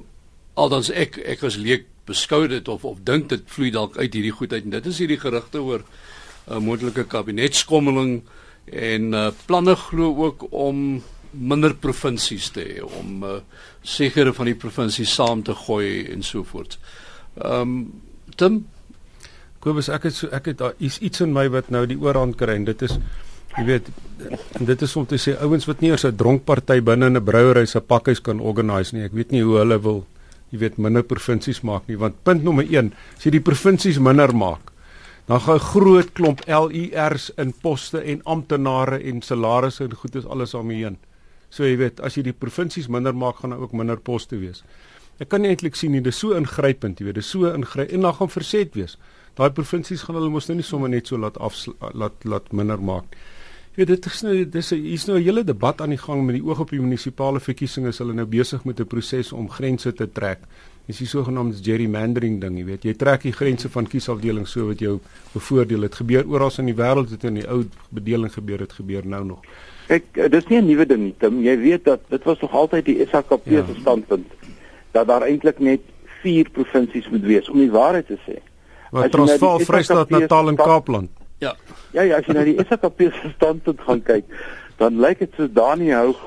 aldans 0.53 0.89
ek 0.91 1.17
ek 1.17 1.43
as 1.43 1.55
leek 1.55 1.85
beskou 2.05 2.47
dit 2.47 2.67
of 2.67 2.83
of 2.85 2.97
dink 3.03 3.29
dit 3.29 3.43
vloei 3.45 3.71
dalk 3.71 3.97
uit 3.97 4.13
hierdie 4.13 4.35
goed 4.35 4.53
uit 4.53 4.63
en 4.63 4.75
dit 4.75 4.85
is 4.85 4.97
hierdie 4.99 5.19
gerugte 5.19 5.61
oor 5.61 5.79
'n 5.79 6.53
uh, 6.53 6.59
moontlike 6.59 7.03
kabinetskommeling 7.03 8.21
en 8.65 9.13
uh, 9.13 9.31
planne 9.45 9.75
glo 9.75 10.15
ook 10.15 10.51
om 10.51 11.03
minder 11.31 11.73
provinsies 11.73 12.49
te 12.51 12.61
hê 12.61 12.83
om 12.83 13.23
uh, 13.23 13.39
sekere 13.83 14.33
van 14.33 14.45
die 14.45 14.55
provinsies 14.55 15.13
saam 15.13 15.43
te 15.43 15.53
gooi 15.53 16.07
en 16.11 16.23
so 16.23 16.43
voort. 16.43 16.79
Ehm 17.37 17.61
um, 17.61 17.91
Tim 18.35 18.65
Kobus 19.59 19.89
ek 19.89 20.07
het 20.07 20.15
so 20.15 20.27
ek 20.31 20.45
het 20.45 20.57
daar 20.57 20.73
is 20.79 20.97
iets 20.99 21.21
in 21.21 21.33
my 21.33 21.49
wat 21.49 21.69
nou 21.69 21.85
die 21.85 21.99
oorhand 21.99 22.37
kry 22.39 22.55
en 22.55 22.65
dit 22.65 22.81
is 22.81 22.97
Jy 23.51 23.65
weet, 23.67 23.87
en 24.55 24.67
dit 24.67 24.83
is 24.85 24.93
om 24.95 25.05
te 25.07 25.17
sê 25.19 25.33
ouens 25.43 25.65
wat 25.67 25.81
nie 25.83 25.89
eers 25.91 26.05
'n 26.07 26.15
dronkparty 26.15 26.79
binne 26.81 27.07
in 27.11 27.17
'n 27.17 27.23
brouery 27.23 27.65
se 27.65 27.81
pakhuis 27.81 28.21
kan 28.21 28.39
organise 28.39 28.95
nie. 28.95 29.03
Ek 29.03 29.11
weet 29.13 29.31
nie 29.31 29.43
hoe 29.43 29.57
hulle 29.57 29.77
wil, 29.81 30.05
jy 30.51 30.59
weet, 30.59 30.77
minder 30.77 31.03
provinsies 31.03 31.61
maak 31.61 31.87
nie, 31.87 31.97
want 31.97 32.23
punt 32.23 32.43
nommer 32.43 32.63
1, 32.63 32.93
as 33.17 33.25
jy 33.25 33.31
die 33.31 33.41
provinsies 33.41 33.99
minder 33.99 34.33
maak, 34.33 34.71
dan 35.27 35.39
gaan 35.39 35.55
'n 35.55 35.59
groot 35.59 36.13
klomp 36.13 36.41
LURs 36.47 37.31
in 37.37 37.53
poste 37.53 37.99
en 37.99 38.21
amptenare 38.23 39.03
en 39.03 39.21
salarisse 39.21 39.83
en 39.83 39.95
goed 39.95 40.15
is 40.15 40.25
alles 40.25 40.53
om 40.53 40.69
heen. 40.69 40.97
So 41.51 41.67
jy 41.67 41.75
weet, 41.81 41.99
as 41.99 42.15
jy 42.17 42.23
die 42.29 42.37
provinsies 42.37 42.87
minder 42.87 43.13
maak, 43.13 43.41
gaan 43.41 43.53
daar 43.53 43.65
ook 43.65 43.75
minder 43.75 43.99
poste 43.99 44.39
wees. 44.39 44.63
Ek 45.19 45.29
kan 45.29 45.43
nie 45.43 45.51
eintlik 45.51 45.75
sien 45.75 45.91
nie, 45.91 46.01
dis 46.01 46.17
so 46.17 46.33
ingrypend, 46.33 46.99
jy 46.99 47.09
weet, 47.09 47.19
dis 47.19 47.29
so 47.29 47.51
ingryp 47.51 47.91
en 47.91 48.07
dan 48.07 48.15
gaan 48.17 48.31
verset 48.31 48.73
wees. 48.79 48.97
Daai 49.35 49.51
provinsies 49.51 50.07
gaan 50.07 50.17
hulle 50.17 50.31
mos 50.31 50.47
nou 50.49 50.57
nie 50.57 50.65
sommer 50.65 50.89
net 50.89 51.11
so 51.11 51.19
laat 51.19 51.37
af 51.37 51.59
laat 51.93 52.25
laat 52.25 52.51
minder 52.55 52.81
maak 52.81 53.11
nie. 53.11 53.29
Ja, 53.79 53.85
dit 53.87 54.03
is 54.03 54.17
nou 54.25 54.33
dis 54.51 54.69
hier's 54.75 55.05
nou 55.07 55.15
'n 55.17 55.23
hele 55.23 55.43
debat 55.47 55.81
aan 55.81 55.93
die 55.95 55.97
gang 55.97 56.25
met 56.25 56.35
die 56.35 56.43
oog 56.43 56.59
op 56.59 56.69
die 56.69 56.79
munisipale 56.79 57.39
verkiesings 57.39 57.87
is 57.87 57.99
hulle 57.99 58.13
nou 58.13 58.25
besig 58.25 58.65
met 58.65 58.79
'n 58.79 58.85
proses 58.85 59.31
om 59.31 59.49
grense 59.49 59.93
te 59.93 60.11
trek. 60.11 60.39
Dis 60.91 61.05
die 61.05 61.07
sogenaamde 61.07 61.55
gerrymandering 61.63 62.41
ding, 62.41 62.57
jy 62.59 62.65
weet. 62.67 62.85
Jy 62.89 62.93
trek 62.99 63.21
die 63.23 63.31
grense 63.31 63.69
van 63.71 63.85
kiesafdelings 63.87 64.51
so 64.51 64.67
wat 64.67 64.81
jou 64.83 64.97
bevoordeel. 65.31 65.85
Dit 65.87 65.95
gebeur 66.01 66.25
oral 66.27 66.51
in 66.59 66.67
die 66.67 66.75
wêreld, 66.75 67.13
dit 67.13 67.23
in 67.29 67.37
die 67.39 67.45
ou 67.47 67.61
bedeling 67.95 68.33
gebeur, 68.33 68.65
dit 68.65 68.73
gebeur 68.75 69.07
nou 69.07 69.21
nog. 69.29 69.45
Ek 69.87 70.19
eh, 70.19 70.27
dis 70.33 70.49
nie 70.49 70.59
'n 70.59 70.67
nuwe 70.67 70.85
ding 70.85 71.01
nie, 71.05 71.15
Tim. 71.17 71.39
Jy 71.39 71.55
weet 71.61 71.85
dat 71.85 72.03
dit 72.09 72.27
was 72.27 72.41
nog 72.41 72.51
altyd 72.51 72.85
die 72.85 73.07
SAKP 73.07 73.47
ja. 73.47 73.63
se 73.65 73.79
standpunt 73.79 74.27
dat 74.91 75.07
daar 75.07 75.23
eintlik 75.23 75.59
net 75.59 75.81
4 76.23 76.49
provinsies 76.49 77.07
moet 77.09 77.23
wees 77.23 77.49
om 77.49 77.59
die 77.59 77.71
waarheid 77.71 78.07
te 78.07 78.19
sê. 78.27 78.41
Wat 78.91 79.11
Transvaal, 79.11 79.59
Vrystaat, 79.59 80.09
Natal 80.09 80.49
en 80.49 80.55
Kaapland. 80.55 81.09
Ja. 81.39 81.55
Ja 81.93 82.01
ja, 82.01 82.17
as 82.17 82.27
jy 82.27 82.33
na 82.33 82.43
die 82.43 82.59
SAKP 82.59 82.99
se 83.15 83.31
standpunt 83.35 83.79
gaan 83.79 84.03
kyk, 84.03 84.27
dan 84.75 84.99
lyk 84.99 85.23
dit 85.23 85.31
soos 85.39 85.51
Dani 85.55 85.93
Houg 85.95 86.19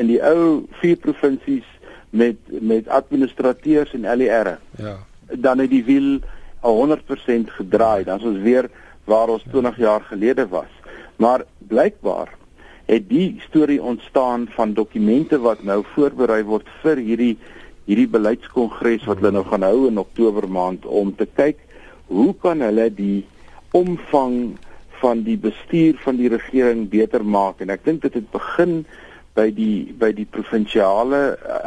in 0.00 0.06
die 0.06 0.22
ou 0.24 0.64
vier 0.80 0.96
provinsies 0.96 1.68
met 2.10 2.36
met 2.60 2.88
administrateurs 2.88 3.92
en 3.92 4.06
LER. 4.16 4.58
Ja. 4.76 4.96
Dan 5.32 5.58
het 5.58 5.70
die 5.70 5.84
wiel 5.84 6.20
100% 6.60 7.50
gedraai. 7.58 8.04
Dan 8.04 8.18
is 8.18 8.24
ons 8.24 8.38
weer 8.38 8.70
waar 9.04 9.28
ons 9.28 9.44
20 9.50 9.76
jaar 9.76 10.00
gelede 10.00 10.48
was. 10.48 10.72
Maar 11.16 11.44
blykbaar 11.58 12.28
het 12.88 13.08
die 13.08 13.36
storie 13.48 13.82
ontstaan 13.82 14.46
van 14.50 14.72
dokumente 14.72 15.38
wat 15.38 15.62
nou 15.62 15.82
voorberei 15.94 16.42
word 16.44 16.68
vir 16.82 16.96
hierdie 16.96 17.34
hierdie 17.88 18.08
beleidskongres 18.08 19.04
wat 19.08 19.20
hulle 19.20 19.32
nou 19.36 19.44
gaan 19.48 19.64
hou 19.64 19.88
in 19.88 20.00
Oktober 20.00 20.48
maand 20.48 20.86
om 20.86 21.10
te 21.16 21.26
kyk 21.40 21.60
hoe 22.08 22.32
kan 22.40 22.64
hulle 22.64 22.88
die 22.92 23.26
omvang 23.76 24.56
van 25.02 25.22
die 25.26 25.36
bestuur 25.40 26.00
van 26.04 26.16
die 26.20 26.30
regering 26.32 26.86
beter 26.92 27.24
maak 27.24 27.60
en 27.64 27.72
ek 27.76 27.84
dink 27.84 28.02
dit 28.06 28.16
het 28.20 28.30
begin 28.32 28.80
by 29.38 29.48
die 29.54 29.94
by 29.98 30.10
die 30.16 30.26
provinsiale 30.26 31.22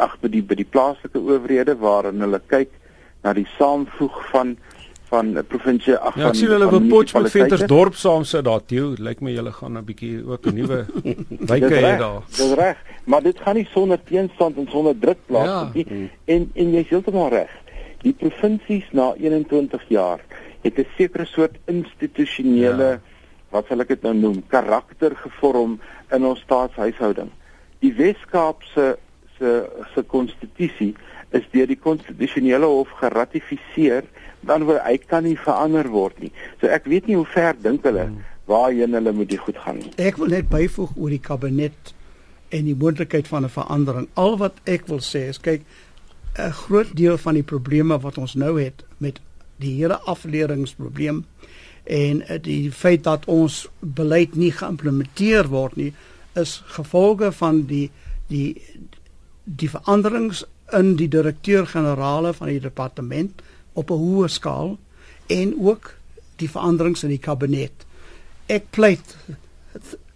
ag 0.06 0.18
by 0.22 0.32
die 0.36 0.44
by 0.44 0.58
die 0.60 0.68
plaaslike 0.76 1.20
owerhede 1.20 1.78
waarin 1.80 2.24
hulle 2.26 2.42
kyk 2.54 2.74
na 3.24 3.34
die 3.38 3.48
saamvoeg 3.58 4.18
van 4.34 4.58
van 5.12 5.32
'n 5.38 5.46
provinsie 5.48 5.96
ag 5.96 6.04
ja, 6.04 6.12
van 6.12 6.22
Ja, 6.22 6.28
ek 6.30 6.36
sien 6.40 6.52
hulle 6.56 6.70
wil 6.72 6.86
Potch 6.88 7.14
met 7.14 7.32
Ventersdorp 7.32 7.96
saam 8.00 8.24
sit 8.24 8.46
daar 8.48 8.64
toe. 8.66 8.96
Lyk 9.08 9.20
my 9.26 9.34
julle 9.36 9.52
gaan 9.52 9.78
'n 9.78 9.86
bietjie 9.90 10.24
ook 10.28 10.46
'n 10.48 10.56
nuwe 10.56 10.78
wyke 11.52 11.74
hê 11.86 11.98
daar. 12.00 12.22
Dis 12.28 12.54
reg, 12.62 12.78
maar 13.04 13.24
dit 13.24 13.40
gaan 13.40 13.56
nie 13.56 13.68
sonder 13.74 14.00
teenstand 14.04 14.58
en 14.58 14.68
sonder 14.72 14.96
druk 15.00 15.20
plaasvind 15.26 15.90
ja. 15.90 15.96
nie. 15.96 16.10
En 16.26 16.50
en 16.54 16.72
jy 16.72 16.84
is 16.86 16.90
heeltemal 16.90 17.30
reg. 17.30 17.52
Die 18.08 18.14
provinsies 18.14 18.88
na 18.92 19.14
21 19.18 19.84
jaar 19.88 20.20
het 20.62 20.80
'n 20.80 20.88
sekere 20.98 21.26
soort 21.26 21.56
institusionele 21.66 22.90
ja. 22.96 23.00
wat 23.50 23.68
sal 23.68 23.80
ek 23.80 23.88
dit 23.88 24.02
nou 24.02 24.14
noem, 24.14 24.44
karakter 24.48 25.16
gevorm 25.16 25.80
in 26.12 26.26
ons 26.26 26.40
staatshuishouding. 26.40 27.32
Die 27.82 27.94
Wes-Kaap 27.98 28.64
se 28.74 28.98
se 29.38 29.52
se 29.94 30.04
konstitusie 30.06 30.94
is 31.32 31.46
deur 31.54 31.68
die 31.68 31.80
konstitusionele 31.80 32.68
hof 32.68 32.92
geratifiseer, 33.00 34.06
dan 34.46 34.66
word 34.68 34.84
hy 34.86 34.98
kan 35.02 35.26
nie 35.26 35.38
verander 35.40 35.88
word 35.90 36.20
nie. 36.22 36.30
So 36.62 36.70
ek 36.70 36.86
weet 36.92 37.08
nie 37.10 37.18
hoe 37.18 37.26
ver 37.26 37.58
dink 37.58 37.88
hulle 37.88 38.06
hmm. 38.10 38.20
waarheen 38.50 38.98
hulle 38.98 39.14
moet 39.16 39.32
die 39.32 39.40
goed 39.42 39.58
gaan 39.64 39.80
nie. 39.82 39.94
Ek 40.02 40.20
wil 40.22 40.34
net 40.34 40.52
byvoeg 40.52 40.94
oor 40.98 41.14
die 41.14 41.24
kabinet 41.24 41.96
en 42.52 42.68
die 42.68 42.76
moontlikheid 42.78 43.32
van 43.32 43.46
'n 43.48 43.54
verandering. 43.54 44.08
Al 44.14 44.38
wat 44.38 44.60
ek 44.66 44.88
wil 44.92 45.00
sê 45.00 45.30
is 45.32 45.40
kyk 45.40 45.66
'n 46.38 46.52
groot 46.52 46.96
deel 46.96 47.18
van 47.18 47.34
die 47.34 47.48
probleme 47.48 48.00
wat 48.00 48.18
ons 48.18 48.36
nou 48.36 48.60
het 48.62 48.84
met 48.98 49.20
die 49.58 49.76
hele 49.80 50.00
afleeringsprobleem 50.00 51.26
en 51.84 52.22
eh, 52.28 52.42
die 52.42 52.72
feit 52.72 53.04
dat 53.04 53.26
ons 53.26 53.68
beleid 53.80 54.36
nie 54.36 54.52
geïmplementeer 54.52 55.48
word 55.50 55.76
nie 55.76 55.94
is 56.34 56.62
gevolge 56.66 57.32
van 57.32 57.66
die 57.66 57.90
die 58.28 58.62
die 59.44 59.70
veranderings 59.70 60.46
in 60.72 60.96
die 60.96 61.10
direkteur-generale 61.12 62.34
van 62.34 62.48
die 62.48 62.60
departement 62.60 63.42
op 63.74 63.92
'n 63.92 64.00
hoë 64.04 64.28
skaal 64.28 64.78
en 65.28 65.56
ook 65.60 65.94
die 66.36 66.50
veranderings 66.50 67.04
in 67.04 67.10
die 67.10 67.22
kabinet. 67.22 67.86
Ek 68.46 68.70
pleit 68.70 69.16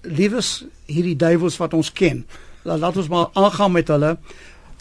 liewes 0.02 0.66
hierdie 0.86 1.16
duiwels 1.16 1.58
wat 1.58 1.74
ons 1.74 1.92
ken. 1.92 2.26
Laat 2.64 2.98
ons 2.98 3.08
maar 3.08 3.30
aangaan 3.34 3.72
met 3.72 3.88
hulle 3.88 4.18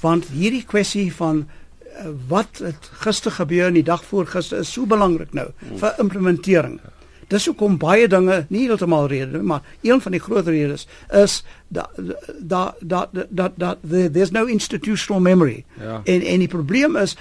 want 0.00 0.28
hierdie 0.28 0.64
kwessie 0.68 1.08
van 1.14 1.46
uh, 1.46 2.10
wat 2.28 2.60
het 2.60 2.90
gister 3.04 3.32
gebeur 3.32 3.70
in 3.70 3.78
die 3.78 3.86
dag 3.86 4.04
voor 4.04 4.26
gister 4.26 4.58
is 4.58 4.72
so 4.72 4.86
belangrik 4.86 5.32
nou 5.32 5.48
vir 5.80 5.94
implementering. 5.98 6.80
Dis 7.28 7.46
hoekom 7.46 7.78
baie 7.78 8.08
dinge 8.08 8.44
nie 8.48 8.66
heeltemal 8.66 9.06
rede 9.06 9.42
maar 9.42 9.62
een 9.82 10.00
van 10.00 10.12
die 10.12 10.20
groot 10.20 10.46
redes 10.46 10.86
is 11.12 11.44
dat 11.68 11.90
dat 12.38 12.74
dat 12.80 13.08
dat 13.28 13.52
dat 13.56 13.78
there's 13.90 14.30
no 14.30 14.44
institutional 14.44 15.22
memory. 15.22 15.64
Ja. 15.80 16.00
En 16.04 16.22
en 16.22 16.38
die 16.38 16.48
probleem 16.48 16.96
is 16.96 17.16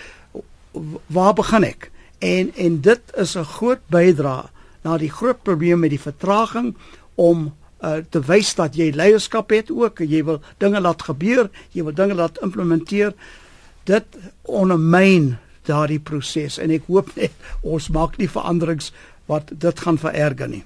waar 1.08 1.34
begin 1.34 1.64
ek? 1.64 1.92
En 2.20 2.52
en 2.56 2.82
dit 2.82 3.02
is 3.16 3.36
'n 3.36 3.44
groot 3.44 3.80
bydrae 3.88 4.50
na 4.82 4.98
die 4.98 5.12
groot 5.12 5.42
probleem 5.44 5.80
met 5.80 5.90
die 5.90 6.00
vertraging 6.00 6.76
om 7.16 7.54
uh, 7.84 8.00
te 8.10 8.20
wys 8.20 8.56
dat 8.56 8.76
jy 8.76 8.92
leierskap 8.96 9.50
het 9.50 9.72
ook, 9.72 10.00
jy 10.00 10.24
wil 10.24 10.42
dinge 10.58 10.82
laat 10.82 11.02
gebeur, 11.02 11.50
jy 11.72 11.84
wil 11.84 11.94
dinge 11.94 12.14
laat 12.14 12.40
implementeer. 12.44 13.14
Dit 13.84 14.04
ondermyn 14.42 15.38
daardie 15.68 16.00
proses 16.00 16.58
en 16.60 16.72
ek 16.76 16.88
hoop 16.92 17.12
net 17.16 17.32
ons 17.62 17.90
maak 17.96 18.18
nie 18.20 18.30
veranderings 18.30 18.92
wat 19.26 19.52
dit 19.52 19.80
gaan 19.80 19.98
vererger 19.98 20.50
nie. 20.50 20.64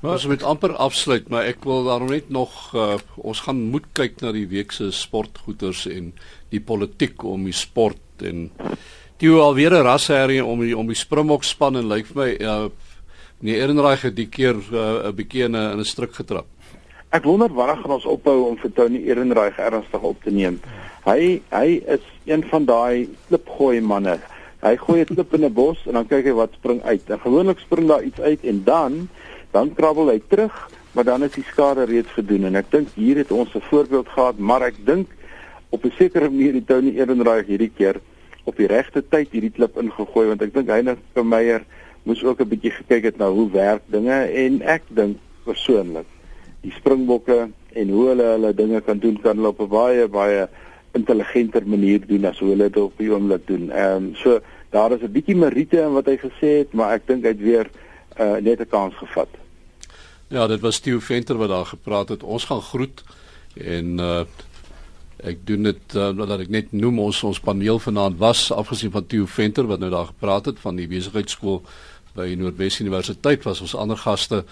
Maar 0.00 0.12
ons 0.12 0.26
moet 0.26 0.42
amper 0.42 0.72
afsluit, 0.80 1.28
maar 1.28 1.44
ek 1.44 1.64
wil 1.68 1.84
daarom 1.84 2.08
net 2.08 2.30
nog 2.32 2.74
uh, 2.74 2.96
ons 3.16 3.40
gaan 3.44 3.60
moet 3.72 3.84
kyk 3.92 4.20
na 4.20 4.32
die 4.32 4.46
week 4.48 4.72
se 4.72 4.90
sportgoeders 4.92 5.86
en 5.86 6.14
die 6.48 6.60
politiek 6.60 7.24
om 7.24 7.44
die 7.44 7.56
sport 7.56 8.24
en 8.24 8.48
die 9.20 9.28
alweer 9.28 9.76
'n 9.76 9.84
rasserie 9.84 10.44
om 10.44 10.60
die 10.60 10.76
om 10.76 10.88
die 10.88 10.96
Springbok 10.96 11.44
span 11.44 11.76
en 11.76 11.88
lyk 11.88 12.06
vir 12.06 12.16
my 12.16 12.30
uh, 12.40 12.70
Nee, 13.40 13.56
Ehrenreich 13.56 14.02
het 14.04 14.16
die 14.16 14.28
keer 14.28 14.58
uh, 14.68 15.08
'n 15.08 15.14
bietjie 15.16 15.44
in 15.44 15.56
'n 15.56 15.80
'n 15.80 15.84
struik 15.84 16.12
getrap. 16.14 16.46
Ek 17.10 17.24
wonder 17.24 17.48
wanneer 17.48 17.76
gaan 17.76 17.90
ons 17.90 18.04
ophou 18.04 18.48
om 18.48 18.56
vir 18.56 18.72
Tony 18.72 19.00
Ehrenreich 19.08 19.56
ernstig 19.58 20.00
op 20.00 20.22
te 20.22 20.30
neem. 20.30 20.60
Hy 21.04 21.40
hy 21.50 21.82
is 21.86 22.04
een 22.24 22.44
van 22.50 22.64
daai 22.64 23.08
klipgooi 23.28 23.80
manne. 23.80 24.20
Hy 24.60 24.76
gooi 24.76 25.00
'n 25.00 25.14
klip 25.14 25.34
in 25.34 25.44
'n 25.44 25.52
bos 25.52 25.78
en 25.86 25.92
dan 25.92 26.06
kyk 26.06 26.24
hy 26.24 26.32
wat 26.32 26.52
spring 26.52 26.82
uit. 26.82 27.10
En 27.10 27.20
gewoonlik 27.20 27.58
spring 27.58 27.88
daar 27.88 28.02
iets 28.02 28.20
uit 28.20 28.44
en 28.44 28.64
dan 28.64 29.08
dan 29.50 29.74
krabbel 29.74 30.08
hy 30.08 30.20
terug, 30.28 30.70
maar 30.92 31.04
dan 31.04 31.22
is 31.22 31.32
die 31.32 31.44
skade 31.44 31.84
reeds 31.84 32.10
gedoen 32.12 32.44
en 32.44 32.54
ek 32.54 32.70
dink 32.70 32.88
hier 32.94 33.16
het 33.16 33.30
ons 33.30 33.54
'n 33.54 33.60
voorbeeld 33.60 34.08
gehad, 34.08 34.38
maar 34.38 34.62
ek 34.62 34.76
dink 34.84 35.08
op 35.70 35.84
'n 35.84 35.92
sekere 35.98 36.30
manier 36.30 36.54
het 36.54 36.66
Tony 36.66 36.92
Ehrenreich 36.96 37.46
hierdie 37.46 37.72
keer 37.76 38.00
op 38.44 38.56
die 38.56 38.66
regte 38.66 39.02
tyd 39.08 39.28
hierdie 39.30 39.52
klip 39.52 39.76
ingegooi 39.78 40.26
want 40.28 40.42
ek 40.42 40.54
dink 40.54 40.68
vir 41.14 41.24
Meyer 41.24 41.64
moes 42.04 42.24
ook 42.24 42.40
'n 42.40 42.48
bietjie 42.48 42.70
gekyk 42.70 43.04
het 43.04 43.18
na 43.18 43.30
hoe 43.30 43.50
werk 43.50 43.82
dinge 43.86 44.18
en 44.44 44.62
ek 44.62 44.82
dink 44.88 45.16
persoonlik 45.44 46.06
die 46.62 46.72
springbokke 46.72 47.48
en 47.72 47.88
hoe 47.88 48.06
hulle 48.08 48.26
hulle 48.34 48.54
dinge 48.54 48.80
kan 48.80 48.98
doen 48.98 49.20
kan 49.20 49.36
hulle 49.36 49.48
op 49.48 49.60
'n 49.60 49.68
baie 49.68 50.08
baie 50.08 50.48
intelligenter 50.92 51.66
manier 51.66 52.06
doen 52.06 52.24
as 52.24 52.38
hoe 52.38 52.48
hulle 52.48 52.68
dit 52.68 52.82
op 52.82 52.98
die 52.98 53.10
oomblik 53.12 53.46
doen. 53.46 53.70
Ehm 53.70 54.10
um, 54.10 54.14
so 54.14 54.40
daar 54.70 54.92
is 54.92 55.02
'n 55.02 55.12
bietjie 55.12 55.36
meriete 55.36 55.80
in 55.80 55.92
wat 55.92 56.06
hy 56.06 56.16
gesê 56.16 56.50
het, 56.62 56.72
maar 56.72 56.92
ek 56.94 57.06
dink 57.06 57.22
hy 57.22 57.28
het 57.28 57.40
weer 57.40 57.70
uh, 58.20 58.36
net 58.36 58.60
'n 58.60 58.68
kans 58.68 58.94
gevat. 58.94 59.28
Ja, 60.28 60.46
dit 60.46 60.60
was 60.60 60.78
Theo 60.78 61.00
Venter 61.00 61.36
wat 61.36 61.48
daar 61.48 61.66
gepraat 61.66 62.08
het. 62.08 62.22
Ons 62.22 62.44
gaan 62.44 62.62
groet 62.62 63.04
en 63.54 63.98
uh 63.98 64.24
ek 65.20 65.42
doen 65.44 65.62
dit 65.62 65.94
uh, 65.94 66.16
dat 66.16 66.40
ek 66.40 66.48
net 66.48 66.72
noem 66.72 66.98
ons 66.98 67.22
ons 67.28 67.40
paneel 67.40 67.78
vanaand 67.78 68.16
was 68.18 68.52
afgesien 68.52 68.90
van 68.90 69.06
Theo 69.06 69.26
Venter 69.26 69.66
wat 69.68 69.78
nou 69.78 69.90
daar 69.90 70.06
gepraat 70.06 70.44
het 70.44 70.58
van 70.58 70.76
die 70.76 70.88
besigheidskool 70.88 71.60
by 72.16 72.34
Noordwes 72.38 72.80
Universiteit 72.80 73.44
was 73.44 73.60
ons 73.60 73.74
ander 73.76 74.00
gaste 74.00 74.44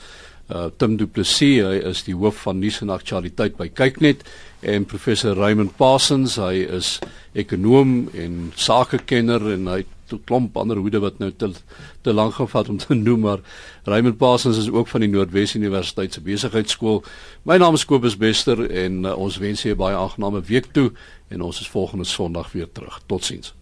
uh, 0.49 0.69
Tim 0.77 0.97
Du 0.97 1.07
Plessis 1.07 1.63
hy 1.65 1.79
is 1.91 2.05
die 2.07 2.17
hoof 2.17 2.45
van 2.47 2.61
nuus 2.63 2.81
en 2.85 2.93
aktualiteit 2.95 3.59
by 3.59 3.69
Kyknet 3.69 4.25
en 4.63 4.87
professor 4.89 5.37
Raymond 5.39 5.77
Parsons 5.79 6.39
hy 6.43 6.65
is 6.79 6.97
ekonom 7.39 8.09
en 8.17 8.41
sakekenner 8.57 9.53
en 9.55 9.71
hy 9.73 9.83
het 9.85 9.95
'n 10.13 10.25
klomp 10.25 10.57
ander 10.57 10.77
hoede 10.81 11.01
wat 11.01 11.19
nou 11.19 11.31
te 11.31 11.53
te 12.03 12.13
lank 12.13 12.35
gevat 12.35 12.69
om 12.69 12.79
te 12.79 12.95
noem 13.09 13.21
maar 13.21 13.41
Raymond 13.85 14.17
Parsons 14.17 14.59
is 14.59 14.71
ook 14.71 14.89
van 14.89 15.01
die 15.01 15.11
Noordwes 15.11 15.55
Universiteit 15.55 16.13
se 16.13 16.21
besigheidskool. 16.21 17.05
My 17.43 17.57
naam 17.57 17.75
is 17.75 17.85
Kobus 17.85 18.17
Bester 18.17 18.71
en 18.71 19.05
uh, 19.05 19.17
ons 19.17 19.39
wens 19.39 19.63
julle 19.63 19.77
baie 19.77 19.97
aangename 19.97 20.41
week 20.41 20.73
toe 20.73 20.93
en 21.29 21.41
ons 21.41 21.61
is 21.61 21.69
volgende 21.69 22.05
Sondag 22.05 22.53
weer 22.53 22.73
terug. 22.73 23.01
Totsiens 23.07 23.58